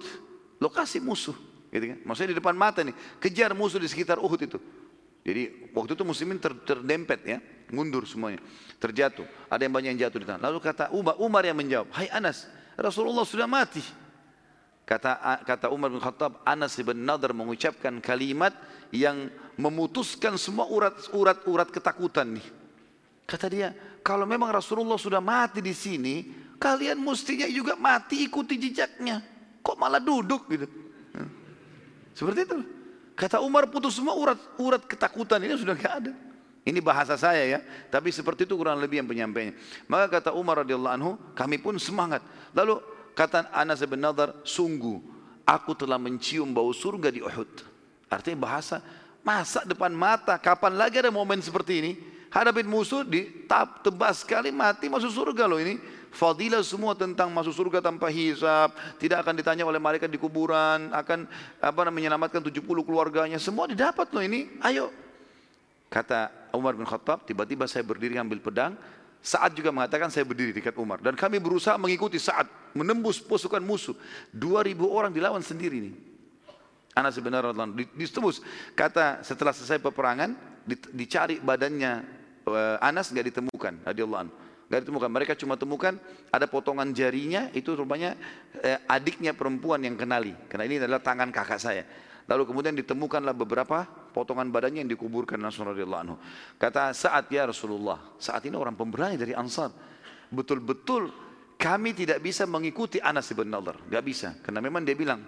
[0.63, 1.35] lokasi musuh.
[1.75, 1.99] Gitu kan?
[2.07, 4.55] Maksudnya di depan mata nih, kejar musuh di sekitar Uhud itu.
[5.27, 7.43] Jadi waktu itu muslimin ter, terdempet ya,
[7.75, 8.39] mundur semuanya,
[8.79, 9.27] terjatuh.
[9.51, 10.39] Ada yang banyak yang jatuh di tanah.
[10.47, 12.47] Lalu kata Umar, Umar yang menjawab, Hai Anas,
[12.79, 14.04] Rasulullah sudah mati.
[14.85, 18.53] Kata kata Umar bin Khattab, Anas bin Nadar mengucapkan kalimat
[18.93, 22.45] yang memutuskan semua urat-urat urat ketakutan nih.
[23.25, 23.73] Kata dia,
[24.05, 26.29] kalau memang Rasulullah sudah mati di sini,
[26.61, 29.25] kalian mestinya juga mati ikuti jejaknya.
[29.65, 30.69] Kok malah duduk gitu?
[32.13, 32.57] Seperti itu.
[33.17, 36.13] Kata Umar putus semua urat urat ketakutan ini sudah gak ada.
[36.65, 37.59] Ini bahasa saya ya,
[37.93, 39.53] tapi seperti itu kurang lebih yang penyampainya.
[39.85, 42.25] Maka kata Umar radhiyallahu anhu, kami pun semangat.
[42.57, 42.81] Lalu
[43.15, 44.99] kata Anas bin Nadar, sungguh
[45.47, 47.63] aku telah mencium bau surga di Uhud.
[48.11, 48.83] Artinya bahasa
[49.25, 51.91] masa depan mata, kapan lagi ada momen seperti ini?
[52.29, 53.47] Hadapin musuh di
[53.79, 55.79] tebas sekali mati masuk surga loh ini.
[56.15, 61.27] Fadilah semua tentang masuk surga tanpa hisab, tidak akan ditanya oleh malaikat di kuburan, akan
[61.59, 64.47] apa menyelamatkan 70 keluarganya, semua didapat loh ini.
[64.63, 64.91] Ayo.
[65.91, 68.79] Kata Umar bin Khattab, tiba-tiba saya berdiri ambil pedang,
[69.25, 72.45] saat juga mengatakan saya berdiri dekat Umar dan kami berusaha mengikuti saat
[72.77, 73.97] menembus pasukan musuh.
[74.29, 75.95] 2000 orang dilawan sendiri nih.
[76.93, 78.45] Anas bin Radlan ditembus.
[78.77, 80.37] Kata setelah selesai peperangan
[80.93, 81.91] dicari badannya
[82.45, 84.35] eh, Anas nggak ditemukan radhiyallahu anhu.
[84.65, 85.09] Gak ditemukan.
[85.13, 85.93] Mereka cuma temukan
[86.33, 88.17] ada potongan jarinya itu rupanya
[88.61, 90.33] eh, adiknya perempuan yang kenali.
[90.49, 91.83] Karena ini adalah tangan kakak saya.
[92.25, 93.85] Lalu kemudian ditemukanlah beberapa
[94.15, 96.15] potongan badannya yang dikuburkan Rasulullah radhiyallahu anhu.
[96.55, 99.75] Kata saat ya Rasulullah, saat ini orang pemberani dari Ansar.
[100.31, 101.11] Betul-betul
[101.59, 103.75] kami tidak bisa mengikuti Anas bin Nadar.
[103.91, 104.39] Gak bisa.
[104.39, 105.19] Karena memang dia bilang,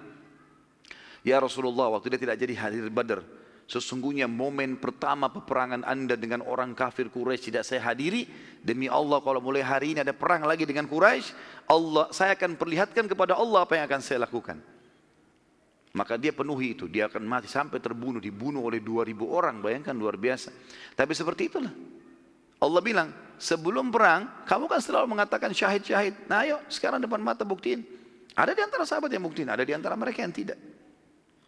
[1.27, 3.19] Ya Rasulullah waktu dia tidak jadi hadir Badar.
[3.67, 8.23] Sesungguhnya momen pertama peperangan anda dengan orang kafir Quraisy tidak saya hadiri.
[8.63, 11.35] Demi Allah kalau mulai hari ini ada perang lagi dengan Quraisy,
[11.67, 14.76] Allah saya akan perlihatkan kepada Allah apa yang akan saya lakukan.
[15.97, 20.13] Maka dia penuhi itu, dia akan mati sampai terbunuh, dibunuh oleh 2000 orang, bayangkan luar
[20.13, 20.53] biasa.
[20.93, 21.73] Tapi seperti itulah.
[22.61, 23.09] Allah bilang,
[23.41, 26.29] sebelum perang, kamu kan selalu mengatakan syahid-syahid.
[26.29, 27.81] Nah ayo, sekarang depan mata buktiin.
[28.37, 30.61] Ada di antara sahabat yang buktiin, ada di antara mereka yang tidak.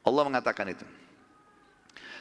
[0.01, 0.85] Allah mengatakan itu.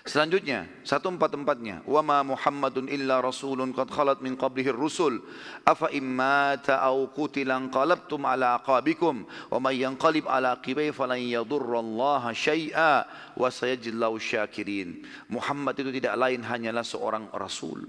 [0.06, 1.82] Selanjutnya, satu empat empatnya.
[1.82, 5.18] Wa ma Muhammadun illa rasulun qad khalat min qablihi rusul.
[5.66, 9.26] Afa imma ta'au qutilan qalabtum ala aqabikum.
[9.50, 13.06] Wa man yanqalib ala aqibai falan yadurrallaha syai'a.
[13.34, 15.02] Wa sayajillahu syakirin.
[15.32, 17.88] Muhammad itu tidak lain hanyalah seorang rasul.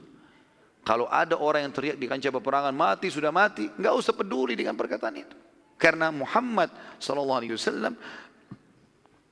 [0.81, 4.73] Kalau ada orang yang teriak di kancah peperangan mati sudah mati, enggak usah peduli dengan
[4.73, 5.37] perkataan itu.
[5.79, 7.95] Karena Muhammad sallallahu alaihi wasallam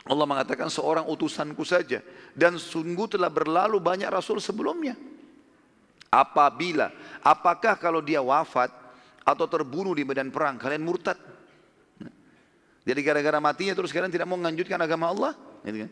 [0.07, 1.99] Allah mengatakan seorang utusanku saja
[2.31, 4.95] dan sungguh telah berlalu banyak rasul sebelumnya.
[6.07, 6.87] Apabila,
[7.19, 8.71] apakah kalau dia wafat
[9.27, 11.19] atau terbunuh di medan perang kalian murtad?
[12.87, 15.31] Jadi gara-gara matinya terus kalian tidak mau menganjutkan agama Allah?
[15.67, 15.91] Gitu kan?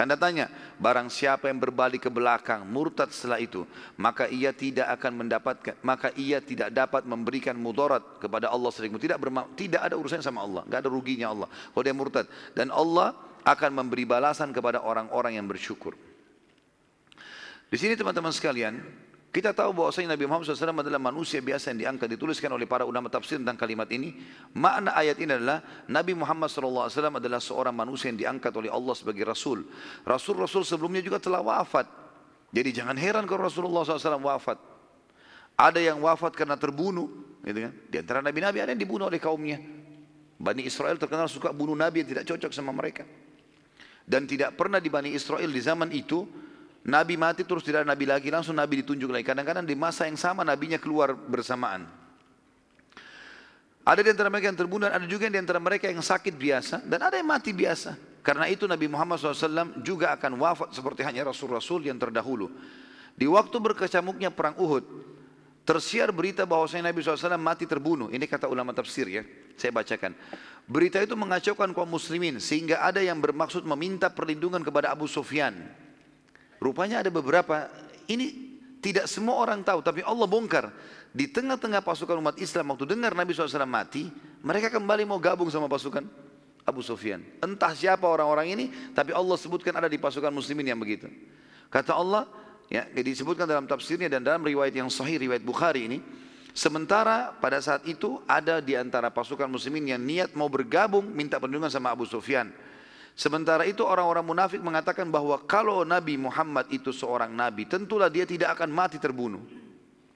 [0.00, 0.48] Tanda tanya,
[0.80, 3.68] barang siapa yang berbalik ke belakang, murtad setelah itu,
[4.00, 9.20] maka ia tidak akan mendapatkan, maka ia tidak dapat memberikan mudarat kepada Allah sering tidak
[9.60, 11.48] tidak ada urusannya sama Allah, nggak ada ruginya Allah.
[11.52, 12.24] Kalau dia murtad
[12.56, 13.12] dan Allah
[13.44, 15.96] akan memberi balasan kepada orang-orang yang bersyukur.
[17.70, 18.82] Di sini teman-teman sekalian,
[19.30, 23.06] kita tahu bahwasanya Nabi Muhammad SAW adalah manusia biasa yang diangkat dituliskan oleh para ulama
[23.06, 24.10] tafsir tentang kalimat ini.
[24.58, 29.22] Makna ayat ini adalah Nabi Muhammad SAW adalah seorang manusia yang diangkat oleh Allah sebagai
[29.22, 29.62] Rasul.
[30.02, 31.86] Rasul-Rasul sebelumnya juga telah wafat.
[32.50, 34.58] Jadi jangan heran kalau Rasulullah SAW wafat.
[35.54, 37.38] Ada yang wafat karena terbunuh.
[37.46, 37.72] Gitu kan?
[37.86, 39.62] Di antara Nabi-Nabi ada yang dibunuh oleh kaumnya.
[40.42, 43.06] Bani Israel terkenal suka bunuh Nabi yang tidak cocok sama mereka.
[44.10, 46.26] Dan tidak pernah di Bani Israel di zaman itu
[46.80, 49.20] Nabi mati terus tidak ada nabi lagi, langsung nabi ditunjuk lagi.
[49.20, 51.84] Kadang-kadang di masa yang sama nabinya keluar bersamaan.
[53.84, 57.00] Ada di antara mereka yang terbunuh, ada juga di antara mereka yang sakit biasa, dan
[57.04, 57.96] ada yang mati biasa.
[58.20, 62.52] Karena itu Nabi Muhammad SAW juga akan wafat seperti hanya Rasul-Rasul yang terdahulu.
[63.16, 64.84] Di waktu berkecamuknya perang Uhud,
[65.64, 68.08] tersiar berita bahwasanya Nabi SAW mati terbunuh.
[68.12, 69.24] Ini kata ulama tafsir ya,
[69.60, 70.16] saya bacakan.
[70.64, 75.52] Berita itu mengacaukan kaum muslimin sehingga ada yang bermaksud meminta perlindungan kepada Abu Sufyan
[76.60, 77.72] Rupanya ada beberapa,
[78.04, 78.52] ini
[78.84, 80.68] tidak semua orang tahu, tapi Allah bongkar.
[81.10, 84.12] Di tengah-tengah pasukan umat Islam waktu dengar Nabi SAW mati,
[84.44, 86.04] mereka kembali mau gabung sama pasukan
[86.68, 87.24] Abu Sufyan.
[87.40, 91.08] Entah siapa orang-orang ini, tapi Allah sebutkan ada di pasukan muslimin yang begitu.
[91.72, 92.28] Kata Allah,
[92.68, 95.98] ya disebutkan dalam tafsirnya dan dalam riwayat yang sahih, riwayat Bukhari ini,
[96.50, 101.70] Sementara pada saat itu ada di antara pasukan muslimin yang niat mau bergabung minta perlindungan
[101.70, 102.50] sama Abu Sufyan.
[103.14, 108.56] Sementara itu orang-orang munafik mengatakan bahwa kalau Nabi Muhammad itu seorang nabi, tentulah dia tidak
[108.56, 109.42] akan mati terbunuh.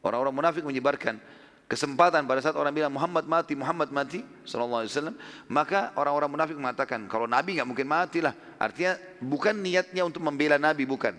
[0.01, 1.21] Orang-orang munafik menyebarkan
[1.65, 5.17] kesempatan pada saat orang bilang Muhammad mati, Muhammad mati, sallallahu alaihi wasallam,
[5.49, 8.35] maka orang-orang munafik mengatakan kalau nabi nggak mungkin matilah.
[8.61, 11.17] Artinya bukan niatnya untuk membela nabi, bukan.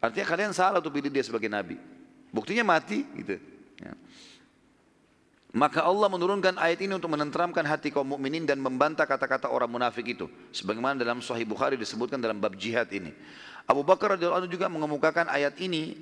[0.00, 1.76] Artinya kalian salah untuk pilih dia sebagai nabi.
[2.30, 3.36] Buktinya mati, gitu.
[3.82, 3.92] Ya.
[5.50, 10.06] Maka Allah menurunkan ayat ini untuk menenteramkan hati kaum mukminin dan membantah kata-kata orang munafik
[10.06, 10.30] itu.
[10.54, 13.10] Sebagaimana dalam Sahih Bukhari disebutkan dalam bab jihad ini.
[13.66, 15.98] Abu Bakar radhiyallahu anhu juga mengemukakan ayat ini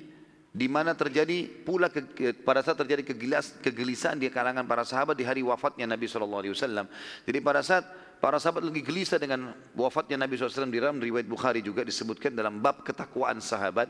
[0.49, 5.17] di mana terjadi pula ke, ke, pada saat terjadi kegilas, kegelisahan di kalangan para sahabat
[5.17, 6.85] di hari wafatnya Nabi SAW.
[7.25, 7.85] Jadi pada saat
[8.21, 12.61] para sahabat lagi gelisah dengan wafatnya Nabi SAW di dalam riwayat Bukhari juga disebutkan dalam
[12.61, 13.89] bab ketakwaan sahabat.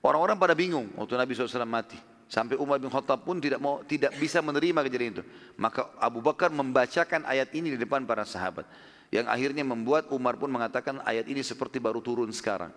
[0.00, 2.13] Orang-orang pada bingung waktu Nabi SAW mati.
[2.24, 5.24] Sampai Umar bin Khattab pun tidak mau tidak bisa menerima kejadian itu.
[5.60, 8.64] Maka Abu Bakar membacakan ayat ini di depan para sahabat.
[9.12, 12.72] Yang akhirnya membuat Umar pun mengatakan ayat ini seperti baru turun sekarang.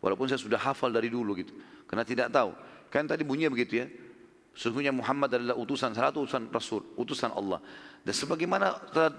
[0.00, 1.54] Walaupun saya sudah hafal dari dulu gitu.
[1.86, 2.56] Karena tidak tahu.
[2.90, 3.86] Kan tadi bunyinya begitu ya.
[4.56, 7.60] Sesungguhnya Muhammad adalah utusan, salah satu utusan Rasul, utusan Allah.
[8.00, 8.72] Dan sebagaimana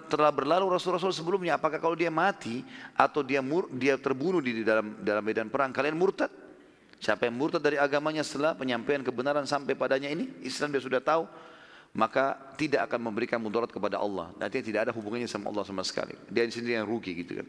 [0.10, 2.66] telah, berlalu Rasul-Rasul sebelumnya, apakah kalau dia mati
[2.98, 6.34] atau dia mur, dia terbunuh di dalam dalam medan perang, kalian murtad?
[6.98, 11.30] Siapa yang murtad dari agamanya setelah penyampaian kebenaran sampai padanya ini, Islam dia sudah tahu,
[11.94, 14.34] maka tidak akan memberikan mudarat kepada Allah.
[14.42, 16.18] Nanti tidak ada hubungannya sama Allah sama sekali.
[16.30, 17.48] Dia sendiri yang rugi gitu kan.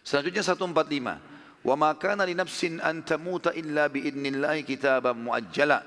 [0.00, 1.66] Selanjutnya 145.
[1.66, 5.82] Wa ma kana li nafsin an tamuta illa bi idnillahi kitaban muajjala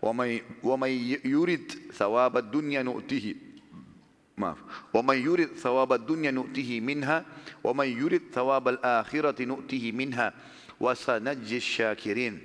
[0.00, 3.32] wa may wa may yurid thawab ad-dunya nu'tihi
[4.40, 4.58] maaf
[4.96, 7.22] wa may yurid thawab ad-dunya nu'tihi minha
[7.60, 10.32] wa may yurid thawab al-akhirati nu'tihi minha
[10.80, 12.40] wasanajis syakirin.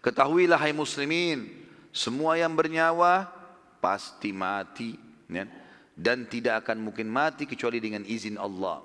[0.00, 1.50] Ketahuilah hai muslimin,
[1.92, 3.28] semua yang bernyawa
[3.82, 4.96] pasti mati
[5.28, 5.44] ya,
[5.92, 8.80] dan tidak akan mungkin mati kecuali dengan izin Allah.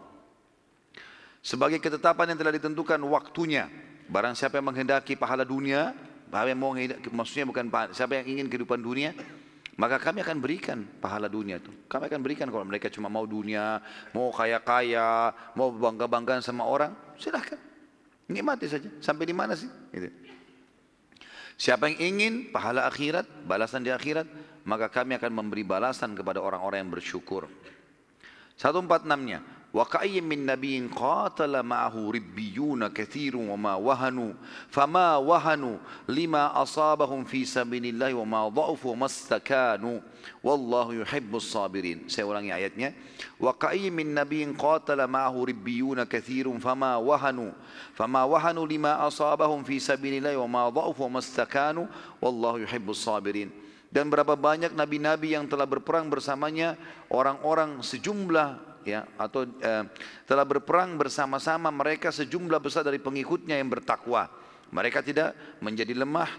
[1.45, 3.69] Sebagai ketetapan yang telah ditentukan waktunya,
[4.09, 5.93] barang siapa yang menghendaki pahala dunia,
[6.33, 6.73] yang mau
[7.15, 9.13] maksudnya bukan pahala, siapa yang ingin kehidupan dunia,
[9.77, 11.71] maka kami akan berikan pahala dunia itu.
[11.87, 13.79] Kami akan berikan kalau mereka cuma mau dunia,
[14.11, 17.61] mau kaya-kaya, mau bangga-banggaan sama orang, silahkan.
[18.25, 18.89] Nikmati saja.
[19.01, 19.69] Sampai di mana sih?
[19.93, 20.09] Gitu.
[21.55, 24.27] Siapa yang ingin pahala akhirat, balasan di akhirat,
[24.67, 27.47] maka kami akan memberi balasan kepada orang-orang yang bersyukur.
[28.59, 29.39] 146-nya,
[29.75, 34.31] وكأي من نبي قاتل معه ربيون كثير وما وهنوا
[34.71, 35.77] فما وهنوا
[36.07, 39.99] لما أصابهم في سبيل الله وما ضعفوا وما استكانوا.
[40.39, 42.07] والله يحب الصابرين.
[42.07, 42.95] Saya ulangi ayatnya.
[43.35, 47.51] وكأي من نبي قاتل معه ربيون كثير فما وهنوا
[47.99, 51.91] فما وهنوا لما أصابهم في سبيل الله وما ضعفوا وما استكانوا.
[52.23, 53.51] والله يحب الصابرين.
[53.91, 56.79] Dan berapa banyak nabi-nabi yang telah berperang bersamanya
[57.11, 59.83] orang-orang sejumlah ya atau uh,
[60.29, 64.29] telah berperang bersama-sama mereka sejumlah besar dari pengikutnya yang bertakwa.
[64.69, 66.29] Mereka tidak menjadi lemah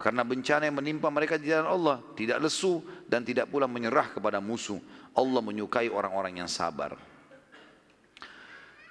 [0.00, 4.40] karena bencana yang menimpa mereka di jalan Allah, tidak lesu dan tidak pula menyerah kepada
[4.40, 4.80] musuh.
[5.12, 6.96] Allah menyukai orang-orang yang sabar.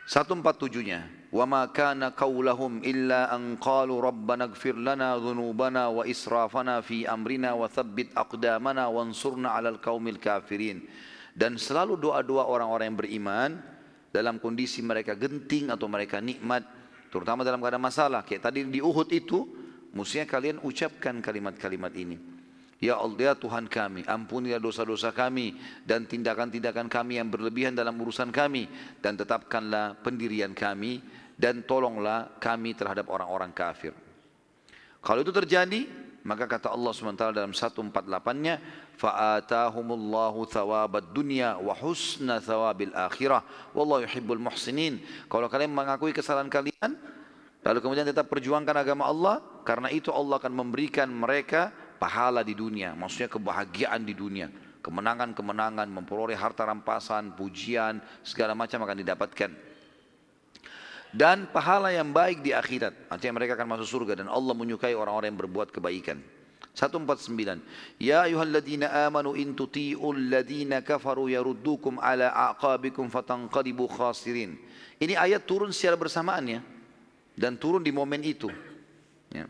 [0.10, 7.06] 147-nya wa ma kana qaulahum illa an qalu rabbana ighfir lana dhunubana wa israfana fi
[7.06, 10.82] amrina wa thabbit aqdamana wansurna 'alal qaumil kafirin
[11.38, 13.50] dan selalu doa-doa orang-orang yang beriman
[14.10, 16.66] dalam kondisi mereka genting atau mereka nikmat
[17.14, 18.22] terutama dalam keadaan masalah.
[18.26, 19.46] Kayak tadi di Uhud itu
[19.94, 22.18] mestinya kalian ucapkan kalimat-kalimat ini.
[22.80, 25.52] Ya Allah ya Tuhan kami, ampunilah dosa-dosa kami
[25.84, 28.72] dan tindakan-tindakan kami yang berlebihan dalam urusan kami.
[29.04, 31.04] Dan tetapkanlah pendirian kami
[31.36, 33.92] dan tolonglah kami terhadap orang-orang kafir.
[35.04, 35.92] Kalau itu terjadi,
[36.24, 38.56] maka kata Allah SWT dalam 148-nya,
[39.00, 45.00] fa'atahumullahu thawabad dunya wa husna thawabil akhirah wallahu yuhibbul muhsinin.
[45.32, 47.00] Kalau kalian mengakui kesalahan kalian,
[47.64, 52.92] lalu kemudian tetap perjuangkan agama Allah, karena itu Allah akan memberikan mereka pahala di dunia,
[52.92, 54.52] maksudnya kebahagiaan di dunia.
[54.80, 59.52] Kemenangan-kemenangan, memperoleh harta rampasan, pujian, segala macam akan didapatkan.
[61.10, 63.12] Dan pahala yang baik di akhirat.
[63.12, 66.39] Artinya mereka akan masuk surga dan Allah menyukai orang-orang yang berbuat kebaikan.
[66.80, 67.60] 149.
[68.00, 74.56] Ya ayuhalladzina amanu in tuti'ul ladzina kafaru yaruddukum ala aqabikum fatanqalibu khasirin.
[75.04, 76.62] Ini ayat turun secara bersamaan ya.
[77.36, 78.48] Dan turun di momen itu.
[79.32, 79.48] Ya.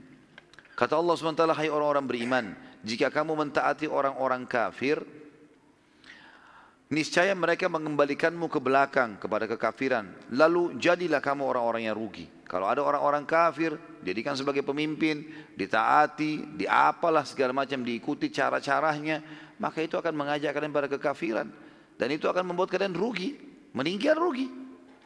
[0.74, 2.46] Kata Allah SWT, hai orang-orang beriman,
[2.86, 5.02] jika kamu mentaati orang-orang kafir,
[6.90, 10.10] niscaya mereka mengembalikanmu ke belakang kepada kekafiran.
[10.34, 12.26] Lalu jadilah kamu orang-orang yang rugi.
[12.50, 15.22] Kalau ada orang-orang kafir, jadikan sebagai pemimpin,
[15.54, 19.22] ditaati, diapalah segala macam, diikuti cara-caranya,
[19.62, 21.54] maka itu akan mengajak kalian pada kekafiran.
[21.94, 23.38] Dan itu akan membuat kalian rugi,
[23.78, 24.50] meninggal rugi.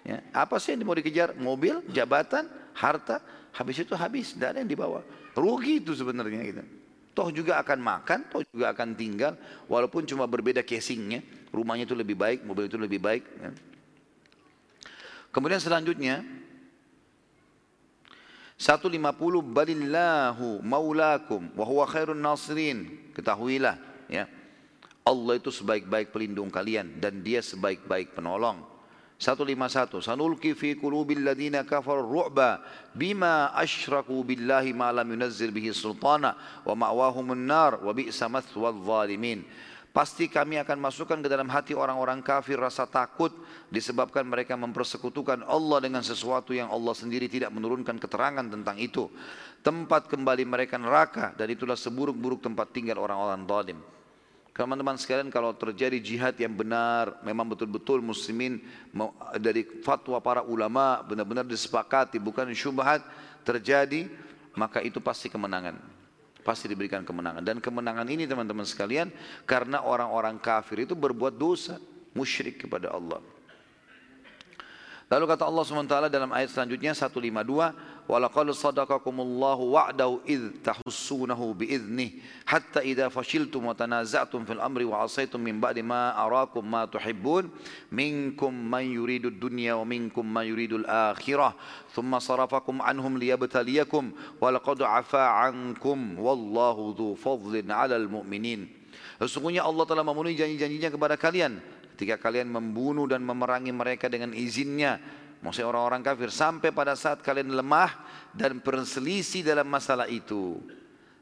[0.07, 1.35] Ya, apa sih yang mau dikejar?
[1.35, 2.47] Mobil, jabatan,
[2.79, 3.19] harta,
[3.51, 5.03] habis itu habis, tidak ada yang dibawa.
[5.35, 6.63] Rugi itu sebenarnya gitu.
[7.13, 9.37] Toh juga akan makan, toh juga akan tinggal,
[9.69, 11.21] walaupun cuma berbeda casingnya,
[11.53, 13.23] rumahnya itu lebih baik, mobil itu lebih baik.
[13.37, 13.51] Ya.
[15.29, 16.25] Kemudian selanjutnya
[18.57, 18.97] 150
[19.45, 23.09] balillahu maulakum wa huwa khairun nasirin.
[23.13, 23.77] Ketahuilah
[24.09, 24.25] ya.
[25.03, 28.72] Allah itu sebaik-baik pelindung kalian dan dia sebaik-baik penolong.
[29.21, 32.59] 151 sanulki fi qulubil ladina kafaru ru'ba
[32.93, 36.35] bima asyraku billahi ma lam yunazzil bihi sultana
[36.65, 39.45] wa ma'wahumun nar wa bi'sa mathwal zalimin
[39.93, 43.29] Pasti kami akan masukkan ke dalam hati orang-orang kafir rasa takut
[43.69, 49.05] disebabkan mereka mempersekutukan Allah dengan sesuatu yang Allah sendiri tidak menurunkan keterangan tentang itu.
[49.61, 53.79] Tempat kembali mereka neraka dan itulah seburuk-buruk tempat tinggal orang-orang zalim.
[54.53, 58.61] Teman-teman sekalian kalau terjadi jihad yang benar, memang betul-betul muslimin
[59.41, 63.01] dari fatwa para ulama benar-benar disepakati bukan syubhat
[63.41, 64.05] terjadi,
[64.53, 65.81] maka itu pasti kemenangan.
[66.45, 67.41] Pasti diberikan kemenangan.
[67.41, 69.09] Dan kemenangan ini teman-teman sekalian
[69.49, 71.81] karena orang-orang kafir itu berbuat dosa,
[72.13, 73.25] musyrik kepada Allah.
[75.09, 82.09] Lalu kata Allah SWT dalam ayat selanjutnya 152 ولقد صدقكم الله وعده إذ تحسونه بإذنه.
[82.45, 87.49] حتى إذا فشلتم وتنازعتم في الأمر وعصيتم من بعد ما أراكم ما تحبون
[87.91, 91.49] منكم من يريد الدنيا ومنكم من يريد الآخرة.
[91.95, 94.03] ثم صرفكم عنهم ليبتليكم
[94.41, 98.83] ولقد عفا عنكم والله ذو فضل على المؤمنين.
[99.23, 101.63] Sesungguhnya Allah telah memenuhi janji-janjinya kepada kalian.
[101.95, 104.99] Ketika kalian membunuh dan memerangi mereka dengan izinnya
[105.43, 107.91] maksudnya orang-orang kafir sampai pada saat kalian lemah
[108.31, 110.63] dan berselisih dalam masalah itu.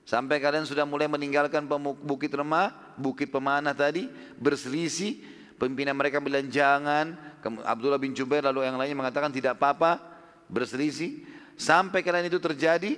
[0.05, 1.65] Sampai kalian sudah mulai meninggalkan
[2.05, 5.21] bukit remah bukit pemanah tadi berselisih
[5.57, 7.17] pimpinan mereka bilang jangan.
[7.41, 9.97] Abdullah bin Jubair lalu yang lainnya mengatakan tidak apa-apa.
[10.45, 11.25] Berselisih.
[11.57, 12.97] Sampai kalian itu terjadi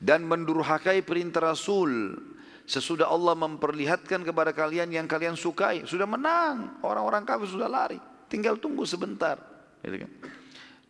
[0.00, 2.16] dan mendurhakai perintah Rasul.
[2.64, 6.80] Sesudah Allah memperlihatkan kepada kalian yang kalian sukai sudah menang.
[6.80, 8.00] Orang-orang kafir sudah lari.
[8.30, 9.51] Tinggal tunggu sebentar
[9.82, 10.10] Gitu kan?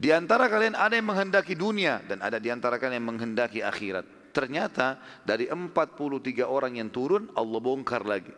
[0.02, 4.35] Di antara kalian ada yang menghendaki dunia dan ada di antara kalian yang menghendaki akhirat.
[4.35, 8.32] Ternyata dari 43 orang yang turun Allah bongkar lagi.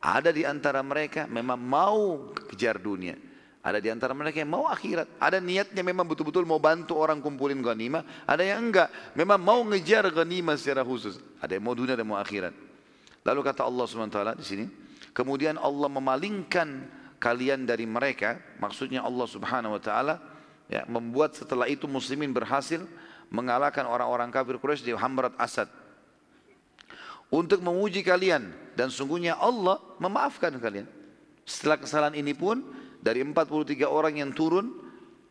[0.00, 3.18] Ada di antara mereka memang mau kejar dunia.
[3.66, 5.18] Ada di antara mereka yang mau akhirat.
[5.18, 8.22] Ada niatnya memang betul-betul mau bantu orang kumpulin ghanimah.
[8.22, 8.88] Ada yang enggak.
[9.18, 11.18] Memang mau ngejar ghanimah secara khusus.
[11.42, 12.54] Ada yang mau dunia dan mau akhirat.
[13.26, 14.64] Lalu kata Allah SWT di sini.
[15.10, 16.86] Kemudian Allah memalingkan
[17.16, 20.14] kalian dari mereka maksudnya Allah Subhanahu wa taala
[20.66, 22.82] ya membuat setelah itu muslimin berhasil
[23.30, 25.66] mengalahkan orang-orang kafir Quraisy di Hamrat Asad.
[27.26, 30.86] Untuk menguji kalian dan sungguhnya Allah memaafkan kalian.
[31.42, 32.62] Setelah kesalahan ini pun
[33.02, 34.70] dari 43 orang yang turun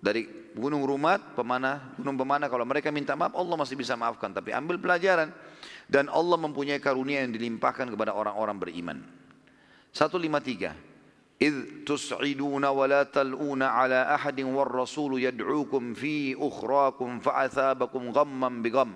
[0.04, 4.36] dari gunung Rumat, pemanah, gunung pemanah kalau mereka minta maaf Allah masih bisa maafkan.
[4.36, 5.32] Tapi ambil pelajaran
[5.88, 8.98] dan Allah mempunyai karunia yang dilimpahkan kepada orang-orang beriman.
[9.96, 10.95] 153
[11.42, 18.92] إذ تصعدون ولا تلؤون على أحد والرسول يدعوكم في أخراكم فأثابكم غما بغم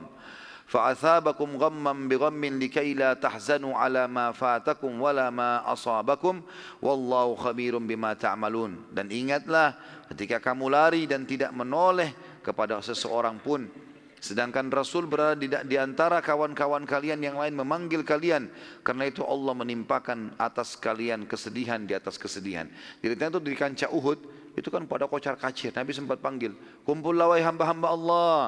[0.70, 6.42] فأثابكم غما بغم لكي لا تحزنوا على ما فاتكم ولا ما أصابكم.
[6.82, 8.94] والله خبير بما تعملون.
[8.94, 9.74] Dan ingatlah
[10.14, 12.14] ketika kamu lari dan tidak menoleh
[12.46, 13.66] kepada seseorang pun
[14.20, 18.52] Sedangkan Rasul berada di, antara kawan-kawan kalian yang lain memanggil kalian.
[18.84, 22.68] Karena itu Allah menimpakan atas kalian kesedihan di atas kesedihan.
[23.00, 24.20] Jadi itu di kancah Uhud,
[24.60, 25.72] itu kan pada kocar kacir.
[25.72, 26.52] Nabi sempat panggil,
[26.84, 28.40] kumpullah wahai hamba-hamba Allah.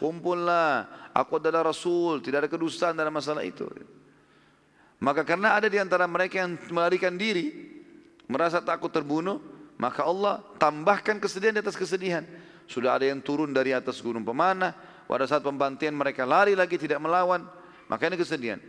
[0.00, 3.68] Kumpullah, aku adalah Rasul, tidak ada kedustaan dalam masalah itu.
[4.98, 7.52] Maka karena ada di antara mereka yang melarikan diri,
[8.30, 9.42] merasa takut terbunuh,
[9.76, 12.24] maka Allah tambahkan kesedihan di atas kesedihan.
[12.68, 17.00] Sudah ada yang turun dari atas gunung pemanah, pada saat pembantian mereka lari lagi tidak
[17.00, 17.48] melawan,
[17.88, 18.60] maka ini kesedihan.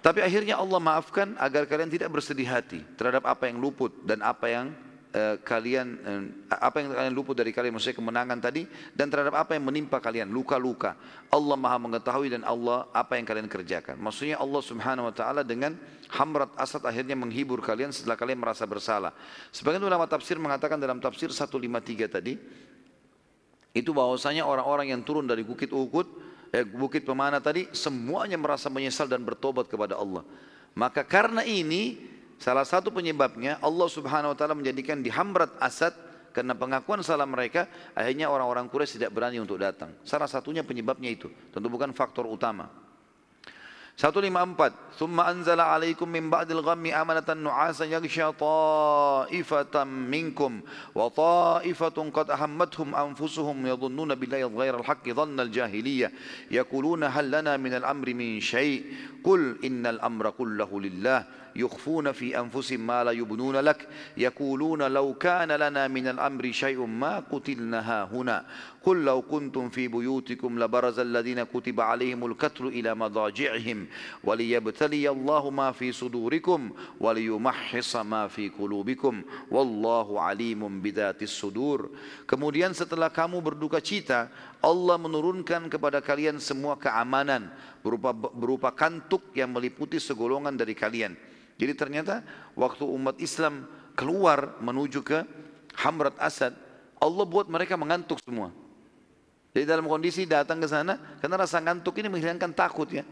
[0.00, 4.48] Tapi akhirnya Allah maafkan agar kalian tidak bersedih hati terhadap apa yang luput dan apa
[4.48, 4.72] yang
[5.12, 6.24] uh, kalian uh,
[6.56, 8.64] apa yang kalian luput dari kalian maksudnya kemenangan tadi
[8.96, 10.96] dan terhadap apa yang menimpa kalian luka-luka.
[11.28, 14.00] Allah Maha mengetahui dan Allah apa yang kalian kerjakan.
[14.00, 15.76] Maksudnya Allah Subhanahu wa taala dengan
[16.16, 19.12] Hamrat Asad akhirnya menghibur kalian setelah kalian merasa bersalah.
[19.52, 22.40] Sebagian ulama tafsir mengatakan dalam tafsir 153 tadi
[23.76, 26.06] itu bahwasanya orang-orang yang turun dari bukit Uhud,
[26.50, 30.26] eh, bukit pemana tadi semuanya merasa menyesal dan bertobat kepada Allah.
[30.74, 32.10] Maka karena ini
[32.40, 35.92] Salah satu penyebabnya Allah Subhanahu wa taala menjadikan di Hamrat Asad
[36.32, 39.92] karena pengakuan salah mereka akhirnya orang-orang Quraisy tidak berani untuk datang.
[40.08, 42.72] Salah satunya penyebabnya itu, tentu bukan faktor utama.
[44.00, 50.64] 154 Summa anzala alaikum min ba'dil ghammi amanatan nu'asa yaghsha ta'ifatan minkum
[50.96, 56.08] wa ta'ifatun qad ahammathum anfusuhum yadhunnuna billahi ghayra al-haqqi dhanna al-jahiliyya
[56.48, 58.88] yaquluna hal lana min al-amri min shay
[59.20, 61.24] qul innal amra kullahu lillah
[61.56, 67.18] يخفون في أنفسهم ما لا يبنون لك يقولون لو كان لنا من الأمر شيء ما
[67.26, 68.44] قتلنا هنا
[68.85, 73.87] قل لو كنتم في بيوتكم لبرز الذين كتب عليهم القتل إلى مضاجعهم
[74.23, 76.69] وليبتلي الله ما في صدوركم
[76.99, 79.13] وليمحص ما في قلوبكم
[79.51, 81.79] والله عليم بذات الصدور
[82.29, 84.29] kemudian setelah kamu berduka cita
[84.61, 87.49] Allah menurunkan kepada kalian semua keamanan
[87.81, 91.17] berupa berupa kantuk yang meliputi segolongan dari kalian
[91.55, 92.21] jadi ternyata
[92.53, 93.65] waktu umat Islam
[93.95, 95.23] keluar menuju ke
[95.79, 96.55] Hamrat Asad,
[96.99, 98.51] Allah buat mereka mengantuk semua.
[99.50, 103.02] Jadi dalam kondisi datang ke sana, karena rasa ngantuk ini menghilangkan takut ya.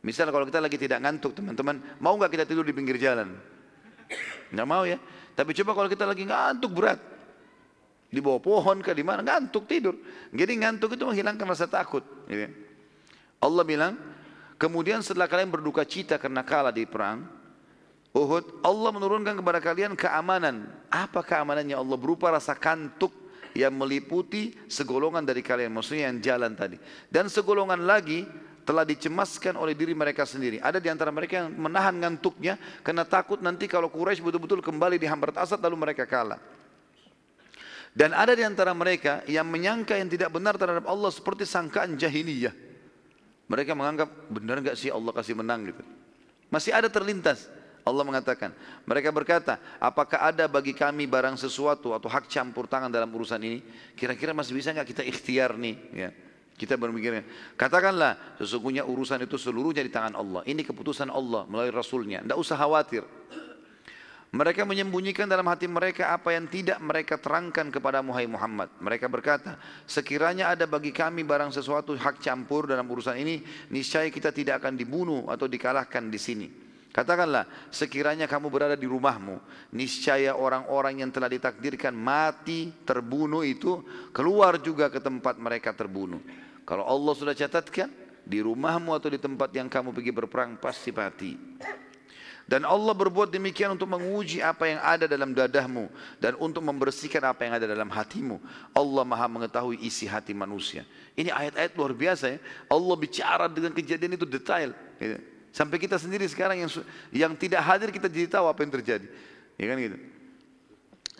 [0.00, 3.36] Misal kalau kita lagi tidak ngantuk teman-teman, mau nggak kita tidur di pinggir jalan?
[4.48, 4.96] Nggak mau ya.
[5.36, 7.00] Tapi coba kalau kita lagi ngantuk berat,
[8.08, 10.00] di bawah pohon ke di mana ngantuk tidur.
[10.32, 12.02] Jadi ngantuk itu menghilangkan rasa takut.
[12.24, 12.48] Gitu.
[13.44, 13.94] Allah bilang,
[14.56, 17.22] kemudian setelah kalian berduka cita karena kalah di perang,
[18.10, 20.66] Uhud, Allah menurunkan kepada kalian keamanan.
[20.90, 21.94] Apa keamanannya Allah?
[21.94, 23.14] Berupa rasa kantuk
[23.56, 25.70] yang meliputi segolongan dari kalian.
[25.74, 26.76] Maksudnya yang jalan tadi.
[27.10, 28.26] Dan segolongan lagi
[28.64, 30.62] telah dicemaskan oleh diri mereka sendiri.
[30.62, 32.54] Ada di antara mereka yang menahan ngantuknya
[32.86, 36.38] karena takut nanti kalau Quraisy betul-betul kembali di Hamrat Asad lalu mereka kalah.
[37.90, 42.54] Dan ada di antara mereka yang menyangka yang tidak benar terhadap Allah seperti sangkaan jahiliyah.
[43.50, 45.82] Mereka menganggap benar nggak sih Allah kasih menang gitu.
[46.54, 47.50] Masih ada terlintas.
[47.80, 48.52] Allah mengatakan,
[48.84, 53.64] mereka berkata, apakah ada bagi kami barang sesuatu atau hak campur tangan dalam urusan ini?
[53.96, 55.76] Kira-kira masih bisa nggak kita ikhtiar nih?
[55.92, 56.10] Ya.
[56.60, 57.24] Kita berpikir,
[57.56, 60.44] katakanlah sesungguhnya urusan itu seluruhnya di tangan Allah.
[60.44, 62.20] Ini keputusan Allah melalui Rasulnya.
[62.20, 63.00] Tidak usah khawatir.
[64.30, 68.70] Mereka menyembunyikan dalam hati mereka apa yang tidak mereka terangkan kepada Muhammad.
[68.78, 69.58] Mereka berkata,
[69.90, 73.42] sekiranya ada bagi kami barang sesuatu hak campur dalam urusan ini,
[73.74, 76.69] niscaya kita tidak akan dibunuh atau dikalahkan di sini.
[76.90, 79.38] Katakanlah, sekiranya kamu berada di rumahmu,
[79.70, 83.78] niscaya orang-orang yang telah ditakdirkan mati, terbunuh itu
[84.10, 86.18] keluar juga ke tempat mereka terbunuh.
[86.66, 87.86] Kalau Allah sudah catatkan,
[88.26, 91.34] di rumahmu atau di tempat yang kamu pergi berperang pasti mati.
[92.50, 95.86] Dan Allah berbuat demikian untuk menguji apa yang ada dalam dadahmu
[96.18, 98.42] dan untuk membersihkan apa yang ada dalam hatimu.
[98.74, 100.82] Allah Maha mengetahui isi hati manusia.
[101.14, 102.38] Ini ayat-ayat luar biasa ya.
[102.66, 104.74] Allah bicara dengan kejadian itu detail.
[104.98, 105.29] Gitu.
[105.50, 106.70] Sampai kita sendiri sekarang yang
[107.10, 109.06] yang tidak hadir kita jadi tahu apa yang terjadi.
[109.58, 109.98] Ya kan gitu.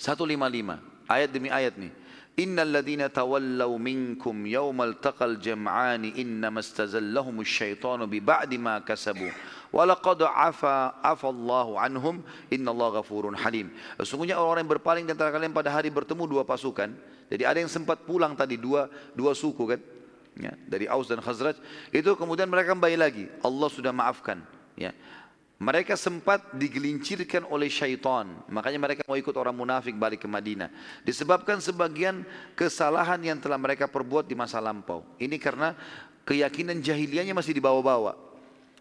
[0.01, 0.81] 155
[1.11, 1.93] ayat demi ayat nih.
[2.41, 9.29] Innal ladzina tawallaw minkum yawmal taqal jam'ani innama istazallahum asyaitanu bi ba'di ma kasabu
[9.71, 13.71] Walaqad afa afallahu anhum innallaha ghafurun halim.
[14.03, 16.91] Sesungguhnya orang-orang yang berpaling di antara kalian pada hari bertemu dua pasukan.
[17.31, 19.81] Jadi ada yang sempat pulang tadi dua dua suku kan.
[20.41, 21.61] Ya, dari Aus dan Khazraj
[21.93, 23.29] itu kemudian mereka kembali lagi.
[23.45, 24.41] Allah sudah maafkan.
[24.73, 24.97] Ya.
[25.61, 28.25] Mereka sempat digelincirkan oleh syaitan.
[28.49, 30.73] Makanya mereka mau ikut orang munafik balik ke Madinah.
[31.05, 32.25] Disebabkan sebagian
[32.57, 35.05] kesalahan yang telah mereka perbuat di masa lampau.
[35.21, 35.77] Ini karena
[36.25, 38.17] keyakinan jahiliyahnya masih dibawa-bawa.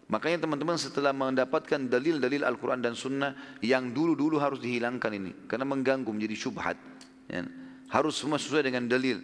[0.08, 5.32] Makanya teman-teman setelah mendapatkan dalil-dalil Al-Quran dan Sunnah yang dulu-dulu harus dihilangkan ini.
[5.44, 6.80] Karena mengganggu menjadi syubhat.
[7.28, 7.44] Ya.
[7.92, 9.20] Harus semua sesuai dengan dalil.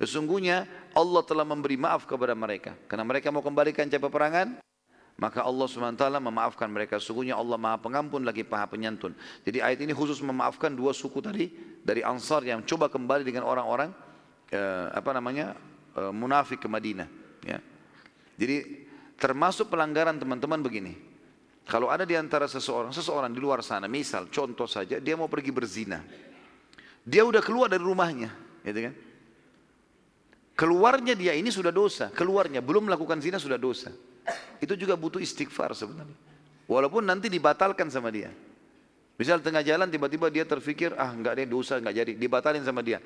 [0.00, 0.64] Sesungguhnya
[0.96, 2.72] Allah telah memberi maaf kepada mereka.
[2.88, 4.56] Karena mereka mau kembalikan capek perangan,
[5.20, 6.96] maka Allah SWT memaafkan mereka.
[6.96, 9.12] Sungguhnya Allah maha pengampun lagi paha penyantun.
[9.44, 11.52] Jadi ayat ini khusus memaafkan dua suku tadi
[11.84, 13.92] dari Ansar yang coba kembali dengan orang-orang
[14.48, 15.52] eh, apa namanya
[16.00, 17.08] eh, munafik ke Madinah.
[17.44, 17.60] Ya.
[18.40, 18.88] Jadi
[19.20, 20.96] termasuk pelanggaran teman-teman begini.
[21.66, 25.50] Kalau ada di antara seseorang, seseorang di luar sana, misal contoh saja dia mau pergi
[25.50, 25.98] berzina.
[27.02, 28.30] Dia udah keluar dari rumahnya,
[28.62, 28.94] gitu kan?
[30.56, 33.92] Keluarnya dia ini sudah dosa, keluarnya belum melakukan zina sudah dosa.
[34.56, 36.16] Itu juga butuh istighfar sebenarnya.
[36.64, 38.32] Walaupun nanti dibatalkan sama dia.
[39.20, 43.04] Misal tengah jalan tiba-tiba dia terfikir, ah enggak ada dosa, enggak jadi, dibatalin sama dia.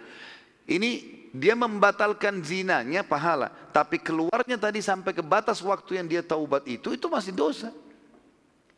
[0.70, 0.90] Ini
[1.34, 6.94] dia membatalkan zinanya pahala, tapi keluarnya tadi sampai ke batas waktu yang dia taubat itu,
[6.94, 7.74] itu masih dosa.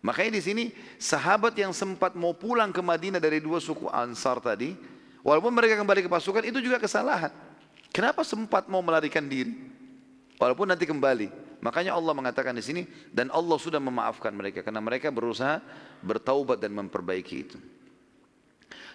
[0.01, 0.65] Makanya di sini
[0.97, 4.73] sahabat yang sempat mau pulang ke Madinah dari dua suku Ansar tadi,
[5.21, 7.52] walaupun mereka kembali ke pasukan itu juga kesalahan.
[7.93, 9.53] Kenapa sempat mau melarikan diri?
[10.41, 11.29] Walaupun nanti kembali.
[11.63, 12.83] Makanya Allah mengatakan di sini
[13.15, 15.63] dan Allah sudah memaafkan mereka karena mereka berusaha
[16.03, 17.61] bertaubat dan memperbaiki itu.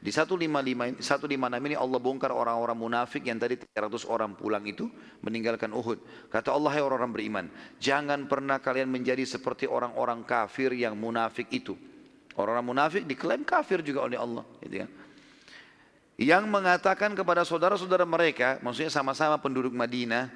[0.00, 4.88] di 155 156 ini Allah bongkar orang-orang munafik yang tadi 300 orang pulang itu
[5.20, 6.00] meninggalkan Uhud
[6.32, 7.46] kata Allah hai orang-orang beriman
[7.76, 11.76] jangan pernah kalian menjadi seperti orang-orang kafir yang munafik itu.
[12.38, 14.44] Orang-orang munafik diklaim kafir juga oleh Allah.
[14.62, 14.90] Gitu kan.
[16.20, 20.28] Yang mengatakan kepada saudara-saudara mereka, maksudnya sama-sama penduduk Madinah,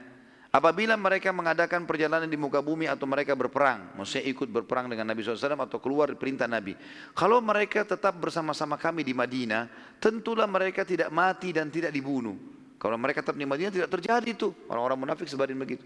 [0.54, 5.26] apabila mereka mengadakan perjalanan di muka bumi atau mereka berperang, maksudnya ikut berperang dengan Nabi
[5.26, 6.78] SAW atau keluar perintah Nabi.
[7.10, 9.66] Kalau mereka tetap bersama-sama kami di Madinah,
[9.98, 12.38] tentulah mereka tidak mati dan tidak dibunuh.
[12.78, 14.54] Kalau mereka tetap di Madinah tidak terjadi itu.
[14.70, 15.82] Orang-orang munafik sebarin begitu.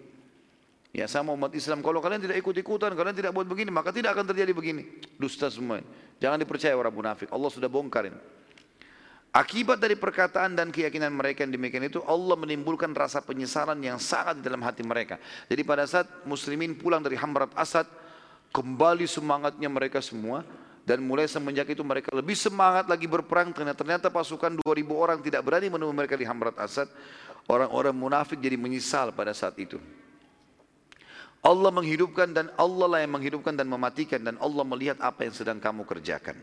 [0.92, 4.24] Ya sama umat Islam, kalau kalian tidak ikut-ikutan, kalian tidak buat begini, maka tidak akan
[4.34, 4.82] terjadi begini.
[5.20, 5.84] Dusta semua.
[6.18, 7.28] Jangan dipercaya orang munafik.
[7.30, 8.16] Allah sudah bongkarin.
[9.38, 14.42] Akibat dari perkataan dan keyakinan mereka yang demikian itu, Allah menimbulkan rasa penyesalan yang sangat
[14.42, 15.14] di dalam hati mereka.
[15.46, 17.86] Jadi pada saat muslimin pulang dari Hamrat Asad,
[18.50, 20.42] kembali semangatnya mereka semua,
[20.82, 25.46] dan mulai semenjak itu mereka lebih semangat lagi berperang ternyata, ternyata pasukan 2000 orang tidak
[25.46, 26.88] berani menemui mereka di Hamrat Asad
[27.44, 29.76] orang-orang munafik jadi menyesal pada saat itu
[31.44, 35.62] Allah menghidupkan dan Allah lah yang menghidupkan dan mematikan dan Allah melihat apa yang sedang
[35.62, 36.34] kamu kerjakan.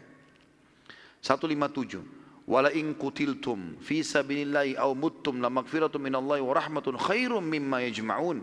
[1.19, 2.24] 157.
[2.45, 8.37] Wala in kutiltum fi sabilillahi aw muttum la magfiratun minallahi wa rahmatun khairum mimma yajma'un.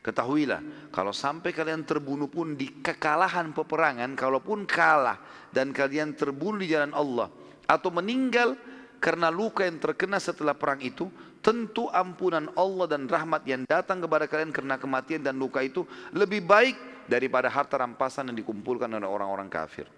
[0.00, 5.20] Ketahuilah, kalau sampai kalian terbunuh pun di kekalahan peperangan, kalaupun kalah
[5.52, 7.28] dan kalian terbunuh di jalan Allah
[7.68, 8.56] atau meninggal
[8.96, 11.12] karena luka yang terkena setelah perang itu,
[11.44, 15.84] tentu ampunan Allah dan rahmat yang datang kepada kalian karena kematian dan luka itu
[16.16, 19.97] lebih baik daripada harta rampasan yang dikumpulkan oleh orang-orang kafir.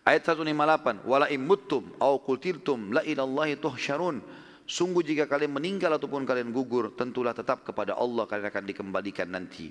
[0.00, 4.24] Ayat 158 Wala immuttum au kutiltum la ilallahi tuhsyarun.
[4.64, 9.68] Sungguh jika kalian meninggal ataupun kalian gugur Tentulah tetap kepada Allah kalian akan dikembalikan nanti.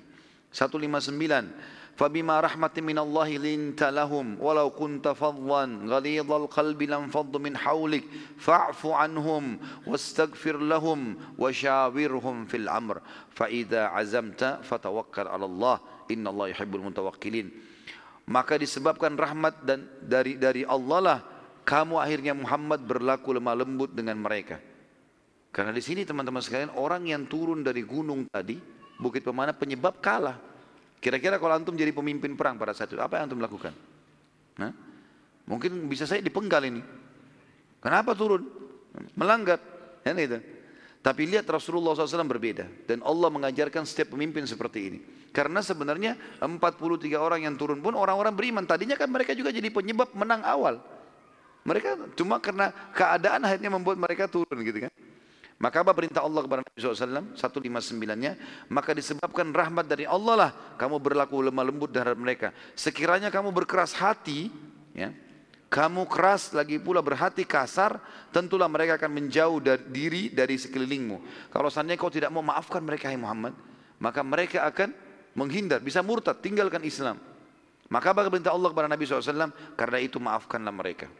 [0.50, 8.06] 159 Fabima rahmatin minallahi linta lahum Walau kunta fadlan Ghalidhal qalbi lam fadlu min hawlik
[8.38, 13.02] Fa'fu anhum wastaghfir lahum washawirhum fil amr.
[13.34, 15.76] Fa idza azamta fatawakkal ala Allah.
[16.10, 17.69] Inna Allah yuhibbul mutawakkilin.
[18.28, 21.18] Maka disebabkan rahmat dan dari dari Allah lah
[21.64, 24.60] kamu akhirnya Muhammad berlaku lemah lembut dengan mereka
[25.50, 30.36] karena di sini teman-teman sekalian orang yang turun dari gunung tadi Bukit Pemana penyebab kalah.
[31.00, 33.72] Kira-kira kalau antum jadi pemimpin perang pada saat itu, apa yang antum lakukan?
[34.60, 34.76] Nah,
[35.48, 36.84] mungkin bisa saya dipenggal ini.
[37.80, 38.44] Kenapa turun?
[39.16, 39.56] Melanggar.
[40.04, 40.36] Ya, gitu.
[41.00, 42.68] Tapi lihat Rasulullah SAW berbeda.
[42.84, 45.00] Dan Allah mengajarkan setiap pemimpin seperti ini.
[45.30, 48.66] Karena sebenarnya 43 orang yang turun pun orang-orang beriman.
[48.66, 50.82] Tadinya kan mereka juga jadi penyebab menang awal.
[51.62, 54.92] Mereka cuma karena keadaan akhirnya membuat mereka turun gitu kan.
[55.60, 57.36] Maka apa perintah Allah kepada Nabi SAW?
[57.36, 58.32] 159-nya.
[58.72, 60.50] Maka disebabkan rahmat dari Allah lah
[60.80, 62.48] kamu berlaku lemah lembut terhadap mereka.
[62.72, 64.48] Sekiranya kamu berkeras hati,
[64.96, 65.12] ya,
[65.68, 68.00] kamu keras lagi pula berhati kasar,
[68.32, 71.20] tentulah mereka akan menjauh dari diri dari sekelilingmu.
[71.52, 73.52] Kalau seandainya kau tidak mau maafkan mereka, hai Muhammad,
[74.00, 77.18] maka mereka akan menghindar, bisa murtad, tinggalkan Islam.
[77.90, 79.50] Maka apa perintah Allah kepada Nabi SAW?
[79.74, 81.10] Karena itu maafkanlah mereka.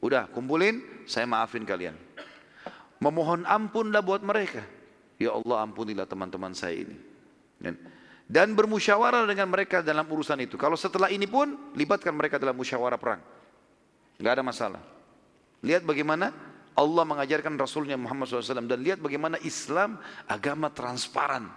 [0.00, 1.96] Udah, kumpulin, saya maafin kalian.
[2.96, 4.64] Memohon ampunlah buat mereka.
[5.20, 6.96] Ya Allah ampunilah teman-teman saya ini.
[8.24, 10.56] Dan bermusyawarah dengan mereka dalam urusan itu.
[10.56, 13.20] Kalau setelah ini pun libatkan mereka dalam musyawarah perang.
[14.16, 14.80] Gak ada masalah.
[15.60, 16.32] Lihat bagaimana
[16.76, 21.48] Allah mengajarkan Rasulnya Muhammad SAW dan lihat bagaimana Islam agama transparan.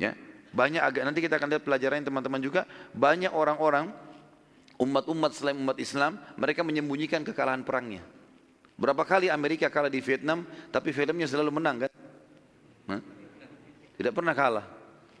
[0.00, 0.16] Ya,
[0.56, 2.64] banyak agak nanti kita akan lihat pelajaran teman-teman juga
[2.96, 3.92] banyak orang-orang
[4.80, 8.00] umat-umat selain umat Islam mereka menyembunyikan kekalahan perangnya.
[8.80, 11.92] Berapa kali Amerika kalah di Vietnam, tapi filmnya selalu menang kan?
[12.88, 13.00] Hah?
[14.00, 14.64] Tidak pernah kalah.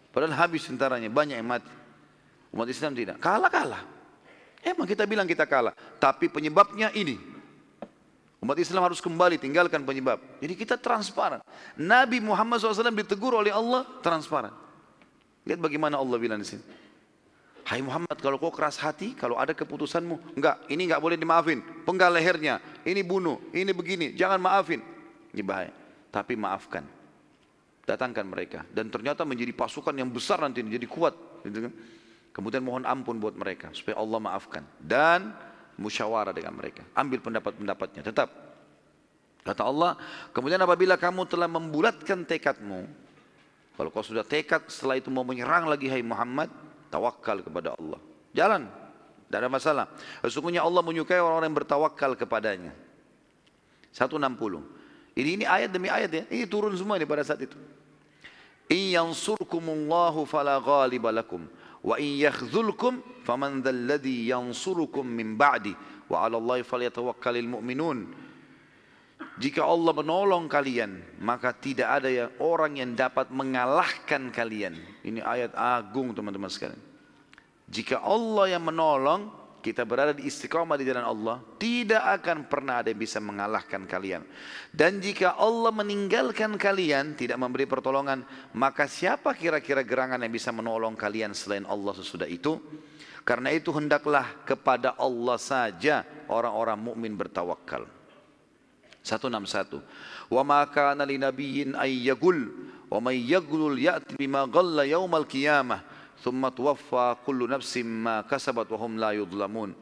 [0.08, 1.68] Padahal habis tentaranya, banyak yang mati.
[2.56, 3.20] Umat Islam tidak.
[3.20, 3.84] Kalah-kalah.
[4.64, 5.76] Emang kita bilang kita kalah.
[6.00, 7.20] Tapi penyebabnya ini.
[8.40, 10.16] Umat Islam harus kembali tinggalkan penyebab.
[10.40, 11.44] Jadi kita transparan.
[11.76, 14.69] Nabi Muhammad SAW ditegur oleh Allah transparan.
[15.48, 16.64] Lihat bagaimana Allah bilang di sini.
[17.64, 21.62] Hai Muhammad kalau kau keras hati, kalau ada keputusanmu, enggak, ini enggak boleh dimaafin.
[21.86, 24.82] Penggal lehernya, ini bunuh, ini begini, jangan maafin.
[25.30, 25.70] Ini bahaya.
[26.10, 26.82] Tapi maafkan.
[27.86, 28.66] Datangkan mereka.
[28.74, 31.14] Dan ternyata menjadi pasukan yang besar nanti, jadi kuat.
[31.46, 31.72] Gitu kan?
[32.34, 34.66] Kemudian mohon ampun buat mereka, supaya Allah maafkan.
[34.82, 35.30] Dan
[35.78, 36.82] musyawarah dengan mereka.
[36.98, 38.34] Ambil pendapat-pendapatnya, tetap.
[39.40, 39.96] Kata Allah,
[40.34, 42.84] kemudian apabila kamu telah membulatkan tekadmu,
[43.80, 46.52] kalau kau sudah tekad setelah itu mau menyerang lagi hai Muhammad,
[46.92, 47.96] Tawakal kepada Allah.
[48.36, 48.68] Jalan.
[49.24, 49.86] Tidak ada masalah.
[50.20, 52.76] Sesungguhnya Allah menyukai orang-orang yang bertawakal kepadanya.
[53.96, 54.20] 160.
[55.16, 56.22] Ini ini ayat demi ayat ya.
[56.28, 57.56] Ini turun semua ini pada saat itu.
[58.68, 61.48] In yansurkumullahu fala ghaliba lakum
[61.80, 65.72] wa in yakhzulkum faman dzalladzi yansurukum min ba'di
[66.04, 68.12] wa 'ala Allahi falyatawakkalul mu'minun.
[69.40, 74.76] Jika Allah menolong kalian, maka tidak ada yang orang yang dapat mengalahkan kalian.
[75.00, 76.76] Ini ayat agung teman-teman sekalian.
[77.64, 79.32] Jika Allah yang menolong,
[79.64, 84.28] kita berada di istiqamah di jalan Allah, tidak akan pernah ada yang bisa mengalahkan kalian.
[84.76, 90.92] Dan jika Allah meninggalkan kalian, tidak memberi pertolongan, maka siapa kira-kira gerangan yang bisa menolong
[91.00, 92.60] kalian selain Allah sesudah itu?
[93.24, 97.99] Karena itu hendaklah kepada Allah saja orang-orang mukmin bertawakal.
[99.02, 99.80] 161.
[100.28, 102.52] Wa ma kana li nabiyyin ay yagul
[102.90, 105.80] wa may yaglul ya'ti bima ghalla yaumal qiyamah
[106.20, 109.72] thumma tuwaffa kullu nafsin ma kasabat wa hum la yudlamun.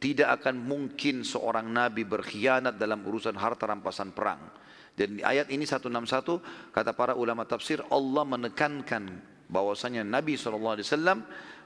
[0.00, 4.40] Tidak akan mungkin seorang nabi berkhianat dalam urusan harta rampasan perang.
[4.94, 9.10] Dan di ayat ini 161 kata para ulama tafsir Allah menekankan
[9.50, 10.78] bahwasanya Nabi SAW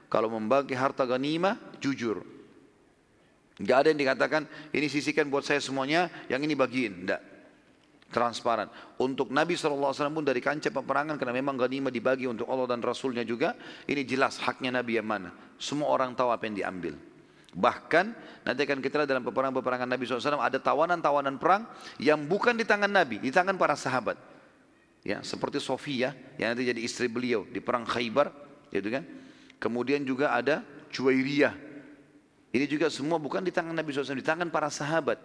[0.09, 2.38] kalau membagi harta ganimah jujur
[3.59, 4.41] Enggak ada yang dikatakan
[4.71, 7.03] ini sisihkan buat saya semuanya, yang ini bagiin.
[7.03, 7.21] Enggak.
[8.09, 8.71] Transparan.
[8.97, 13.21] Untuk Nabi SAW pun dari kancah peperangan karena memang ghanimah dibagi untuk Allah dan Rasulnya
[13.21, 13.53] juga.
[13.85, 15.29] Ini jelas haknya Nabi yang mana.
[15.61, 16.97] Semua orang tahu apa yang diambil.
[17.53, 18.05] Bahkan
[18.47, 21.69] nanti akan kita lihat dalam peperangan-peperangan Nabi SAW ada tawanan-tawanan perang
[22.01, 24.17] yang bukan di tangan Nabi, di tangan para sahabat.
[25.05, 28.33] Ya, seperti Sofia yang nanti jadi istri beliau di perang Khaybar,
[28.73, 29.05] gitu kan.
[29.61, 31.68] Kemudian juga ada Juwairiyah
[32.49, 35.21] ini juga semua bukan di tangan Nabi SAW, di tangan para sahabat.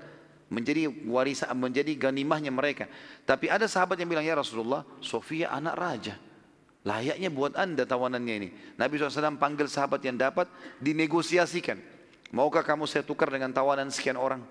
[0.52, 2.84] Menjadi warisan, menjadi ganimahnya mereka.
[3.24, 6.14] Tapi ada sahabat yang bilang, ya Rasulullah, Sofia anak raja.
[6.84, 8.48] Layaknya buat anda tawanannya ini.
[8.76, 10.44] Nabi SAW panggil sahabat yang dapat,
[10.84, 11.80] dinegosiasikan.
[12.28, 14.44] Maukah kamu saya tukar dengan tawanan sekian orang?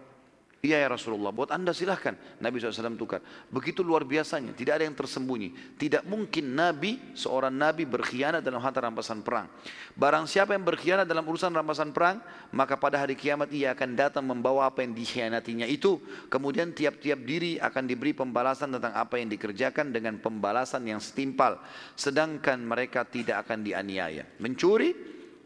[0.63, 2.15] Iya ya Rasulullah, buat anda silahkan.
[2.39, 3.19] Nabi SAW tukar.
[3.51, 5.75] Begitu luar biasanya, tidak ada yang tersembunyi.
[5.75, 9.51] Tidak mungkin Nabi, seorang Nabi berkhianat dalam harta rampasan perang.
[9.91, 12.23] Barang siapa yang berkhianat dalam urusan rampasan perang,
[12.55, 15.99] maka pada hari kiamat ia akan datang membawa apa yang dikhianatinya itu.
[16.31, 21.59] Kemudian tiap-tiap diri akan diberi pembalasan tentang apa yang dikerjakan dengan pembalasan yang setimpal.
[21.99, 24.23] Sedangkan mereka tidak akan dianiaya.
[24.39, 24.95] Mencuri,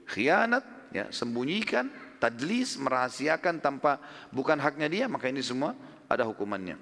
[0.06, 4.02] khianat, ya, sembunyikan, tadlis, merahasiakan tanpa
[4.34, 5.78] bukan haknya dia, maka ini semua
[6.10, 6.78] ada hukumannya.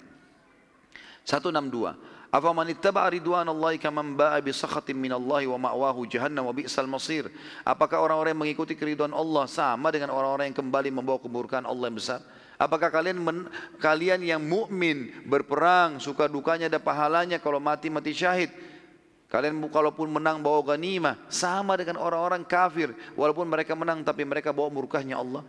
[1.25, 2.15] 162.
[2.35, 7.31] Afaman ittaba'a ridwanallahi kaman ba'a bi sakhatin wa ma'wahu jahannam wa bi'sal masir.
[7.63, 11.95] Apakah orang-orang yang mengikuti keridhaan Allah sama dengan orang-orang yang kembali membawa keburukan Allah yang
[11.95, 12.19] besar?
[12.55, 13.47] Apakah kalian men,
[13.79, 18.51] kalian yang mukmin berperang suka dukanya ada pahalanya kalau mati mati syahid?
[19.25, 24.69] Kalian kalaupun menang bawa ganimah sama dengan orang-orang kafir walaupun mereka menang tapi mereka bawa
[24.69, 25.41] murkahnya Allah.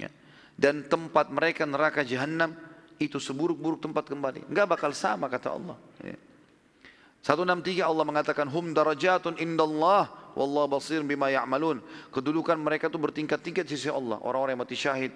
[0.00, 0.08] Ya.
[0.56, 2.56] Dan tempat mereka neraka jahanam
[2.96, 4.48] itu seburuk-buruk tempat kembali.
[4.48, 5.76] Enggak bakal sama kata Allah.
[6.00, 6.16] Ya.
[7.20, 11.84] 163 Allah mengatakan hum darajatun indallah wallahu basir bima ya'malun.
[12.08, 14.16] Kedudukan mereka itu bertingkat-tingkat sisi Allah.
[14.24, 15.12] Orang-orang yang mati syahid,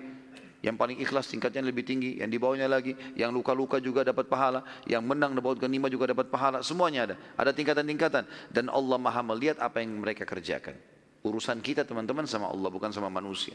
[0.64, 4.64] yang paling ikhlas tingkatnya lebih tinggi, yang di bawahnya lagi, yang luka-luka juga dapat pahala,
[4.88, 7.16] yang menang dapat ganima juga dapat pahala, semuanya ada.
[7.36, 10.72] Ada tingkatan-tingkatan dan Allah Maha melihat apa yang mereka kerjakan.
[11.20, 13.52] Urusan kita teman-teman sama Allah bukan sama manusia.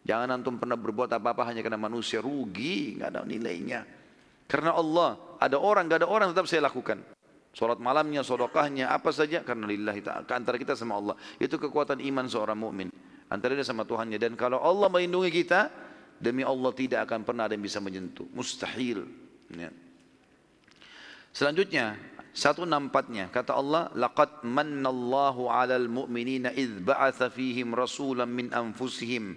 [0.00, 3.84] Jangan antum pernah berbuat apa-apa hanya karena manusia rugi, nggak ada nilainya.
[4.48, 7.04] Karena Allah, ada orang, nggak ada orang tetap saya lakukan.
[7.52, 10.24] Salat malamnya, sodokahnya, apa saja karena lillahi ta'ala.
[10.24, 11.14] Antara kita sama Allah.
[11.36, 12.88] Itu kekuatan iman seorang mukmin.
[13.28, 14.16] Antara dia sama Tuhannya.
[14.16, 15.68] Dan kalau Allah melindungi kita,
[16.20, 18.28] demi Allah tidak akan pernah ada yang bisa menyentuh.
[18.36, 19.08] Mustahil.
[19.56, 19.72] Ya.
[21.32, 21.96] Selanjutnya,
[22.36, 29.34] 164-nya kata Allah, "Laqad mannallahu 'alal mu'minina idz ba'atsa fihim rasulan min anfusihim."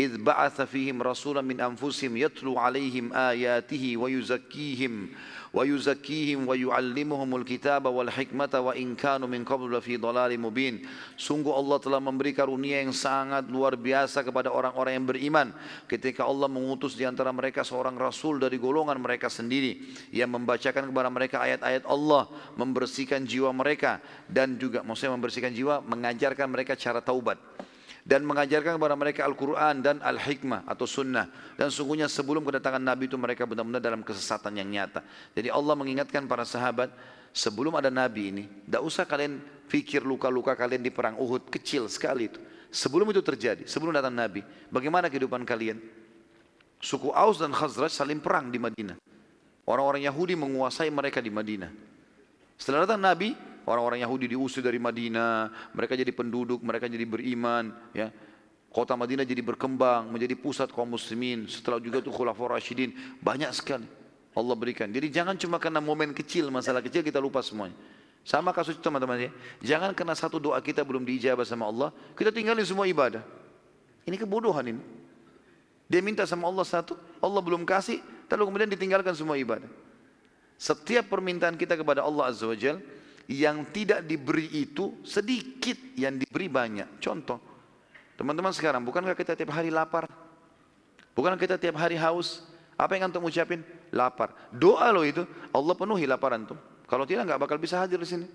[0.00, 4.94] إذ بعث فيهم رسولا من أنفسهم يتلو عليهم آياته ويزكيهم
[5.50, 10.74] ويزكيهم ويعلمهم الكتاب والحكمة وإن كانوا من قبل في ضلال مبين
[11.20, 15.48] Sungguh Allah telah memberi karunia yang sangat luar biasa kepada orang-orang yang beriman
[15.84, 19.84] ketika Allah mengutus di antara mereka seorang rasul dari golongan mereka sendiri
[20.16, 24.00] yang membacakan kepada mereka ayat-ayat Allah membersihkan jiwa mereka
[24.30, 27.36] dan juga maksudnya membersihkan jiwa mengajarkan mereka cara taubat
[28.05, 31.25] dan mengajarkan kepada mereka Al-Quran dan Al-Hikmah atau Sunnah.
[31.57, 35.01] Dan sungguhnya sebelum kedatangan Nabi itu mereka benar-benar dalam kesesatan yang nyata.
[35.33, 36.93] Jadi Allah mengingatkan para sahabat,
[37.33, 42.29] sebelum ada Nabi ini, tidak usah kalian fikir luka-luka kalian di perang Uhud, kecil sekali
[42.29, 42.37] itu.
[42.69, 45.81] Sebelum itu terjadi, sebelum datang Nabi, bagaimana kehidupan kalian?
[46.77, 49.01] Suku Aus dan Khazraj saling perang di Madinah.
[49.65, 51.73] Orang-orang Yahudi menguasai mereka di Madinah.
[52.53, 53.33] Setelah datang Nabi,
[53.65, 58.13] Orang-orang Yahudi diusir dari Madinah, mereka jadi penduduk, mereka jadi beriman, ya.
[58.69, 61.47] Kota Madinah jadi berkembang, menjadi pusat kaum muslimin.
[61.49, 62.91] Setelah juga itu khulafaur rasyidin,
[63.23, 63.87] banyak sekali
[64.35, 64.91] Allah berikan.
[64.91, 67.73] Jadi jangan cuma karena momen kecil, masalah kecil kita lupa semuanya.
[68.25, 69.31] Sama kasus itu teman-teman ya.
[69.63, 71.89] Jangan karena satu doa kita belum diijabah sama Allah,
[72.19, 73.23] kita tinggalin semua ibadah.
[74.03, 74.81] Ini kebodohan ini.
[75.87, 79.69] Dia minta sama Allah satu, Allah belum kasih, lalu kemudian ditinggalkan semua ibadah.
[80.57, 82.81] Setiap permintaan kita kepada Allah Azza wa Jalla,
[83.25, 87.01] yang tidak diberi itu sedikit, yang diberi banyak.
[87.01, 87.41] Contoh,
[88.17, 90.05] teman-teman sekarang, bukankah kita tiap hari lapar?
[91.17, 92.45] Bukankah kita tiap hari haus?
[92.75, 93.63] Apa yang antum ucapin?
[93.89, 94.35] Lapar.
[94.51, 95.23] Doa lo itu,
[95.55, 96.59] Allah penuhi lapar antum.
[96.85, 98.27] Kalau tidak nggak bakal bisa hadir di sini.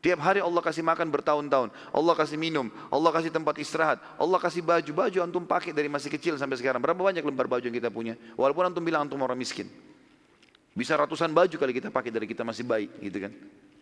[0.00, 4.64] Tiap hari Allah kasih makan bertahun-tahun, Allah kasih minum, Allah kasih tempat istirahat, Allah kasih
[4.64, 6.80] baju, baju antum pakai dari masih kecil sampai sekarang.
[6.80, 8.16] Berapa banyak lembar baju yang kita punya?
[8.32, 9.68] Walaupun antum bilang antum orang miskin.
[10.72, 13.32] Bisa ratusan baju kali kita pakai dari kita masih baik, gitu kan.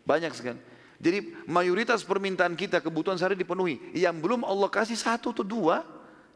[0.05, 0.61] Banyak sekali.
[0.99, 3.79] Jadi mayoritas permintaan kita kebutuhan sehari dipenuhi.
[3.95, 5.87] Yang belum Allah kasih satu atau dua,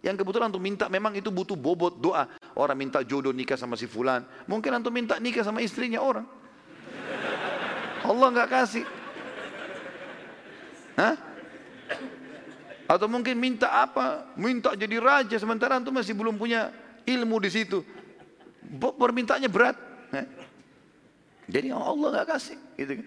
[0.06, 2.30] yang kebetulan untuk minta memang itu butuh bobot doa.
[2.54, 4.22] Orang minta jodoh nikah sama si fulan.
[4.46, 6.26] Mungkin untuk minta nikah sama istrinya orang.
[8.02, 8.84] Allah nggak kasih.
[10.98, 11.14] Hah?
[12.86, 14.30] Atau mungkin minta apa?
[14.38, 16.70] Minta jadi raja sementara antum masih belum punya
[17.02, 17.82] ilmu di situ.
[18.78, 19.74] Permintaannya berat.
[21.50, 22.58] Jadi Allah nggak kasih.
[22.78, 23.06] Gitu kan.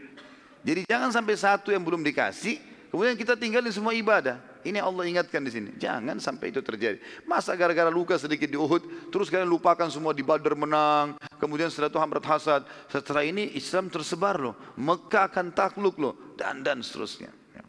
[0.66, 2.58] Jadi jangan sampai satu yang belum dikasih,
[2.90, 4.42] kemudian kita tinggalin semua ibadah.
[4.66, 5.70] Ini Allah ingatkan di sini.
[5.78, 6.98] Jangan sampai itu terjadi.
[7.30, 11.94] Masa gara-gara luka sedikit di Uhud, terus kalian lupakan semua di Badar menang, kemudian setelah
[11.94, 12.66] itu hamrat hasad.
[12.90, 17.30] Setelah ini Islam tersebar loh, Mekah akan takluk loh, dan dan seterusnya.
[17.54, 17.62] Ya.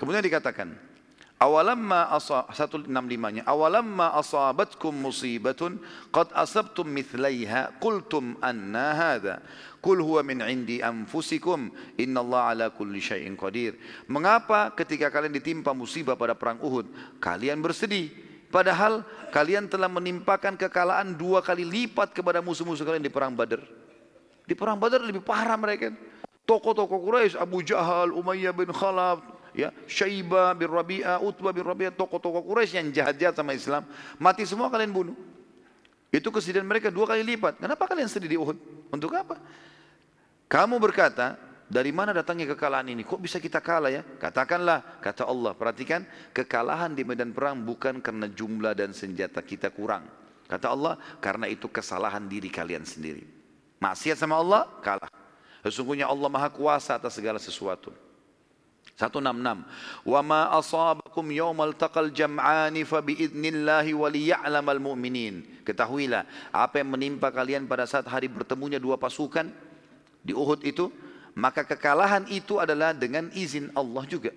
[0.00, 0.72] Kemudian dikatakan,
[1.38, 5.78] awalamma asa 165-nya awalamma asabatkum musibatun
[6.10, 9.36] qad asabtum mithlaiha qultum anna hadha
[9.78, 13.78] Kul huwa min indi anfusikum innallaha ala kulli syai'in qadir.
[14.10, 16.90] Mengapa ketika kalian ditimpa musibah pada perang Uhud,
[17.22, 18.10] kalian bersedih?
[18.50, 23.62] Padahal kalian telah menimpakan kekalahan dua kali lipat kepada musuh-musuh kalian di perang Badar.
[24.48, 25.94] Di perang Badar lebih parah mereka.
[26.48, 29.20] Tokoh-tokoh Quraisy, Abu Jahal, Umayyah bin Khalaf,
[29.58, 33.82] ya, Syaibah bin Rabi'ah, Utbah bin Rabi'ah, tokoh-tokoh Quraisy yang jahat-jahat sama Islam,
[34.22, 35.18] mati semua kalian bunuh.
[36.14, 37.58] Itu kesedihan mereka dua kali lipat.
[37.58, 38.56] Kenapa kalian sedih di Uhud?
[38.94, 39.36] Untuk apa?
[40.48, 41.36] Kamu berkata,
[41.68, 43.04] dari mana datangnya kekalahan ini?
[43.04, 44.00] Kok bisa kita kalah ya?
[44.00, 45.52] Katakanlah, kata Allah.
[45.52, 50.08] Perhatikan, kekalahan di medan perang bukan karena jumlah dan senjata kita kurang.
[50.48, 53.28] Kata Allah, karena itu kesalahan diri kalian sendiri.
[53.84, 55.12] Maksiat sama Allah, kalah.
[55.60, 57.92] Sesungguhnya Allah maha kuasa atas segala sesuatu.
[58.98, 59.62] 166.
[60.02, 65.62] Wa ma asabakum yawmal taqal jam'ani fa biidnillahi wa liya'lamal mu'minin.
[65.62, 69.46] Ketahuilah, apa yang menimpa kalian pada saat hari bertemunya dua pasukan,
[70.18, 70.90] di Uhud itu,
[71.38, 74.34] maka kekalahan itu adalah dengan izin Allah juga.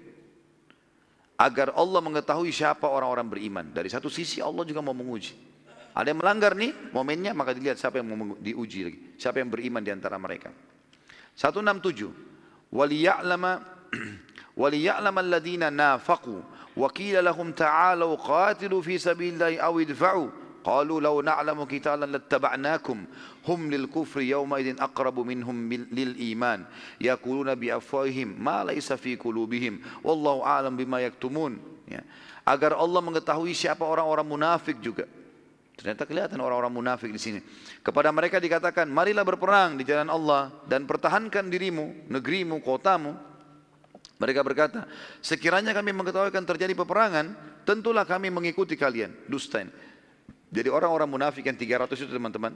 [1.41, 3.65] Agar Allah mengetahui siapa orang-orang beriman.
[3.73, 5.33] Dari satu sisi Allah juga mau menguji.
[5.91, 8.99] Ada yang melanggar nih momennya maka dilihat siapa yang mau diuji lagi.
[9.17, 10.53] Siapa yang beriman di antara mereka.
[11.33, 12.69] 167.
[12.69, 13.51] Waliya'lama
[14.60, 16.42] waliya'lama alladhina nafaqu
[16.76, 22.98] wa qila lahum ta'alu qatilu fi sabilillahi aw idfa'u قالوا لو نعلم قتالا لاتبعناكم
[23.48, 25.56] هم للكفر يومئذ أقرب منهم
[25.94, 26.64] للإيمان
[27.00, 31.52] يقولون بأفواههم ما ليس في قلوبهم والله أعلم بما يكتمون
[31.86, 32.02] ya.
[32.42, 35.06] agar Allah mengetahui siapa orang-orang munafik juga
[35.76, 37.40] Ternyata kelihatan orang-orang munafik di sini.
[37.84, 43.12] Kepada mereka dikatakan, marilah berperang di jalan Allah dan pertahankan dirimu, negerimu, kotamu.
[44.21, 44.85] Mereka berkata,
[45.17, 47.33] sekiranya kami mengetahui akan terjadi peperangan,
[47.65, 49.09] tentulah kami mengikuti kalian.
[49.25, 49.65] Dusta.
[50.53, 52.53] Jadi orang-orang munafik yang 300 itu teman-teman,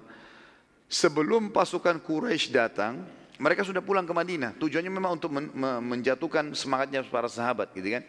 [0.86, 3.02] sebelum pasukan Quraisy datang,
[3.42, 4.54] mereka sudah pulang ke Madinah.
[4.62, 5.50] Tujuannya memang untuk men
[5.82, 8.06] menjatuhkan semangatnya para sahabat, gitu kan.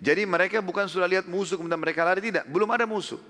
[0.00, 3.20] Jadi mereka bukan sudah lihat musuh kemudian mereka lari tidak, belum ada musuh.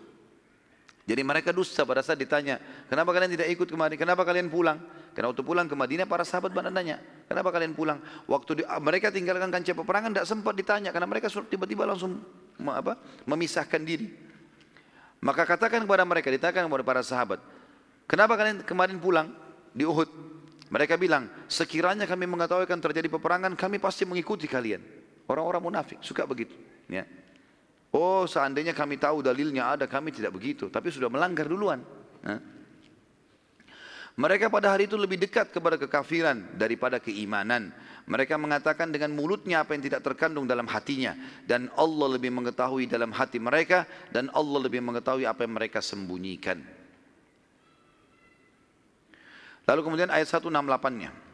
[1.11, 3.99] Jadi mereka dusta pada saat ditanya, kenapa kalian tidak ikut kemarin?
[3.99, 4.79] Kenapa kalian pulang?
[5.21, 6.97] Karena waktu pulang ke Madinah para sahabat pada nanya,
[7.29, 8.01] kenapa kalian pulang?
[8.25, 12.25] Waktu di, mereka tinggalkan kancah peperangan tidak sempat ditanya karena mereka tiba-tiba langsung
[12.65, 12.97] apa,
[13.29, 14.09] memisahkan diri.
[15.21, 17.37] Maka katakan kepada mereka, ditanyakan kepada para sahabat,
[18.09, 19.29] kenapa kalian kemarin pulang
[19.77, 20.09] di Uhud?
[20.73, 24.81] Mereka bilang, sekiranya kami mengetahui akan terjadi peperangan, kami pasti mengikuti kalian.
[25.29, 26.57] Orang-orang munafik suka begitu.
[26.89, 27.05] Ya.
[27.93, 30.73] Oh seandainya kami tahu dalilnya ada, kami tidak begitu.
[30.73, 31.85] Tapi sudah melanggar duluan.
[34.19, 37.71] Mereka pada hari itu lebih dekat kepada kekafiran daripada keimanan.
[38.11, 41.15] Mereka mengatakan dengan mulutnya apa yang tidak terkandung dalam hatinya.
[41.47, 43.87] Dan Allah lebih mengetahui dalam hati mereka.
[44.11, 46.59] Dan Allah lebih mengetahui apa yang mereka sembunyikan.
[49.71, 51.31] Lalu kemudian ayat 168-nya.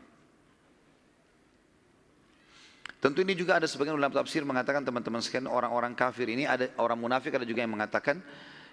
[3.01, 6.99] Tentu ini juga ada sebagian ulama tafsir mengatakan teman-teman sekalian orang-orang kafir ini ada orang
[6.99, 8.19] munafik ada juga yang mengatakan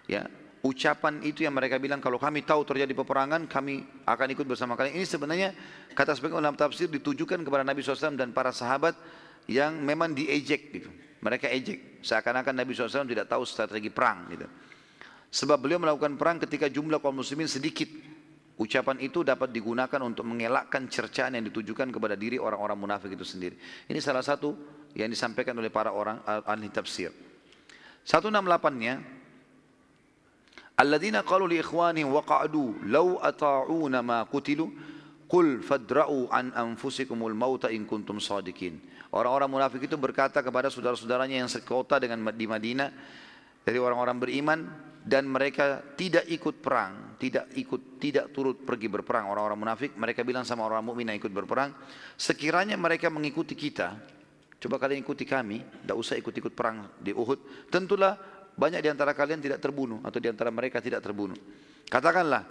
[0.09, 0.25] ya
[0.63, 4.95] ucapan itu yang mereka bilang kalau kami tahu terjadi peperangan kami akan ikut bersama kalian.
[4.95, 5.49] Ini sebenarnya
[5.91, 8.95] kata sebagian ulama tafsir ditujukan kepada Nabi SAW dan para sahabat
[9.51, 10.89] yang memang diejek gitu.
[11.19, 11.99] Mereka ejek.
[12.03, 14.47] Seakan-akan Nabi SAW tidak tahu strategi perang gitu.
[15.33, 17.91] Sebab beliau melakukan perang ketika jumlah kaum muslimin sedikit.
[18.53, 23.57] Ucapan itu dapat digunakan untuk mengelakkan cercaan yang ditujukan kepada diri orang-orang munafik itu sendiri.
[23.89, 24.53] Ini salah satu
[24.93, 27.09] yang disampaikan oleh para orang ahli tafsir.
[28.05, 29.22] 168-nya
[30.73, 34.73] Alladzina qalu li ikhwanihim waqa'du law ata'una ma qutilu
[35.29, 38.81] qul fadra'u an anfusikumul mauta in kuntum sadiqin.
[39.13, 42.89] Orang-orang munafik itu berkata kepada saudara-saudaranya yang sekota dengan di Madinah
[43.61, 44.59] dari orang-orang beriman
[45.03, 50.47] dan mereka tidak ikut perang, tidak ikut tidak turut pergi berperang orang-orang munafik, mereka bilang
[50.47, 51.75] sama orang mukmin yang ikut berperang,
[52.17, 53.93] sekiranya mereka mengikuti kita,
[54.57, 58.15] coba kalian ikuti kami, tidak usah ikut-ikut perang di Uhud, tentulah
[58.53, 61.37] banyak di antara kalian tidak terbunuh atau di antara mereka tidak terbunuh.
[61.89, 62.45] Katakanlah,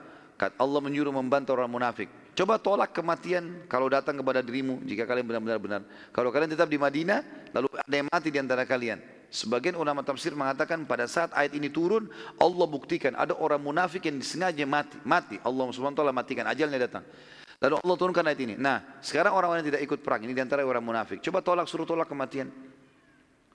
[0.58, 2.10] Allah menyuruh membantu orang munafik.
[2.32, 5.80] Coba tolak kematian kalau datang kepada dirimu jika kalian benar-benar benar.
[6.10, 8.98] Kalau kalian tetap di Madinah, lalu ada yang mati di antara kalian.
[9.32, 12.08] Sebagian ulama tafsir mengatakan pada saat ayat ini turun,
[12.40, 14.96] Allah buktikan ada orang munafik yang disengaja mati.
[15.04, 15.36] Mati.
[15.44, 17.04] Allah SWT matikan, ajalnya datang.
[17.60, 18.54] Lalu Allah turunkan ayat ini.
[18.56, 21.20] Nah, sekarang orang-orang yang tidak ikut perang, ini di antara orang munafik.
[21.20, 22.48] Coba tolak, suruh tolak kematian.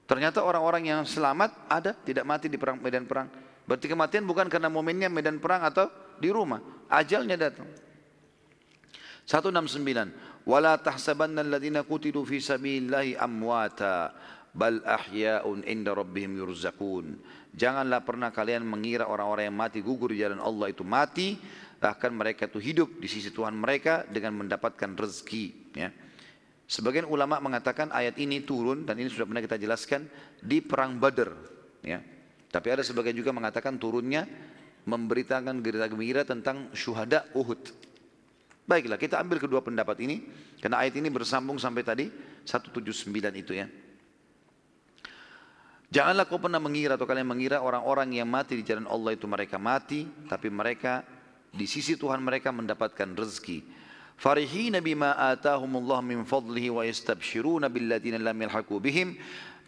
[0.08, 3.28] Ternyata orang-orang yang selamat ada, tidak mati di perang, medan perang.
[3.68, 6.64] Berarti kematian bukan karena momennya medan perang atau di rumah.
[6.88, 7.68] Ajalnya datang.
[9.28, 10.48] 169.
[10.48, 14.16] Wala tahsabanna alladhina kutilu fi sabilillahi amwata
[14.56, 17.20] bal ahya'un inda rabbihim yurzaqun.
[17.52, 21.36] Janganlah pernah kalian mengira orang-orang yang mati gugur di jalan Allah itu mati,
[21.84, 25.76] bahkan mereka itu hidup di sisi Tuhan mereka dengan mendapatkan rezeki.
[25.76, 25.92] Ya.
[26.68, 30.04] Sebagian ulama mengatakan ayat ini turun dan ini sudah pernah kita jelaskan
[30.44, 31.32] di perang Badar.
[31.80, 32.04] Ya.
[32.52, 34.28] Tapi ada sebagian juga mengatakan turunnya
[34.84, 37.60] memberitakan gerita gembira tentang syuhada Uhud.
[38.68, 40.28] Baiklah, kita ambil kedua pendapat ini
[40.60, 42.06] karena ayat ini bersambung sampai tadi
[42.44, 43.68] 179 itu ya.
[45.88, 49.56] Janganlah kau pernah mengira atau kalian mengira orang-orang yang mati di jalan Allah itu mereka
[49.56, 51.08] mati, tapi mereka
[51.48, 53.64] di sisi Tuhan mereka mendapatkan rezeki.
[54.18, 59.14] Farihina bima atahumullah min fadlihi wa yastabshiruna billadina lam yalhaqu bihim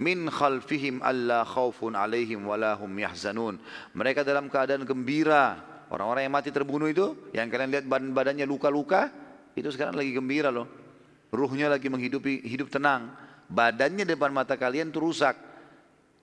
[0.02, 3.62] min khalfihim alla khaufun alaihim walahum yahzanun.
[3.94, 5.62] Mereka dalam keadaan gembira.
[5.90, 9.10] Orang-orang yang mati terbunuh itu, yang kalian lihat badan-badannya luka-luka,
[9.58, 10.70] itu sekarang lagi gembira loh.
[11.34, 13.10] Ruhnya lagi menghidupi hidup tenang.
[13.50, 15.34] Badannya depan mata kalian itu rusak.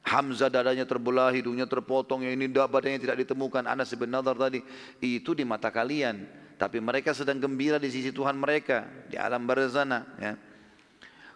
[0.06, 3.66] Hamzah dadanya terbelah, hidungnya terpotong, yang ini badannya tidak ditemukan.
[3.66, 4.62] Anas bin Nadar tadi,
[5.02, 6.45] itu di mata kalian.
[6.56, 10.08] Tapi mereka sedang gembira di sisi Tuhan mereka, di alam barzana.
[10.16, 10.40] Ya.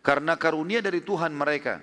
[0.00, 1.80] Karena karunia dari Tuhan mereka.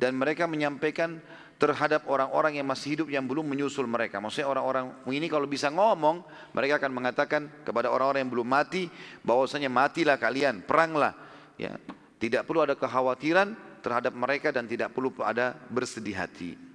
[0.00, 1.20] Dan mereka menyampaikan
[1.60, 4.16] terhadap orang-orang yang masih hidup yang belum menyusul mereka.
[4.16, 6.24] Maksudnya orang-orang ini kalau bisa ngomong,
[6.56, 8.88] mereka akan mengatakan kepada orang-orang yang belum mati,
[9.20, 11.12] bahwasanya matilah kalian, peranglah.
[11.60, 11.76] Ya,
[12.16, 13.52] tidak perlu ada kekhawatiran
[13.84, 16.69] terhadap mereka dan tidak perlu ada bersedih hati.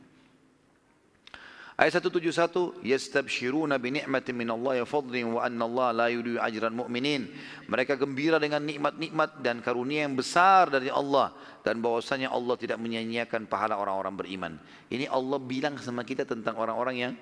[1.75, 6.71] Ayat 171, yastabshiruna bi ni'matin min Allah wa fadlin wa anna Allah la yudhi'u ajran
[6.71, 7.27] mu'minin.
[7.67, 11.35] Mereka gembira dengan nikmat-nikmat dan karunia yang besar dari Allah
[11.67, 14.53] dan bahwasanya Allah tidak menyia-nyiakan pahala orang-orang beriman.
[14.87, 17.13] Ini Allah bilang sama kita tentang orang-orang yang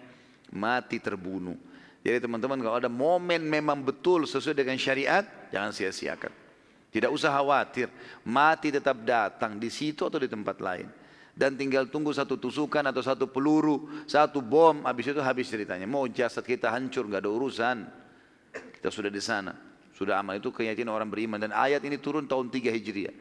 [0.53, 1.57] mati terbunuh.
[2.05, 6.29] Jadi teman-teman kalau ada momen memang betul sesuai dengan syariat, jangan sia-siakan.
[6.93, 7.89] Tidak usah khawatir,
[8.21, 11.01] mati tetap datang di situ atau di tempat lain
[11.33, 15.89] dan tinggal tunggu satu tusukan atau satu peluru, satu bom, habis itu habis ceritanya.
[15.89, 17.77] Mau jasad kita hancur, nggak ada urusan.
[18.53, 19.57] Kita sudah di sana,
[19.97, 20.37] sudah aman.
[20.37, 21.41] Itu keyakinan orang beriman.
[21.41, 23.15] Dan ayat ini turun tahun 3 Hijriah.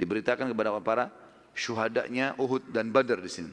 [0.00, 1.12] Diberitakan kepada para
[1.52, 3.52] syuhadanya Uhud dan Badar di sini.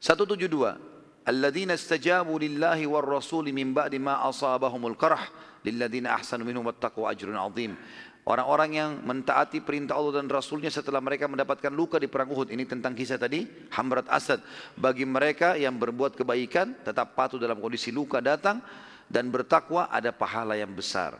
[0.00, 1.28] 172.
[1.28, 5.22] Alladzina istajabu lillahi war rasuli min ba'di ma asabahumul qarh
[5.62, 7.78] lilladzina ahsanu minhum wattaqu ajrun azim.
[8.22, 12.54] Orang-orang yang mentaati perintah Allah dan Rasulnya setelah mereka mendapatkan luka di perang Uhud.
[12.54, 13.42] Ini tentang kisah tadi,
[13.74, 14.38] Hamrat Asad.
[14.78, 18.62] Bagi mereka yang berbuat kebaikan, tetap patuh dalam kondisi luka datang,
[19.10, 21.18] dan bertakwa ada pahala yang besar.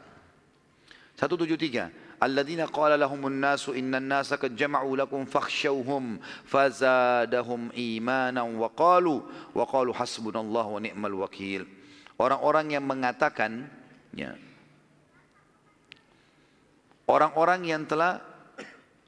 [1.18, 1.90] 173.
[2.22, 9.90] Alladzina qala lahumun nasu innan nasa qad lakum fakhshawhum fazadahum imanan wa qalu wa qalu
[9.90, 11.66] hasbunallahu wa ni'mal wakil.
[12.14, 13.66] Orang-orang yang mengatakan
[14.14, 14.38] ya,
[17.12, 18.24] Orang-orang yang telah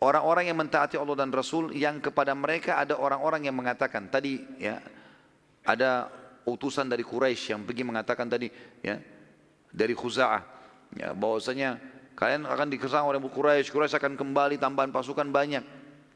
[0.05, 4.77] orang-orang yang mentaati Allah dan Rasul yang kepada mereka ada orang-orang yang mengatakan tadi ya
[5.65, 6.13] ada
[6.45, 8.53] utusan dari Quraisy yang pergi mengatakan tadi
[8.85, 9.01] ya
[9.73, 10.43] dari Khuza'ah
[11.01, 11.81] ya bahwasanya
[12.13, 15.65] kalian akan dikerang oleh Quraisy Quraisy akan kembali tambahan pasukan banyak.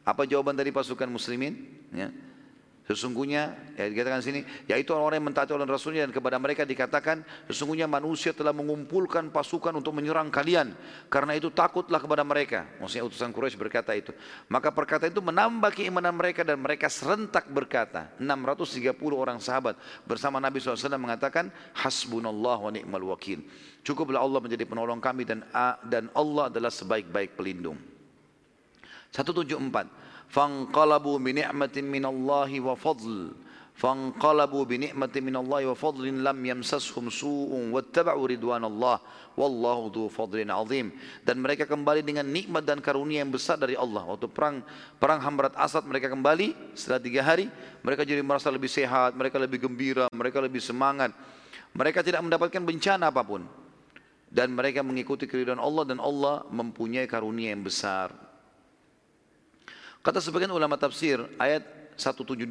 [0.05, 1.56] Apa jawaban dari pasukan muslimin?
[1.97, 2.12] Ya
[2.89, 7.85] Sesungguhnya, ya dikatakan sini, yaitu orang-orang yang mentaati oleh Rasulnya dan kepada mereka dikatakan, sesungguhnya
[7.85, 10.73] manusia telah mengumpulkan pasukan untuk menyerang kalian.
[11.12, 12.65] Karena itu takutlah kepada mereka.
[12.81, 14.16] Maksudnya utusan Quraisy berkata itu.
[14.48, 18.09] Maka perkataan itu menambah keimanan mereka dan mereka serentak berkata.
[18.16, 19.77] 630 orang sahabat
[20.09, 23.44] bersama Nabi SAW mengatakan, Hasbunallah wa ni'mal wakil.
[23.85, 25.44] Cukuplah Allah menjadi penolong kami dan
[25.85, 27.77] dan Allah adalah sebaik-baik pelindung.
[29.12, 33.33] 174 fanqalabu bi ni'matin minallahi wa fadl.
[33.79, 38.99] Fanqalabu bi ni'matin minallahi wa fadlin lam yamsashum su'un wattaba'u ridwanallah.
[39.39, 40.91] Wallahu dhu fadlin azim.
[41.23, 44.03] Dan mereka kembali dengan nikmat dan karunia yang besar dari Allah.
[44.03, 44.67] Waktu perang
[44.99, 47.47] perang Hamrat Asad mereka kembali setelah tiga hari
[47.87, 51.15] mereka jadi merasa lebih sehat mereka lebih gembira mereka lebih semangat.
[51.71, 53.47] Mereka tidak mendapatkan bencana apa pun.
[54.29, 58.28] Dan mereka mengikuti keridhaan Allah dan Allah mempunyai karunia yang besar
[60.03, 61.62] Kata sebagian ulama tafsir, ayat
[61.99, 62.47] 172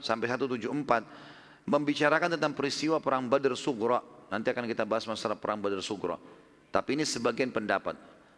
[0.00, 4.00] sampai 174 membicarakan tentang peristiwa perang Badr Sugra.
[4.32, 6.16] Nanti akan kita bahas masalah perang Badr Sugra.
[6.72, 7.94] Tapi ini sebagian pendapat.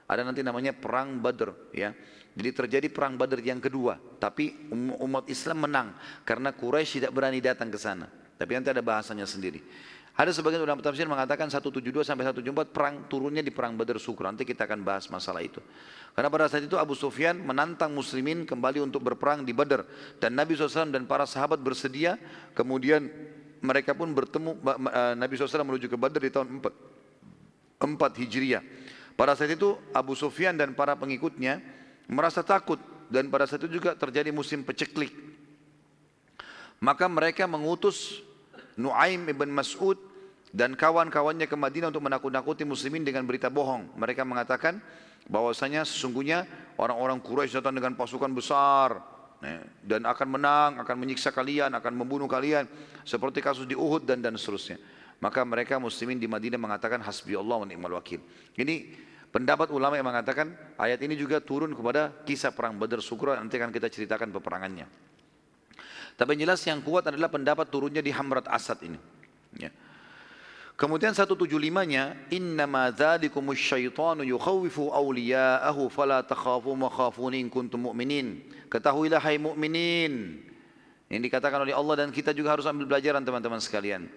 [0.08, 1.92] Ada nanti namanya perang Badr ya.
[2.38, 5.88] Jadi terjadi perang Badr yang kedua, tapi um, umat Islam menang
[6.22, 8.06] karena Quraisy tidak berani datang ke sana.
[8.38, 9.58] Tapi nanti ada bahasanya sendiri.
[10.18, 14.34] Ada sebagian ulama tafsir mengatakan 172 sampai 174 perang turunnya di perang Badar Sukra.
[14.34, 15.62] Nanti kita akan bahas masalah itu.
[16.10, 19.86] Karena pada saat itu Abu Sufyan menantang muslimin kembali untuk berperang di Badar.
[20.18, 22.18] Dan Nabi SAW dan para sahabat bersedia.
[22.50, 23.06] Kemudian
[23.62, 24.58] mereka pun bertemu,
[24.90, 28.62] eh, Nabi SAW menuju ke Badar di tahun 4, 4 Hijriah.
[29.14, 31.62] Pada saat itu Abu Sufyan dan para pengikutnya
[32.10, 32.82] merasa takut.
[33.06, 35.14] Dan pada saat itu juga terjadi musim peceklik.
[36.82, 38.26] Maka mereka mengutus
[38.78, 39.98] Nuaim ibn Mas'ud
[40.54, 43.98] dan kawan-kawannya ke Madinah untuk menakut-nakuti muslimin dengan berita bohong.
[43.98, 44.80] Mereka mengatakan
[45.28, 46.46] bahwasanya sesungguhnya
[46.80, 49.02] orang-orang Quraisy datang dengan pasukan besar
[49.44, 52.64] eh, dan akan menang, akan menyiksa kalian, akan membunuh kalian
[53.04, 54.80] seperti kasus di Uhud dan dan seterusnya.
[55.18, 58.22] Maka mereka muslimin di Madinah mengatakan hasbi Allah wa ni'mal wakil.
[58.54, 58.74] Ini
[59.34, 63.74] pendapat ulama yang mengatakan ayat ini juga turun kepada kisah perang Badar Sukra nanti akan
[63.74, 65.07] kita ceritakan peperangannya.
[66.18, 68.98] Tapi yang jelas yang kuat adalah pendapat turunnya di Hamrat Asad ini.
[69.54, 69.70] Ya.
[70.74, 78.42] Kemudian 175-nya innama dzalikumus syaitanu yukhawifu awliya'ahu fala takhafu ma khafuni in kuntum mu'minin.
[78.66, 80.42] Ketahuilah hai mukminin.
[81.06, 84.10] Ini dikatakan oleh Allah dan kita juga harus ambil pelajaran teman-teman sekalian.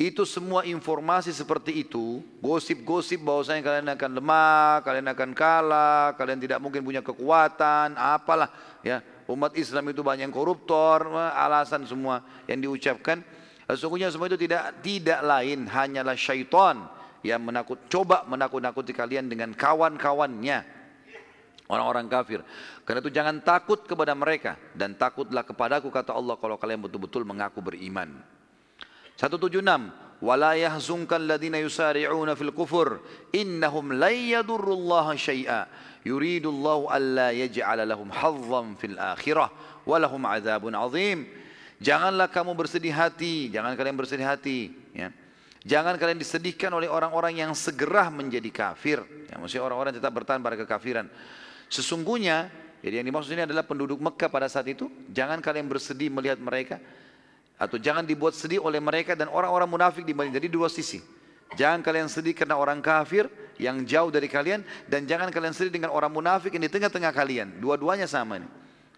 [0.00, 6.56] Itu semua informasi seperti itu, gosip-gosip bahwasanya kalian akan lemah, kalian akan kalah, kalian tidak
[6.56, 8.48] mungkin punya kekuatan, apalah
[8.80, 9.04] ya.
[9.30, 13.22] Umat Islam itu banyak koruptor, alasan semua yang diucapkan
[13.70, 16.90] Sesungguhnya semua itu tidak tidak lain hanyalah syaitan
[17.22, 20.82] yang menakut coba menakut-nakuti kalian dengan kawan-kawannya.
[21.70, 22.42] orang-orang kafir.
[22.82, 27.62] Karena itu jangan takut kepada mereka dan takutlah kepadaku kata Allah kalau kalian betul-betul mengaku
[27.62, 28.18] beriman.
[29.14, 29.62] 176
[30.18, 32.98] wala yahzunka alladhina yusari'una fil kufur
[33.30, 35.70] innahum la yadurrullaha syai'a
[36.06, 39.52] yuridullahu alla yaj'ala lahum hazzan fil akhirah
[39.84, 41.28] wa lahum adzabun azim
[41.80, 45.12] janganlah kamu bersedih hati jangan kalian bersedih hati ya
[45.60, 49.04] Jangan kalian disedihkan oleh orang-orang yang segera menjadi kafir.
[49.28, 51.04] Ya, maksudnya orang-orang tetap bertahan pada kekafiran.
[51.68, 52.48] Sesungguhnya,
[52.80, 54.88] jadi yang dimaksud ini adalah penduduk Mekah pada saat itu.
[55.12, 56.80] Jangan kalian bersedih melihat mereka.
[57.60, 60.40] Atau jangan dibuat sedih oleh mereka dan orang-orang munafik di Madinah.
[60.40, 61.04] Jadi dua sisi.
[61.58, 63.26] Jangan kalian sedih karena orang kafir
[63.58, 64.62] yang jauh dari kalian.
[64.86, 67.58] Dan jangan kalian sedih dengan orang munafik yang di tengah-tengah kalian.
[67.58, 68.50] Dua-duanya sama nih.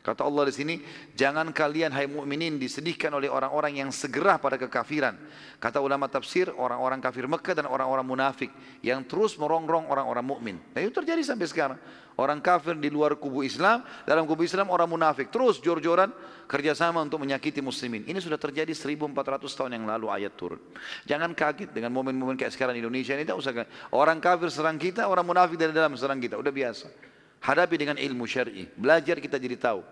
[0.03, 0.75] Kata Allah di sini,
[1.15, 5.15] jangan kalian hai mukminin disedihkan oleh orang-orang yang segera pada kekafiran.
[5.63, 8.51] Kata ulama tafsir, orang-orang kafir Mekah dan orang-orang munafik
[8.83, 10.57] yang terus merongrong orang-orang mukmin.
[10.75, 11.79] Nah itu terjadi sampai sekarang.
[12.19, 16.11] Orang kafir di luar kubu Islam, dalam kubu Islam orang munafik terus jor-joran
[16.51, 18.03] kerjasama untuk menyakiti muslimin.
[18.03, 19.15] Ini sudah terjadi 1400
[19.55, 20.59] tahun yang lalu ayat turun.
[21.07, 23.23] Jangan kaget dengan momen-momen kayak sekarang di Indonesia ini.
[23.23, 23.55] Tak usah
[23.95, 26.35] orang kafir serang kita, orang munafik dari dalam serang kita.
[26.35, 27.12] Udah biasa.
[27.43, 28.71] Hadapi dengan ilmu syar'i.
[28.79, 29.83] Belajar kita jadi tahu.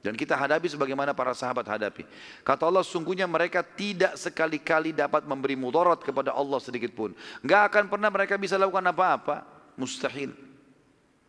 [0.00, 2.08] Dan kita hadapi sebagaimana para sahabat hadapi.
[2.40, 7.12] Kata Allah, sungguhnya mereka tidak sekali-kali dapat memberi mudarat kepada Allah sedikit pun.
[7.44, 9.44] Enggak akan pernah mereka bisa lakukan apa-apa.
[9.76, 10.32] Mustahil.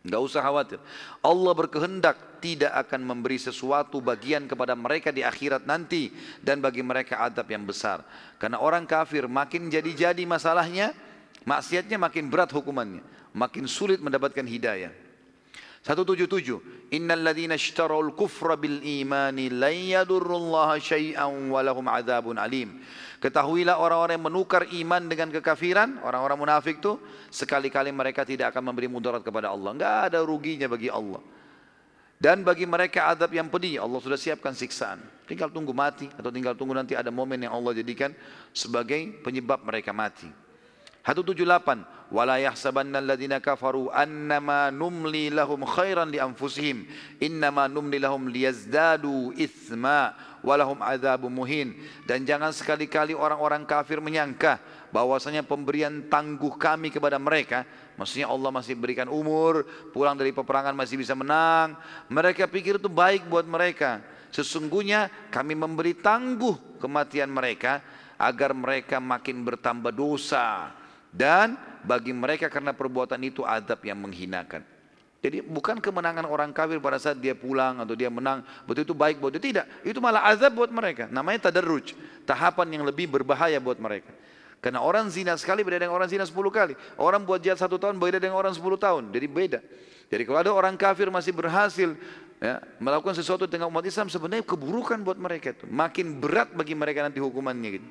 [0.00, 0.80] Enggak usah khawatir.
[1.20, 6.08] Allah berkehendak tidak akan memberi sesuatu bagian kepada mereka di akhirat nanti.
[6.40, 8.06] Dan bagi mereka adab yang besar.
[8.40, 10.96] Karena orang kafir makin jadi-jadi masalahnya,
[11.44, 13.04] maksiatnya makin berat hukumannya.
[13.36, 15.01] Makin sulit mendapatkan hidayah.
[15.82, 22.84] 177 Innal ladzina ishtarau kufra bil imani lan yadurrullaha syai'an wa lahum adzabun alim.
[23.16, 27.00] Ketahuilah orang-orang yang menukar iman dengan kekafiran, orang-orang munafik itu
[27.32, 29.72] sekali-kali mereka tidak akan memberi mudarat kepada Allah.
[29.72, 31.24] Enggak ada ruginya bagi Allah.
[32.20, 35.00] Dan bagi mereka adab yang pedih, Allah sudah siapkan siksaan.
[35.24, 38.12] Tinggal tunggu mati atau tinggal tunggu nanti ada momen yang Allah jadikan
[38.52, 40.28] sebagai penyebab mereka mati.
[41.02, 46.86] 178 wala yahsabanna alladhina kafaru annama numli lahum khairan li anfusihim.
[47.18, 50.14] Innama numli lahum liyazdadu ithma
[50.46, 51.74] walahum adzabun muhin.
[52.06, 54.62] Dan jangan sekali-kali orang-orang kafir menyangka
[54.94, 57.64] bahwasanya pemberian tangguh kami kepada mereka
[57.96, 61.74] maksudnya Allah masih berikan umur pulang dari peperangan masih bisa menang.
[62.12, 64.04] Mereka pikir itu baik buat mereka.
[64.30, 67.82] Sesungguhnya kami memberi tangguh kematian mereka
[68.20, 70.81] agar mereka makin bertambah dosa
[71.12, 74.64] dan bagi mereka karena perbuatan itu adab yang menghinakan.
[75.22, 79.22] Jadi bukan kemenangan orang kafir pada saat dia pulang atau dia menang, betul itu baik
[79.22, 79.38] buat dia.
[79.38, 81.06] Tidak, itu malah azab buat mereka.
[81.06, 81.94] Namanya tadarruj,
[82.26, 84.10] tahapan yang lebih berbahaya buat mereka.
[84.58, 86.74] Karena orang zina sekali beda dengan orang zina sepuluh kali.
[86.98, 89.14] Orang buat jahat satu tahun beda dengan orang sepuluh tahun.
[89.14, 89.58] Jadi beda.
[90.10, 91.94] Jadi kalau ada orang kafir masih berhasil
[92.42, 95.66] ya, melakukan sesuatu dengan umat Islam sebenarnya keburukan buat mereka itu.
[95.70, 97.88] Makin berat bagi mereka nanti hukumannya gitu.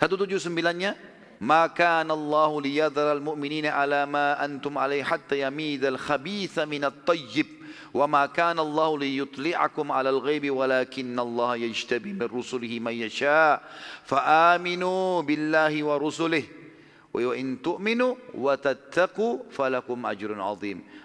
[0.00, 7.46] 179-nya maka Allahu liyadhara al-mu'minina ala ma antum alaihi hatta yamidal khabitha minat tayyib
[7.94, 13.62] wa ma kana Allah liyutli'akum 'alal ghaibi walakinna Allah yajtabi min rusulihi man yasha
[14.02, 16.64] fa aminu billahi wa rusulihi
[17.14, 18.18] wa in tu'minu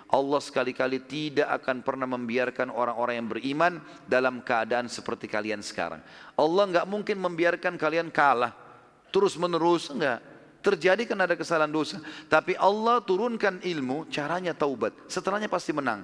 [0.09, 3.73] Allah sekali-kali tidak akan pernah membiarkan orang-orang yang beriman
[4.09, 6.01] dalam keadaan seperti kalian sekarang.
[6.33, 8.68] Allah nggak mungkin membiarkan kalian kalah
[9.09, 10.21] terus menerus enggak.
[10.59, 12.03] Terjadi karena ada kesalahan dosa.
[12.27, 14.91] Tapi Allah turunkan ilmu caranya taubat.
[15.07, 16.03] Setelahnya pasti menang.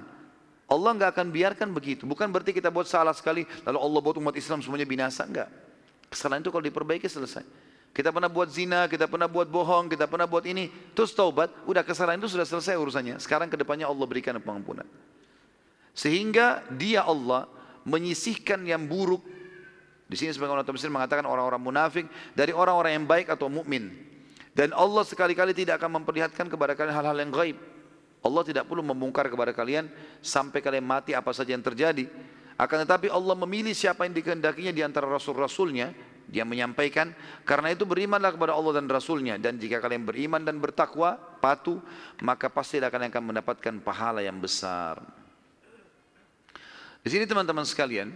[0.66, 2.08] Allah enggak akan biarkan begitu.
[2.08, 5.46] Bukan berarti kita buat salah sekali lalu Allah buat umat Islam semuanya binasa enggak.
[6.10, 7.44] Kesalahan itu kalau diperbaiki selesai.
[7.96, 11.80] Kita pernah buat zina, kita pernah buat bohong, kita pernah buat ini, terus taubat, udah
[11.80, 13.16] kesalahan itu sudah selesai urusannya.
[13.16, 14.84] Sekarang ke depannya Allah berikan pengampunan.
[15.96, 17.48] Sehingga dia Allah
[17.88, 19.24] menyisihkan yang buruk
[20.06, 22.06] di sini sebagian orang tafsir mengatakan orang-orang munafik
[22.38, 23.90] dari orang-orang yang baik atau mukmin.
[24.54, 27.58] Dan Allah sekali-kali tidak akan memperlihatkan kepada kalian hal-hal yang gaib.
[28.22, 29.90] Allah tidak perlu membongkar kepada kalian
[30.22, 32.06] sampai kalian mati apa saja yang terjadi.
[32.56, 35.92] Akan tetapi Allah memilih siapa yang dikehendakinya di antara rasul-rasulnya.
[36.26, 37.14] Dia menyampaikan,
[37.46, 39.38] karena itu berimanlah kepada Allah dan Rasulnya.
[39.38, 41.78] Dan jika kalian beriman dan bertakwa, patuh,
[42.18, 44.98] maka pasti kalian akan mendapatkan pahala yang besar.
[47.06, 48.10] Di sini teman-teman sekalian,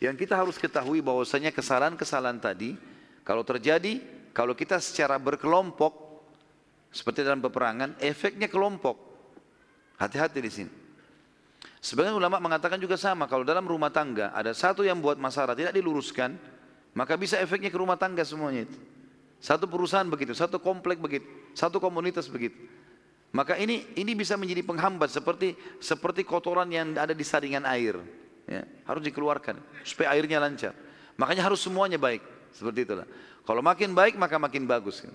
[0.00, 2.74] yang kita harus ketahui bahwasanya kesalahan-kesalahan tadi
[3.20, 4.00] kalau terjadi,
[4.32, 5.92] kalau kita secara berkelompok
[6.90, 8.98] seperti dalam peperangan, efeknya kelompok.
[10.00, 10.72] Hati-hati di sini.
[11.80, 15.76] Sebagian ulama mengatakan juga sama, kalau dalam rumah tangga ada satu yang buat masalah tidak
[15.76, 16.36] diluruskan,
[16.96, 18.78] maka bisa efeknya ke rumah tangga semuanya itu.
[19.40, 21.24] Satu perusahaan begitu, satu komplek begitu,
[21.56, 22.56] satu komunitas begitu.
[23.32, 27.96] Maka ini ini bisa menjadi penghambat seperti seperti kotoran yang ada di saringan air.
[28.50, 30.74] Ya, harus dikeluarkan supaya airnya lancar.
[31.14, 32.18] Makanya harus semuanya baik.
[32.50, 33.06] Seperti itulah.
[33.46, 35.06] Kalau makin baik maka makin bagus.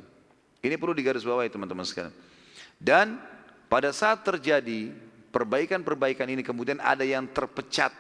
[0.64, 2.16] Ini perlu digarisbawahi teman-teman sekalian.
[2.80, 3.20] Dan
[3.68, 4.96] pada saat terjadi
[5.36, 7.92] perbaikan-perbaikan ini kemudian ada yang terpecat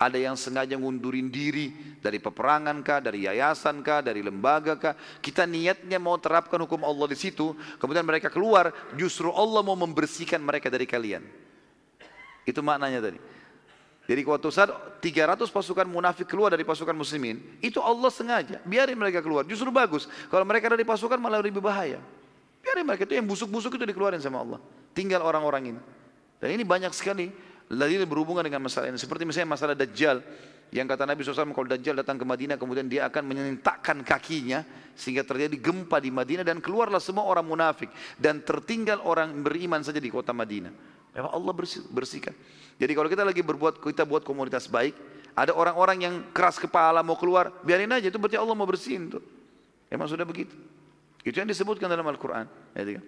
[0.00, 4.96] ada yang sengaja ngundurin diri dari peperangan kah, dari yayasan kah, dari lembaga kah.
[5.20, 10.40] Kita niatnya mau terapkan hukum Allah di situ, kemudian mereka keluar, justru Allah mau membersihkan
[10.40, 11.20] mereka dari kalian.
[12.48, 13.20] Itu maknanya tadi.
[14.10, 19.22] Jadi waktu saat 300 pasukan munafik keluar dari pasukan muslimin, itu Allah sengaja, biarin mereka
[19.22, 19.46] keluar.
[19.46, 20.10] Justru bagus.
[20.26, 22.02] Kalau mereka dari pasukan malah lebih bahaya.
[22.58, 24.58] Biarin mereka itu yang busuk-busuk itu dikeluarin sama Allah.
[24.98, 25.80] Tinggal orang-orang ini.
[26.42, 27.30] Dan ini banyak sekali
[27.70, 28.98] dalil berhubungan dengan masalah ini.
[28.98, 30.18] Seperti misalnya masalah Dajjal.
[30.74, 34.66] Yang kata Nabi SAW kalau Dajjal datang ke Madinah kemudian dia akan menyentakkan kakinya
[34.98, 40.02] sehingga terjadi gempa di Madinah dan keluarlah semua orang munafik dan tertinggal orang beriman saja
[40.02, 40.98] di kota Madinah.
[41.10, 42.34] Memang Allah bersih, bersihkan.
[42.78, 44.94] Jadi kalau kita lagi berbuat kita buat komunitas baik,
[45.34, 49.22] ada orang-orang yang keras kepala mau keluar, biarin aja itu berarti Allah mau bersihin tuh.
[49.90, 50.54] Emang sudah begitu.
[51.26, 52.46] Itu yang disebutkan dalam Al-Quran.
[52.78, 53.02] Ya?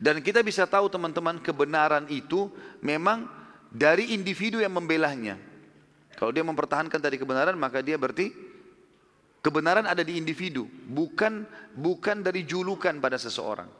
[0.00, 2.48] Dan kita bisa tahu teman-teman kebenaran itu
[2.80, 3.28] memang
[3.68, 5.36] dari individu yang membelahnya.
[6.16, 8.32] Kalau dia mempertahankan tadi kebenaran maka dia berarti
[9.44, 11.44] kebenaran ada di individu, bukan
[11.76, 13.79] bukan dari julukan pada seseorang.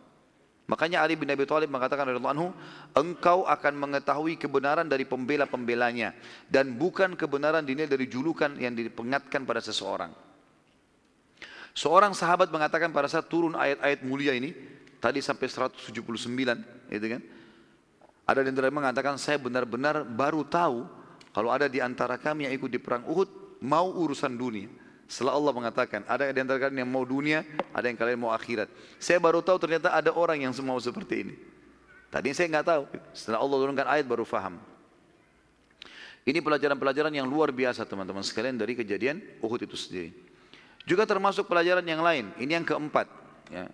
[0.69, 2.49] Makanya Ali bin Abi Thalib mengatakan radhiyallahu anhu,
[2.95, 6.15] engkau akan mengetahui kebenaran dari pembela-pembelanya
[6.47, 10.15] dan bukan kebenaran dinilai dari julukan yang dipengatkan pada seseorang.
[11.75, 14.55] Seorang sahabat mengatakan pada saat turun ayat-ayat mulia ini,
[15.01, 15.97] Tadi sampai 179,
[16.93, 17.23] gitu kan?
[18.29, 20.85] Ada yang mengatakan saya benar-benar baru tahu
[21.33, 24.69] kalau ada di antara kami yang ikut di perang Uhud mau urusan dunia.
[25.11, 27.43] Setelah Allah mengatakan, ada di antara kalian yang mau dunia,
[27.75, 28.71] ada yang kalian mau akhirat.
[29.03, 31.35] Saya baru tahu ternyata ada orang yang semua seperti ini.
[32.15, 32.83] Tadi saya nggak tahu.
[33.11, 34.63] Setelah Allah turunkan ayat baru faham.
[36.23, 40.15] Ini pelajaran-pelajaran yang luar biasa teman-teman sekalian dari kejadian Uhud itu sendiri.
[40.87, 42.31] Juga termasuk pelajaran yang lain.
[42.39, 43.11] Ini yang keempat.
[43.51, 43.67] Ya.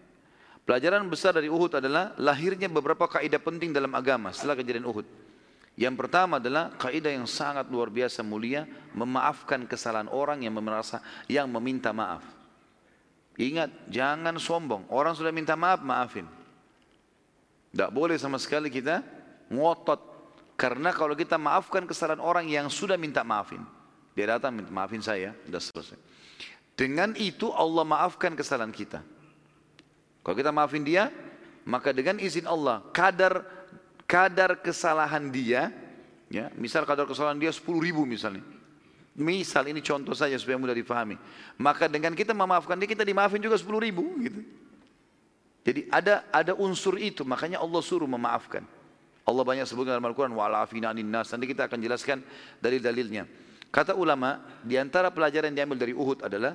[0.64, 5.04] Pelajaran besar dari Uhud adalah lahirnya beberapa kaidah penting dalam agama setelah kejadian Uhud.
[5.76, 8.64] Yang pertama adalah kaidah yang sangat luar biasa mulia,
[8.96, 12.24] memaafkan kesalahan orang yang merasa yang meminta maaf.
[13.36, 14.88] Ingat, jangan sombong.
[14.88, 16.24] Orang sudah minta maaf, maafin.
[17.76, 19.04] Tidak boleh sama sekali kita
[19.52, 20.00] ngotot.
[20.56, 23.60] Karena kalau kita maafkan kesalahan orang yang sudah minta maafin.
[24.16, 25.98] Dia datang minta maafin saya, sudah selesai.
[26.72, 29.04] Dengan itu Allah maafkan kesalahan kita.
[30.24, 31.12] Kalau kita maafin dia,
[31.68, 33.44] maka dengan izin Allah, kadar
[34.06, 35.74] kadar kesalahan dia,
[36.30, 38.42] ya, misal kadar kesalahan dia 10 ribu misalnya.
[39.16, 41.16] Misal ini contoh saja supaya mudah difahami.
[41.58, 44.04] Maka dengan kita memaafkan dia, kita dimaafin juga 10 ribu.
[44.20, 44.40] Gitu.
[45.66, 48.62] Jadi ada ada unsur itu, makanya Allah suruh memaafkan.
[49.26, 51.34] Allah banyak sebutkan dalam Al-Quran, wa'alafina anin nas.
[51.34, 52.22] Nanti kita akan jelaskan
[52.62, 53.26] dari dalilnya.
[53.74, 56.54] Kata ulama, di antara pelajaran yang diambil dari Uhud adalah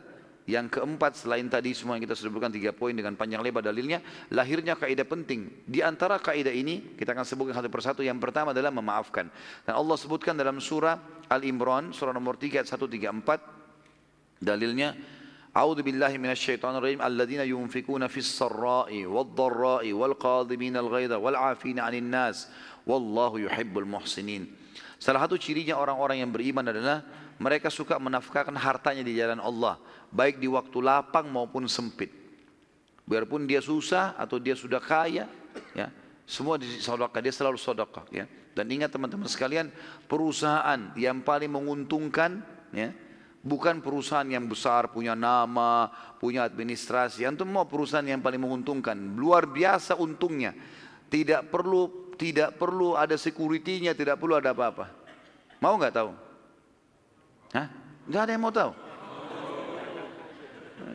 [0.49, 4.01] yang keempat selain tadi semua yang kita sebutkan tiga poin dengan panjang lebar dalilnya,
[4.34, 5.61] lahirnya kaidah penting.
[5.69, 8.01] Di antara kaidah ini kita akan sebutkan satu persatu.
[8.01, 9.30] Yang pertama adalah memaafkan.
[9.63, 10.97] Dan Allah sebutkan dalam surah
[11.30, 14.97] Al-Imran surah nomor 3 ayat 134 dalilnya
[15.51, 21.35] A'udzu billahi minasyaitonir rajim alladzina yunfikuna fis sarra'i wad dharra'i wal qadhimina al ghaidha wal
[21.35, 22.47] 'afina 'anil nas
[22.88, 24.47] wallahu yuhibbul muhsinin.
[24.95, 27.03] Salah satu cirinya orang-orang yang beriman adalah
[27.35, 29.76] mereka suka menafkahkan hartanya di jalan Allah
[30.11, 32.11] baik di waktu lapang maupun sempit.
[33.07, 35.25] Biarpun dia susah atau dia sudah kaya,
[35.75, 35.88] ya,
[36.27, 38.27] semua di sedekah dia selalu sedekah, ya.
[38.51, 39.71] Dan ingat teman-teman sekalian,
[40.11, 42.43] perusahaan yang paling menguntungkan,
[42.75, 42.91] ya,
[43.41, 45.89] bukan perusahaan yang besar punya nama,
[46.19, 47.25] punya administrasi.
[47.25, 50.53] Antum mau perusahaan yang paling menguntungkan, luar biasa untungnya.
[51.11, 54.93] Tidak perlu tidak perlu ada security-nya, tidak perlu ada apa-apa.
[55.57, 56.13] Mau nggak tahu?
[57.57, 57.67] Hah?
[58.05, 58.90] Nggak ada yang mau tahu.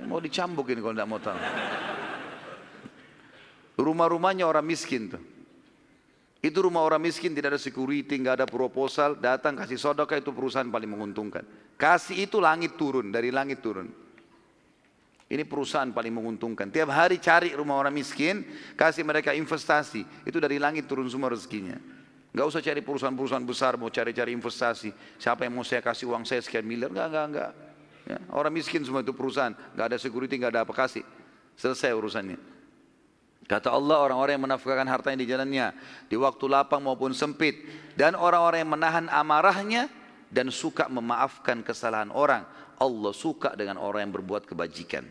[0.07, 1.39] Mau dicambuk ini kalau tidak mau tahu.
[3.77, 5.23] Rumah-rumahnya orang miskin tuh.
[6.41, 10.69] Itu rumah orang miskin tidak ada security, nggak ada proposal, datang kasih sodaka itu perusahaan
[10.71, 11.43] paling menguntungkan.
[11.75, 13.91] Kasih itu langit turun, dari langit turun.
[15.27, 16.71] Ini perusahaan paling menguntungkan.
[16.71, 18.47] Tiap hari cari rumah orang miskin,
[18.79, 20.07] kasih mereka investasi.
[20.23, 21.75] Itu dari langit turun semua rezekinya.
[22.31, 24.95] Gak usah cari perusahaan-perusahaan besar, mau cari-cari investasi.
[25.19, 26.95] Siapa yang mau saya kasih uang saya sekian miliar?
[26.95, 27.51] Enggak, enggak, enggak.
[28.07, 31.03] Ya, orang miskin semua itu perusahaan, nggak ada security, nggak ada apa kasih.
[31.59, 32.39] Selesai urusannya.
[33.47, 35.67] Kata Allah orang-orang yang menafkahkan hartanya di jalannya
[36.11, 37.63] di waktu lapang maupun sempit
[37.95, 39.87] dan orang-orang yang menahan amarahnya
[40.31, 42.47] dan suka memaafkan kesalahan orang.
[42.77, 45.07] Allah suka dengan orang yang berbuat kebajikan.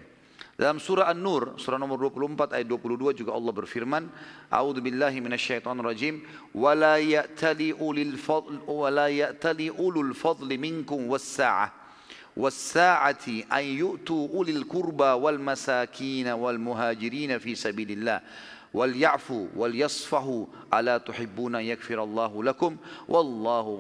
[0.56, 4.08] Dalam surah An-Nur, surah nomor 24 ayat 22 juga Allah berfirman,
[4.48, 5.20] A'udzu billahi
[6.56, 11.85] "Wa la ya'tali ulil fadl wa la ya'tali ulul fadli minkum was-sa'ah
[12.36, 18.20] wasa'ati ay yu'tu ulil qurba wal masakin wal muhajirin fi sabilillah
[18.76, 22.76] wal ya'fu wal yasfahu ala tuhibbuna yakfirallahu lakum
[23.08, 23.80] wallahu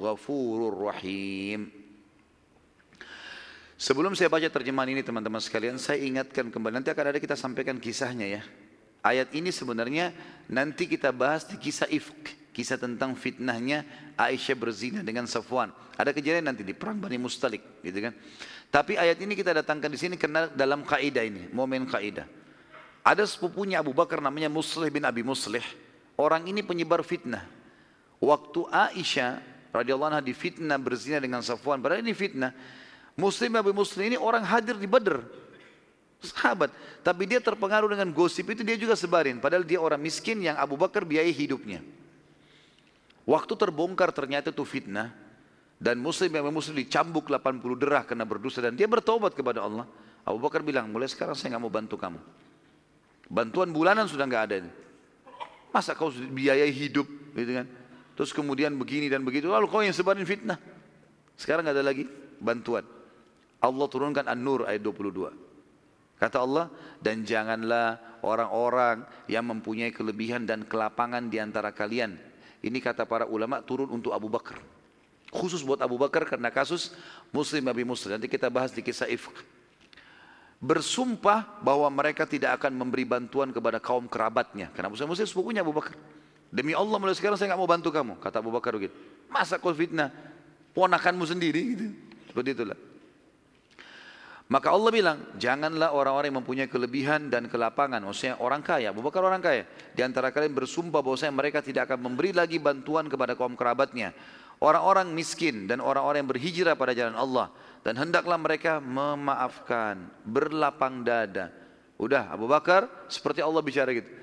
[3.75, 7.75] Sebelum saya baca terjemahan ini teman-teman sekalian, saya ingatkan kembali nanti akan ada kita sampaikan
[7.75, 8.41] kisahnya ya.
[9.03, 10.15] Ayat ini sebenarnya
[10.47, 13.83] nanti kita bahas di kisah Ifk kisah tentang fitnahnya
[14.15, 15.75] Aisyah berzina dengan Safwan.
[15.99, 18.15] Ada kejadian nanti di perang Bani Mustalik, gitu kan.
[18.71, 22.23] Tapi ayat ini kita datangkan di sini karena dalam kaidah ini, momen kaidah.
[23.03, 25.63] Ada sepupunya Abu Bakar namanya Muslih bin Abi Muslih.
[26.15, 27.43] Orang ini penyebar fitnah.
[28.23, 29.43] Waktu Aisyah
[29.75, 32.55] radhiyallahu anha difitnah berzina dengan Safwan, padahal ini fitnah.
[33.15, 35.23] Muslim Abu Muslim ini orang hadir di Badr.
[36.19, 36.71] Sahabat.
[37.03, 39.39] Tapi dia terpengaruh dengan gosip itu dia juga sebarin.
[39.39, 41.79] Padahal dia orang miskin yang Abu Bakar biayai hidupnya.
[43.25, 45.11] Waktu terbongkar ternyata itu fitnah.
[45.75, 48.63] Dan Muslim Abu Muslim dicambuk 80 derah karena berdosa.
[48.63, 49.83] Dan dia bertobat kepada Allah.
[50.25, 52.17] Abu Bakar bilang, mulai sekarang saya nggak mau bantu kamu.
[53.29, 54.69] Bantuan bulanan sudah nggak ada.
[55.69, 57.67] Masa kau biayai hidup, gitu kan?
[58.15, 60.57] Terus kemudian begini dan begitu, lalu kau yang sebarin fitnah.
[61.35, 62.07] Sekarang nggak ada lagi
[62.39, 62.87] bantuan.
[63.59, 65.35] Allah turunkan An-Nur ayat 22.
[66.15, 66.71] Kata Allah,
[67.03, 72.15] dan janganlah orang-orang yang mempunyai kelebihan dan kelapangan di antara kalian.
[72.65, 74.57] Ini kata para ulama turun untuk Abu Bakar.
[75.29, 76.97] Khusus buat Abu Bakar karena kasus
[77.29, 78.17] Muslim Abi Muslim.
[78.17, 79.29] Nanti kita bahas di kisah Ifq.
[80.57, 84.73] Bersumpah bahwa mereka tidak akan memberi bantuan kepada kaum kerabatnya.
[84.73, 85.93] Karena Muslim Muslim sepupunya Abu Bakar.
[86.49, 88.17] Demi Allah mulai sekarang saya nggak mau bantu kamu.
[88.17, 88.97] Kata Abu Bakar begitu.
[89.29, 90.09] Masa kau fitnah?
[90.73, 91.85] Ponakanmu sendiri gitu.
[92.33, 92.77] Seperti itulah.
[94.45, 99.25] Maka Allah bilang, janganlah orang-orang yang mempunyai kelebihan dan kelapangan, maksudnya orang kaya, Abu Bakar
[99.25, 99.65] orang kaya,
[99.97, 104.13] di antara kalian bersumpah bahwa mereka tidak akan memberi lagi bantuan kepada kaum kerabatnya,
[104.61, 107.49] orang-orang miskin dan orang-orang yang berhijrah pada jalan Allah,
[107.81, 111.49] dan hendaklah mereka memaafkan, berlapang dada.
[111.97, 114.13] Udah, Abu Bakar seperti Allah bicara gitu,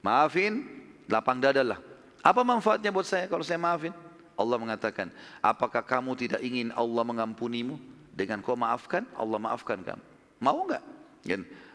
[0.00, 0.64] maafin,
[1.04, 1.78] lapang dada lah.
[2.24, 3.92] Apa manfaatnya buat saya kalau saya maafin?
[4.40, 5.12] Allah mengatakan,
[5.44, 7.95] apakah kamu tidak ingin Allah mengampunimu?
[8.16, 10.04] Dengan kau maafkan, Allah maafkan kamu.
[10.40, 10.84] Mau enggak?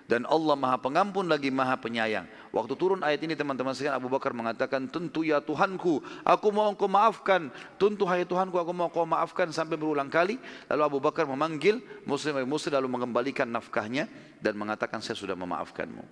[0.09, 2.27] Dan Allah maha pengampun lagi maha penyayang.
[2.51, 6.91] Waktu turun ayat ini teman-teman sekalian Abu Bakar mengatakan, tentu ya Tuhanku, aku mau engkau
[6.91, 7.47] maafkan.
[7.80, 10.35] Tentu hai Tuhanku, aku mau engkau maafkan sampai berulang kali.
[10.68, 14.11] Lalu Abu Bakar memanggil Muslim Muslim lalu mengembalikan nafkahnya
[14.43, 16.03] dan mengatakan saya sudah memaafkanmu.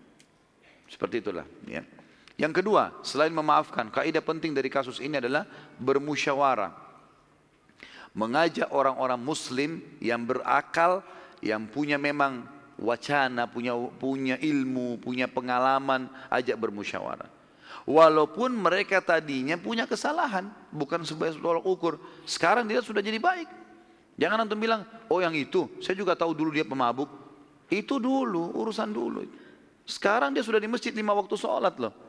[0.87, 1.43] Seperti itulah.
[1.67, 1.83] Ya.
[2.39, 5.43] Yang kedua, selain memaafkan, kaidah penting dari kasus ini adalah
[5.75, 6.88] bermusyawarah
[8.13, 11.05] mengajak orang-orang muslim yang berakal,
[11.39, 12.45] yang punya memang
[12.79, 17.29] wacana, punya punya ilmu, punya pengalaman, ajak bermusyawarah.
[17.89, 21.97] Walaupun mereka tadinya punya kesalahan, bukan sebagai tolak ukur.
[22.25, 23.49] Sekarang dia sudah jadi baik.
[24.19, 27.07] Jangan antum bilang, oh yang itu, saya juga tahu dulu dia pemabuk.
[27.71, 29.23] Itu dulu, urusan dulu.
[29.87, 32.08] Sekarang dia sudah di masjid lima waktu sholat loh.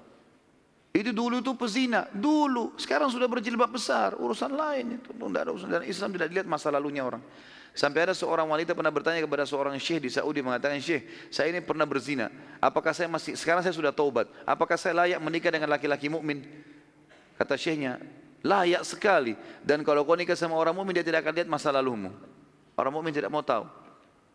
[0.90, 2.74] Itu dulu itu pezina, dulu.
[2.74, 5.14] Sekarang sudah berjilbab besar, urusan lain itu.
[5.14, 5.70] Tidak ada urusan.
[5.70, 7.22] Dan Islam tidak dilihat masa lalunya orang.
[7.70, 11.62] Sampai ada seorang wanita pernah bertanya kepada seorang syekh di Saudi mengatakan, Syekh, saya ini
[11.62, 12.26] pernah berzina.
[12.58, 14.26] Apakah saya masih, sekarang saya sudah taubat.
[14.42, 16.42] Apakah saya layak menikah dengan laki-laki mukmin?
[17.38, 18.02] Kata syekhnya,
[18.42, 19.38] layak sekali.
[19.62, 22.10] Dan kalau kau nikah sama orang mukmin dia tidak akan lihat masa lalumu.
[22.74, 23.70] Orang mukmin tidak mau tahu.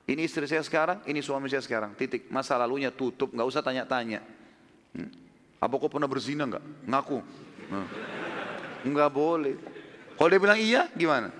[0.07, 1.97] Ini istri saya sekarang, ini suami saya sekarang.
[1.99, 2.31] Titik.
[2.31, 4.23] Masa lalunya tutup, nggak usah tanya-tanya.
[4.95, 5.24] Hmm.
[5.65, 6.61] Apa kau pernah berzina enggak?
[6.85, 7.17] Ngaku.
[7.73, 7.87] Nah.
[8.85, 9.57] Enggak boleh.
[10.13, 11.33] Kalau dia bilang iya, gimana?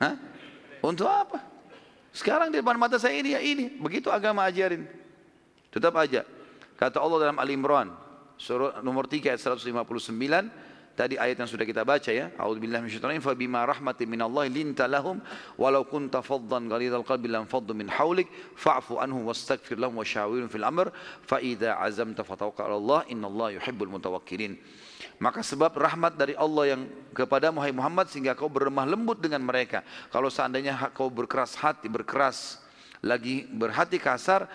[0.00, 0.16] Hah?
[0.80, 1.44] Untuk apa?
[2.16, 3.76] Sekarang di depan mata saya ini ya ini.
[3.76, 4.88] Begitu agama ajarin.
[5.68, 6.24] Tetap aja.
[6.80, 7.92] Kata Allah dalam Al-Imran,
[8.40, 10.16] surah nomor 3 ayat 159,
[10.96, 12.32] Tadi ayat yang sudah kita baca ya.
[12.40, 15.20] A'udzubillahi minasyaitonir fa bima rahmatin minallahi linta lahum
[15.60, 20.64] walau kunta faddan ghalidhal qalbi lam faddu min hawlik fa'fu anhum wastaghfir lahum wasyawirhum fil
[20.64, 20.88] amr
[21.20, 24.56] fa idza azamta fatawakkal 'ala Allah innallaha yuhibbul mutawakkilin.
[25.20, 26.82] Maka sebab rahmat dari Allah yang
[27.12, 29.84] kepada Muhammad sehingga kau berlemah lembut dengan mereka.
[30.08, 32.64] Kalau seandainya kau berkeras hati, berkeras
[33.04, 34.48] lagi berhati kasar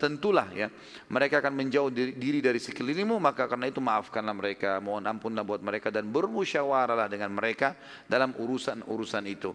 [0.00, 0.66] tentulah ya
[1.12, 5.94] mereka akan menjauh diri dari sekelilingmu maka karena itu maafkanlah mereka mohon ampunlah buat mereka
[5.94, 7.78] dan bermusyawarahlah dengan mereka
[8.10, 9.52] dalam urusan-urusan itu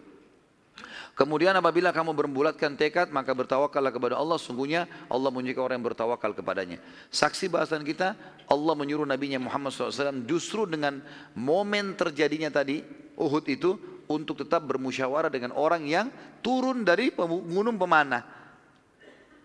[1.14, 6.34] Kemudian apabila kamu berbulatkan tekad maka bertawakallah kepada Allah sungguhnya Allah menyukai orang yang bertawakal
[6.34, 6.82] kepadanya.
[7.14, 8.18] Saksi bahasan kita
[8.50, 10.98] Allah menyuruh Nabi Muhammad SAW justru dengan
[11.38, 12.82] momen terjadinya tadi
[13.14, 13.78] Uhud itu
[14.10, 16.12] untuk tetap bermusyawarah dengan orang yang
[16.44, 18.24] turun dari gunung pemanah.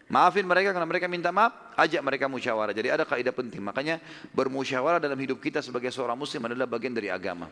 [0.10, 2.74] Maafin mereka karena mereka minta maaf, ajak mereka musyawarah.
[2.74, 3.62] Jadi ada kaidah penting.
[3.62, 4.02] Makanya
[4.34, 7.46] bermusyawarah dalam hidup kita sebagai seorang muslim adalah bagian dari agama.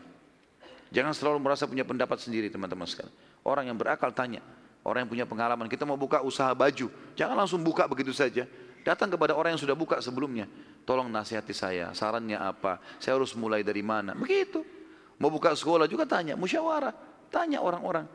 [0.90, 3.14] Jangan selalu merasa punya pendapat sendiri teman-teman sekalian.
[3.46, 4.42] Orang yang berakal tanya.
[4.82, 5.70] Orang yang punya pengalaman.
[5.70, 6.90] Kita mau buka usaha baju.
[7.14, 8.48] Jangan langsung buka begitu saja.
[8.82, 10.50] Datang kepada orang yang sudah buka sebelumnya.
[10.82, 11.92] Tolong nasihati saya.
[11.94, 12.82] Sarannya apa?
[12.98, 14.18] Saya harus mulai dari mana?
[14.18, 14.64] Begitu.
[15.18, 16.38] Mau buka sekolah juga tanya.
[16.38, 16.94] Musyawarah.
[17.28, 18.06] Tanya orang-orang.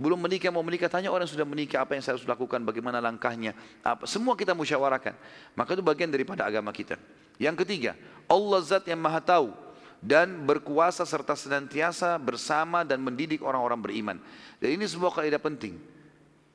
[0.00, 3.04] Belum menikah, mau menikah, tanya orang yang sudah menikah apa yang saya harus lakukan, bagaimana
[3.04, 3.52] langkahnya.
[3.84, 4.08] Apa.
[4.08, 5.12] Semua kita musyawarahkan.
[5.52, 6.96] Maka itu bagian daripada agama kita.
[7.36, 7.92] Yang ketiga,
[8.24, 9.52] Allah zat yang maha tahu
[10.00, 14.16] dan berkuasa serta senantiasa bersama dan mendidik orang-orang beriman.
[14.56, 15.76] Dan ini sebuah kaidah penting.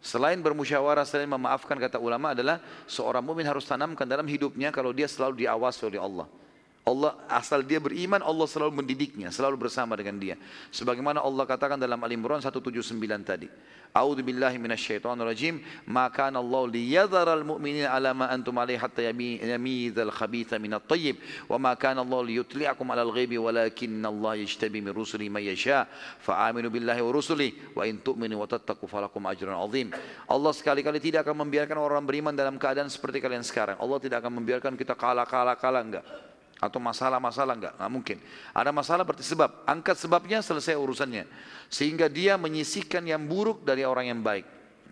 [0.02, 5.06] Selain bermusyawarah, selain memaafkan kata ulama adalah seorang mukmin harus tanamkan dalam hidupnya kalau dia
[5.06, 6.26] selalu diawasi oleh Allah.
[6.86, 10.38] Allah asal dia beriman Allah selalu mendidiknya, selalu bersama dengan dia.
[10.70, 12.94] Sebagaimana Allah katakan dalam Al-Imran 179
[13.26, 13.50] tadi.
[13.90, 15.66] A'udzu billahi minasyaitonir rajim.
[15.90, 21.18] Ma kana Allah liyadhara al-mu'minina ala ma antum alaihi hatta yamizal khabitha minat thayyib
[21.50, 25.90] wa ma kana Allah liyutli'akum 'alal ghaibi walakinna Allah yajtabi min rusuli man yasha.
[26.22, 29.90] Fa'aminu billahi wa rusuli wa in tu'minu wa tattaqu falakum ajrun 'azim.
[30.30, 33.82] Allah sekali-kali tidak akan membiarkan orang beriman dalam keadaan seperti kalian sekarang.
[33.82, 38.18] Allah tidak akan membiarkan kita kalah-kalah-kalah enggak atau masalah-masalah enggak, enggak mungkin.
[38.56, 41.28] Ada masalah berarti sebab, angkat sebabnya selesai urusannya.
[41.68, 44.48] Sehingga dia menyisihkan yang buruk dari orang yang baik.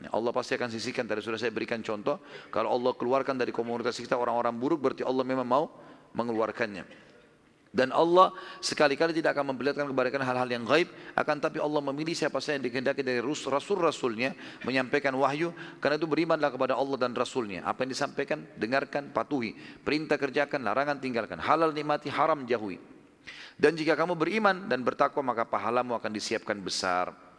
[0.10, 2.20] Allah pasti akan sisihkan, tadi sudah saya berikan contoh,
[2.50, 5.70] kalau Allah keluarkan dari komunitas kita orang-orang buruk berarti Allah memang mau
[6.18, 7.13] mengeluarkannya.
[7.74, 8.30] Dan Allah
[8.62, 12.70] sekali-kali tidak akan memperlihatkan kepada hal-hal yang gaib, akan tapi Allah memilih siapa saja yang
[12.70, 15.50] dikehendaki dari rasul-rasulnya menyampaikan wahyu,
[15.82, 17.66] karena itu berimanlah kepada Allah dan rasulnya.
[17.66, 19.58] Apa yang disampaikan, dengarkan, patuhi.
[19.82, 21.42] Perintah kerjakan, larangan tinggalkan.
[21.42, 22.78] Halal nikmati, haram jauhi.
[23.58, 27.33] Dan jika kamu beriman dan bertakwa maka pahalamu akan disiapkan besar.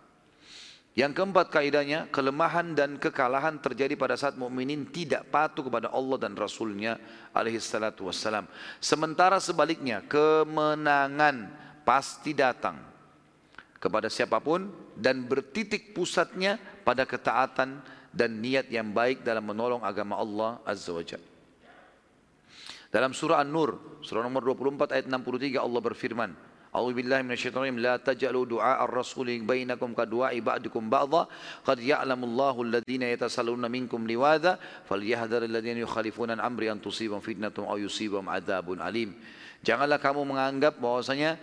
[0.95, 6.39] Yang keempat kaidahnya, kelemahan dan kekalahan terjadi pada saat mukminin tidak patuh kepada Allah dan
[6.39, 7.03] Rasulnya
[7.35, 8.47] alaihi salatu wassalam.
[8.79, 11.51] Sementara sebaliknya, kemenangan
[11.83, 12.79] pasti datang
[13.83, 17.83] kepada siapa pun dan bertitik pusatnya pada ketaatan
[18.15, 21.27] dan niat yang baik dalam menolong agama Allah Azza wa Jalla.
[22.95, 27.95] Dalam surah An-Nur, surah nomor 24 ayat 63 Allah berfirman, A'udzu billahi minasyaitonir rajim la
[28.03, 31.31] taj'alu du'a ar-rasul bainakum ka du'a ba'dikum ba'dha.
[31.63, 34.59] Qad ya'lamu Allahu alladhina yatasalluna minkum liwadha
[34.91, 39.15] falyahdhar alladhina yukhalifuna amri an tusibam fitnatun aw yusibam 'adzabun alim.
[39.63, 41.39] Janganlah kamu menganggap bahwasanya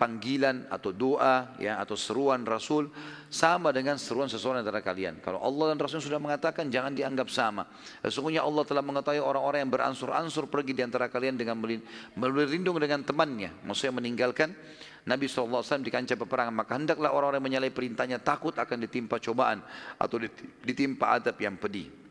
[0.00, 2.88] panggilan atau doa ya atau seruan Rasul
[3.28, 5.20] sama dengan seruan seseorang antara kalian.
[5.20, 7.68] Kalau Allah dan Rasul sudah mengatakan jangan dianggap sama.
[8.00, 11.60] Sesungguhnya Allah telah mengetahui orang-orang yang beransur-ansur pergi di antara kalian dengan
[12.16, 13.52] berlindung dengan temannya.
[13.68, 14.56] Maksudnya meninggalkan
[15.04, 16.56] Nabi SAW di kancah peperangan.
[16.56, 19.60] Maka hendaklah orang-orang menyalahi perintahnya takut akan ditimpa cobaan
[20.00, 20.16] atau
[20.64, 22.05] ditimpa adab yang pedih.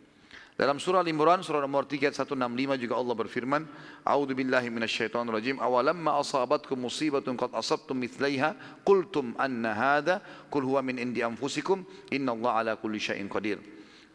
[0.56, 2.32] Dalam surah Al-Imran surah nomor 3165
[2.80, 3.68] juga Allah berfirman,
[4.08, 5.60] A'udzu billahi minasyaitonir rajim.
[5.60, 8.56] Awalamma asabatkum musibatun qad asabtum mithlaiha
[8.88, 13.60] qultum anna hadha qul huwa min indi anfusikum innallaha ala kulli syai'in qadir.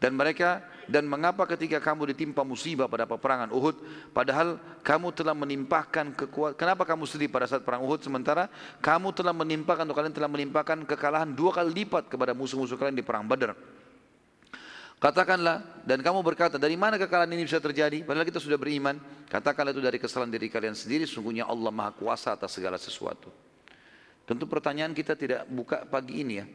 [0.01, 3.77] Dan mereka dan mengapa ketika kamu ditimpa musibah pada peperangan Uhud
[4.09, 8.49] padahal kamu telah menimpahkan kekuatan kenapa kamu sedih pada saat perang Uhud sementara
[8.81, 13.05] kamu telah menimpahkan atau kalian telah menimpahkan kekalahan dua kali lipat kepada musuh-musuh kalian di
[13.05, 13.53] perang Badar
[15.01, 18.05] Katakanlah dan kamu berkata dari mana kekalahan ini bisa terjadi?
[18.05, 19.01] Padahal kita sudah beriman.
[19.25, 21.09] Katakanlah itu dari kesalahan diri kalian sendiri.
[21.09, 23.33] Sungguhnya Allah maha kuasa atas segala sesuatu.
[24.29, 26.45] Tentu pertanyaan kita tidak buka pagi ini ya.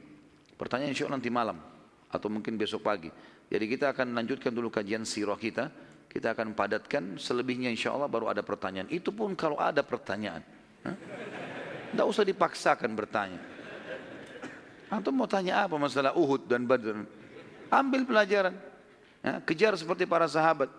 [0.54, 1.58] Pertanyaan insya Allah nanti malam.
[2.06, 3.10] Atau mungkin besok pagi.
[3.50, 5.66] Jadi kita akan lanjutkan dulu kajian sirah kita.
[6.06, 7.18] Kita akan padatkan.
[7.18, 8.86] Selebihnya insya Allah baru ada pertanyaan.
[8.94, 10.46] Itu pun kalau ada pertanyaan.
[10.86, 13.42] Tidak usah dipaksakan bertanya.
[14.86, 17.15] Atau mau tanya apa masalah Uhud dan Badr.
[17.70, 18.54] Ambil pelajaran.
[19.24, 20.70] Ya, kejar seperti para sahabat.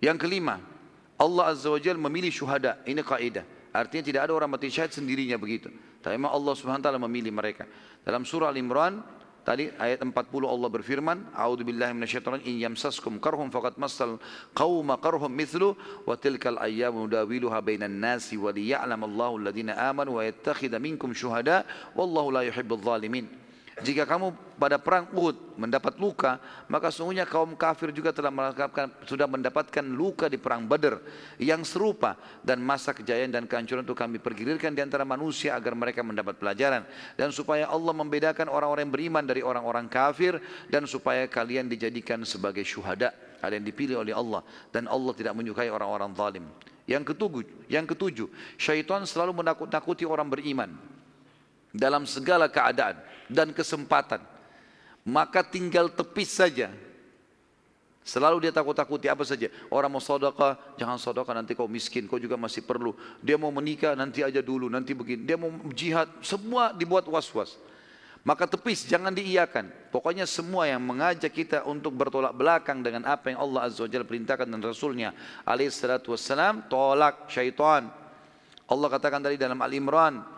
[0.00, 0.60] Yang kelima,
[1.16, 2.76] Allah Azza wa Jalla memilih syuhada.
[2.84, 3.44] Ini kaidah.
[3.72, 5.68] Artinya tidak ada orang mati syahid sendirinya begitu.
[6.00, 7.68] Tapi memang Allah Subhanahu taala memilih mereka.
[8.04, 9.04] Dalam surah Al-Imran
[9.44, 10.12] tadi ayat 40
[10.48, 14.16] Allah berfirman, A'udzu billahi minasyaitonir in yamsaskum karhum faqad massal
[14.56, 15.76] qauma karhum mithlu
[16.08, 21.68] wa tilkal ayyamu nudawiluha bainan nasi wa liya'lam Allahu alladhina amanu wa yattakhidha minkum syuhada
[21.92, 23.45] wallahu la yuhibbul zalimin.
[23.76, 29.28] Jika kamu pada perang Uhud mendapat luka, maka sungguhnya kaum kafir juga telah mendapatkan, sudah
[29.28, 30.96] mendapatkan luka di perang Badar
[31.36, 32.16] yang serupa.
[32.40, 36.88] Dan masa kejayaan dan kehancuran itu kami pergilirkan di antara manusia agar mereka mendapat pelajaran.
[37.20, 40.40] Dan supaya Allah membedakan orang-orang yang beriman dari orang-orang kafir
[40.72, 43.12] dan supaya kalian dijadikan sebagai syuhada.
[43.44, 44.40] Ada yang dipilih oleh Allah
[44.72, 46.48] dan Allah tidak menyukai orang-orang zalim.
[46.88, 50.72] Yang ketujuh, yang ketujuh, syaitan selalu menakut-nakuti orang beriman
[51.76, 52.96] dalam segala keadaan
[53.30, 54.22] dan kesempatan.
[55.06, 56.74] maka tinggal tepis saja.
[58.06, 59.50] Selalu dia takut-takuti apa saja.
[59.70, 62.94] Orang mau sodaka, jangan sodaka nanti kau miskin, kau juga masih perlu.
[63.22, 65.26] Dia mau menikah, nanti aja dulu, nanti begini.
[65.26, 67.58] Dia mau jihad, semua dibuat was-was.
[68.22, 69.70] Maka tepis, jangan diiyakan.
[69.90, 74.06] Pokoknya semua yang mengajak kita untuk bertolak belakang dengan apa yang Allah Azza wa Jalla
[74.06, 75.10] perintahkan dan Rasulnya
[75.46, 77.90] alaihi salatu wassalam, tolak syaitan.
[78.66, 80.35] Allah katakan tadi dalam Al-Imran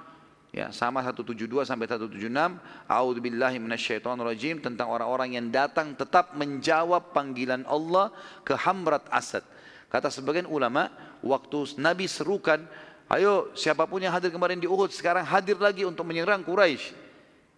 [0.48, 2.56] Ya, sama 172 sampai 176.
[2.88, 8.08] A'udzubillahi minasyaitonirrajim tentang orang-orang yang datang tetap menjawab panggilan Allah
[8.48, 9.44] ke Hamrat Asad.
[9.92, 10.88] Kata sebagian ulama,
[11.20, 12.64] waktu Nabi serukan,
[13.12, 17.08] ayo siapapun yang hadir kemarin di Uhud sekarang hadir lagi untuk menyerang Quraisy.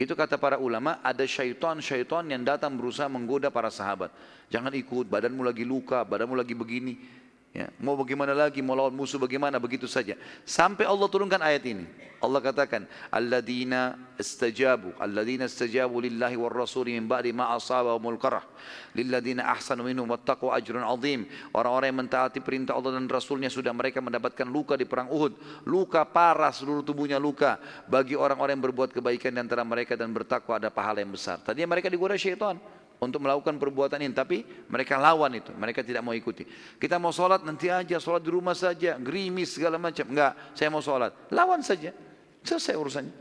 [0.00, 4.08] Itu kata para ulama, ada syaitan-syaitan yang datang berusaha menggoda para sahabat.
[4.48, 7.19] Jangan ikut, badanmu lagi luka, badanmu lagi begini.
[7.50, 10.14] Ya, mau bagaimana lagi, mau lawan musuh bagaimana, begitu saja.
[10.46, 11.82] Sampai Allah turunkan ayat ini.
[12.22, 18.46] Allah katakan, Alladzina istajabu, Alladzina istajabu lillahi war rasuli min ba'di ma asabahumul qarah.
[18.94, 21.26] Lilladzina ahsanu minhum wattaqu ajrun azim.
[21.50, 25.66] Orang-orang yang mentaati perintah Allah dan Rasulnya sudah mereka mendapatkan luka di perang Uhud.
[25.66, 27.58] Luka parah, seluruh tubuhnya luka.
[27.90, 31.42] Bagi orang-orang yang berbuat kebaikan di antara mereka dan bertakwa ada pahala yang besar.
[31.42, 32.62] Tadinya mereka digoda syaitan
[33.00, 36.44] untuk melakukan perbuatan ini tapi mereka lawan itu mereka tidak mau ikuti.
[36.76, 40.04] Kita mau sholat nanti aja sholat di rumah saja gerimis segala macam.
[40.04, 41.16] Enggak saya mau sholat.
[41.32, 41.96] Lawan saja
[42.44, 43.14] selesai urusannya.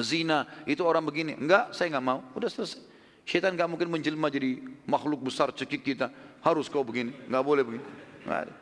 [0.00, 1.36] Zina itu orang begini.
[1.36, 2.24] Enggak saya enggak mau.
[2.32, 2.80] Udah selesai.
[3.28, 6.08] Syaitan enggak mungkin menjelma jadi makhluk besar cekik kita.
[6.40, 7.12] Harus kau begini.
[7.28, 7.84] Enggak boleh begini.
[8.24, 8.54] Enggak ada.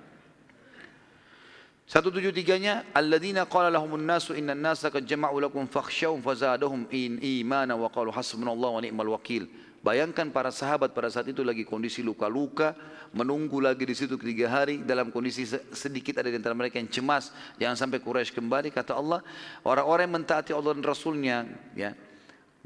[1.86, 7.22] Satu tujuh tiganya, alladzina qala lahumun nasu inna nasa qad jama'u lakum fakhshawhum fazadahum in
[7.22, 9.46] imana wa qalu hasbunallahu wa ni'mal wakil.
[9.86, 12.74] Bayangkan para sahabat pada saat itu lagi kondisi luka-luka,
[13.14, 17.30] menunggu lagi di situ tiga hari dalam kondisi sedikit ada di antara mereka yang cemas,
[17.54, 18.74] jangan sampai Quraisy kembali.
[18.74, 19.22] Kata Allah,
[19.62, 21.46] orang-orang yang mentaati Allah dan Rasulnya,
[21.78, 21.94] ya,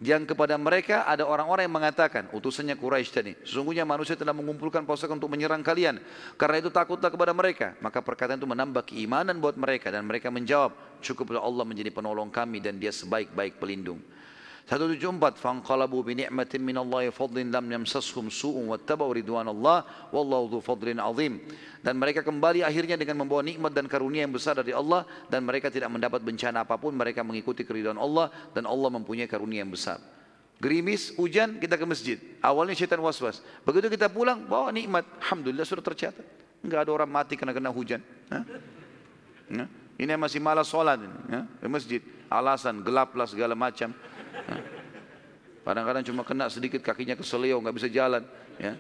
[0.01, 5.21] yang kepada mereka ada orang-orang yang mengatakan utusannya Quraisy tadi sesungguhnya manusia telah mengumpulkan pasukan
[5.21, 6.01] untuk menyerang kalian.
[6.41, 7.77] Karena itu takutlah kepada mereka.
[7.85, 10.73] Maka perkataan itu menambah keimanan buat mereka dan mereka menjawab
[11.05, 14.01] cukuplah Allah menjadi penolong kami dan dia sebaik-baik pelindung
[14.71, 19.83] 174 fanqalabu bi ni'matin min Allah fadlin lam yamsashum su'un wattaba'u ridwanallah
[20.15, 21.43] wallahu dzu fadlin azim.
[21.83, 25.75] Dan mereka kembali akhirnya dengan membawa nikmat dan karunia yang besar dari Allah dan mereka
[25.75, 29.99] tidak mendapat bencana apa pun mereka mengikuti keridhaan Allah dan Allah mempunyai karunia yang besar.
[30.63, 32.23] Gerimis hujan kita ke masjid.
[32.39, 33.43] Awalnya syaitan was-was.
[33.67, 35.03] Begitu kita pulang bawa nikmat.
[35.19, 36.23] Alhamdulillah sudah tercatat.
[36.63, 37.99] Enggak ada orang mati karena kena hujan.
[39.99, 42.01] Ini masih malas sholat ya, ke masjid.
[42.31, 43.91] Alasan gelaplah segala macam
[45.71, 48.25] Kadang-kadang cuma kena sedikit kakinya keselio, nggak bisa jalan.
[48.59, 48.75] Ya.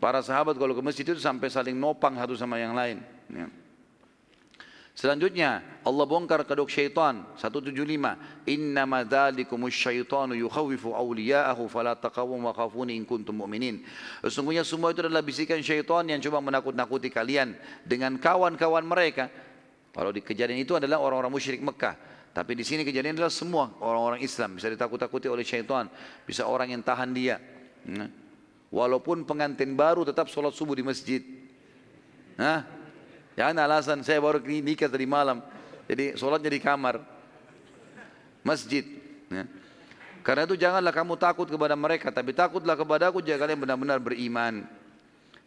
[0.00, 3.02] Para sahabat kalau ke masjid itu sampai saling nopang satu sama yang lain.
[3.28, 3.46] Ya.
[4.94, 7.74] Selanjutnya Allah bongkar kedok syaitan 175
[8.46, 13.82] Innama dzalikumus syaitanu yukhawifu awliya'ahu fala taqawum wa khafuni in kuntum mu'minin
[14.22, 19.34] Sesungguhnya semua itu adalah bisikan syaitan yang coba menakut-nakuti kalian dengan kawan-kawan mereka
[19.90, 24.18] Kalau di kejadian itu adalah orang-orang musyrik Mekah tapi di sini kejadian adalah semua orang-orang
[24.18, 25.86] Islam bisa ditakut-takuti oleh syaitan,
[26.26, 27.38] bisa orang yang tahan dia.
[27.86, 28.10] Nah,
[28.74, 31.22] walaupun pengantin baru tetap sholat subuh di masjid.
[32.34, 32.66] Nah,
[33.38, 35.38] jangan alasan saya baru nikah tadi malam,
[35.86, 36.98] jadi sholatnya di kamar
[38.42, 38.82] masjid.
[39.30, 39.46] Nah,
[40.26, 44.66] karena itu janganlah kamu takut kepada mereka, tapi takutlah kepada aku jika kalian benar-benar beriman.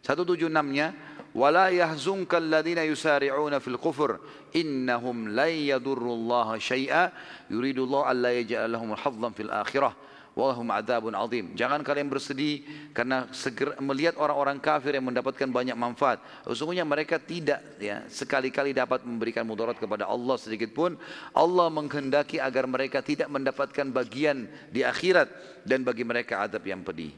[0.00, 0.96] 176-nya
[1.37, 4.19] ولا يحزنك الذين يسارعون في الكفر
[4.55, 7.11] إنهم لن يضروا الله شيئا
[7.49, 9.95] يريد الله ألا يجعل لهم حظا في الآخرة
[10.33, 11.53] Wahum adabun azim.
[11.53, 16.17] Jangan kalian bersedih karena segera melihat orang-orang kafir yang mendapatkan banyak manfaat.
[16.49, 20.97] Sesungguhnya mereka tidak ya sekali-kali dapat memberikan mudarat kepada Allah sedikit pun.
[21.37, 25.29] Allah menghendaki agar mereka tidak mendapatkan bagian di akhirat
[25.69, 27.13] dan bagi mereka adab yang pedih.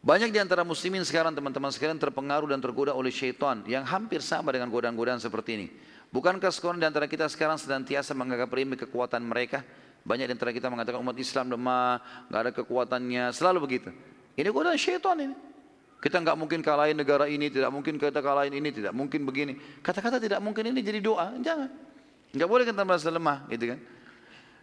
[0.00, 4.48] Banyak di antara muslimin sekarang teman-teman sekalian terpengaruh dan tergoda oleh syaitan yang hampir sama
[4.48, 5.66] dengan godaan-godaan seperti ini.
[6.08, 9.60] Bukankah sekarang di antara kita sekarang senantiasa menganggap remeh kekuatan mereka?
[10.00, 12.00] Banyak di antara kita mengatakan umat Islam lemah,
[12.32, 13.92] nggak ada kekuatannya, selalu begitu.
[14.40, 15.36] Ini godaan syaitan ini.
[16.00, 19.60] Kita nggak mungkin kalahin negara ini, tidak mungkin kita kalahin ini, tidak mungkin begini.
[19.84, 21.68] Kata-kata tidak mungkin ini jadi doa, jangan.
[22.32, 23.78] Nggak boleh kita merasa lemah, gitu kan?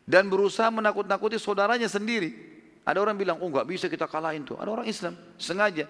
[0.02, 2.57] Dan berusaha menakut-nakuti saudaranya sendiri.
[2.88, 4.56] Ada orang bilang, oh nggak bisa kita kalahin tuh.
[4.56, 5.84] Ada orang Islam sengaja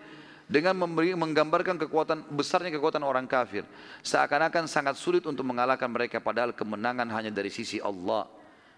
[0.50, 3.62] dengan memberi, menggambarkan kekuatan besarnya kekuatan orang kafir.
[4.02, 8.26] Seakan-akan sangat sulit untuk mengalahkan mereka padahal kemenangan hanya dari sisi Allah.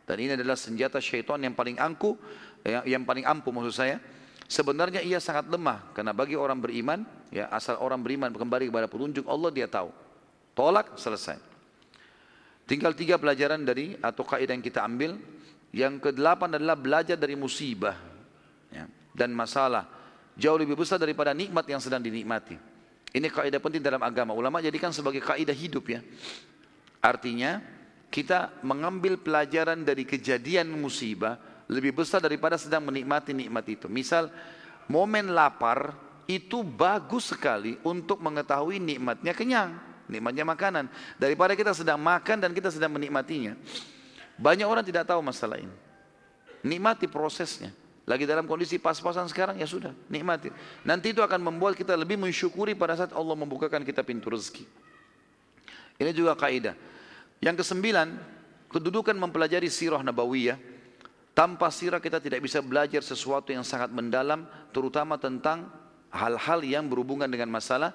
[0.03, 2.19] Dan ini adalah senjata syaitan yang paling angku,
[2.67, 4.03] yang, yang paling ampuh maksud saya.
[4.49, 9.23] Sebenarnya ia sangat lemah karena bagi orang beriman, ya asal orang beriman kembali kepada petunjuk
[9.31, 9.95] Allah dia tahu.
[10.57, 11.39] Tolak selesai.
[12.67, 15.15] Tinggal tiga pelajaran dari atau kaidah yang kita ambil
[15.69, 18.09] Yang kedelapan adalah belajar dari musibah
[19.14, 19.88] dan masalah.
[20.40, 22.56] Jauh lebih besar daripada nikmat yang sedang dinikmati.
[23.10, 24.38] Ini kaidah penting dalam agama.
[24.38, 25.99] Ulama jadikan sebagai kaidah hidup ya.
[27.02, 27.60] Artinya
[28.10, 31.38] kita mengambil pelajaran dari kejadian musibah
[31.69, 33.86] lebih besar daripada sedang menikmati nikmat itu.
[33.86, 34.34] Misal
[34.90, 35.94] momen lapar
[36.30, 39.77] itu bagus sekali untuk mengetahui nikmatnya kenyang,
[40.10, 40.86] nikmatnya makanan.
[41.18, 43.57] Daripada kita sedang makan dan kita sedang menikmatinya.
[44.38, 45.73] Banyak orang tidak tahu masalah ini.
[46.65, 47.73] Nikmati prosesnya.
[48.10, 50.49] Lagi dalam kondisi pas-pasan sekarang ya sudah, nikmati.
[50.81, 54.65] Nanti itu akan membuat kita lebih mensyukuri pada saat Allah membukakan kita pintu rezeki.
[56.02, 56.73] Ini juga kaidah.
[57.38, 58.18] Yang kesembilan,
[58.73, 60.57] kedudukan mempelajari sirah nabawiyah.
[61.38, 65.69] Tanpa sirah kita tidak bisa belajar sesuatu yang sangat mendalam, terutama tentang
[66.10, 67.94] hal-hal yang berhubungan dengan masalah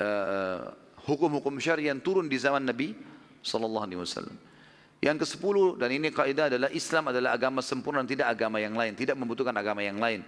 [0.00, 0.64] eh,
[1.04, 2.96] hukum-hukum uh, syariah yang turun di zaman Nabi
[3.44, 4.34] sallallahu alaihi wasallam.
[5.02, 8.94] Yang ke-10 dan ini kaidah adalah Islam adalah agama sempurna dan tidak agama yang lain,
[8.94, 10.22] tidak membutuhkan agama yang lain.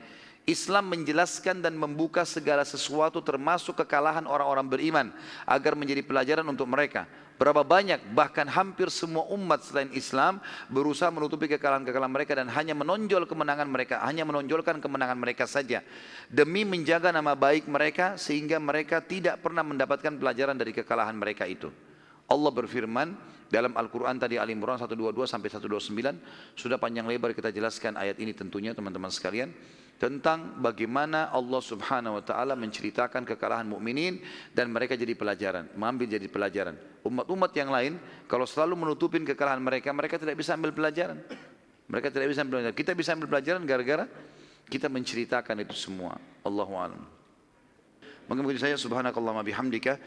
[0.50, 5.06] Islam menjelaskan dan membuka segala sesuatu termasuk kekalahan orang-orang beriman
[5.46, 7.06] agar menjadi pelajaran untuk mereka.
[7.38, 13.30] Berapa banyak bahkan hampir semua umat selain Islam berusaha menutupi kekalahan-kekalahan mereka dan hanya menonjol
[13.30, 15.86] kemenangan mereka, hanya menonjolkan kemenangan mereka saja
[16.26, 21.70] demi menjaga nama baik mereka sehingga mereka tidak pernah mendapatkan pelajaran dari kekalahan mereka itu.
[22.26, 24.94] Allah berfirman dalam Al-Quran tadi Al Imran 122
[25.24, 29.52] sampai 129 sudah panjang lebar kita jelaskan ayat ini tentunya teman-teman sekalian
[29.94, 34.18] tentang bagaimana Allah Subhanahu wa taala menceritakan kekalahan mukminin
[34.50, 36.74] dan mereka jadi pelajaran, mengambil jadi pelajaran.
[37.06, 37.92] Umat-umat yang lain
[38.26, 41.22] kalau selalu menutupin kekalahan mereka, mereka tidak bisa ambil pelajaran.
[41.86, 42.76] Mereka tidak bisa ambil pelajaran.
[42.76, 44.04] Kita bisa ambil pelajaran gara-gara
[44.66, 46.16] kita menceritakan itu semua.
[46.42, 47.13] Allahu a'lam.
[48.24, 50.00] Mungkin saya subhanakallahumma bihamdika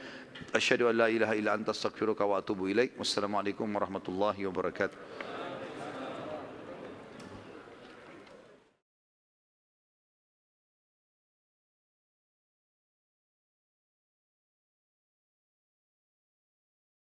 [0.49, 2.97] asyhadu an la ilaha illa anta astaghfiruka wa atubu ilaik.
[2.97, 5.36] Wassalamualaikum warahmatullahi wabarakatuh.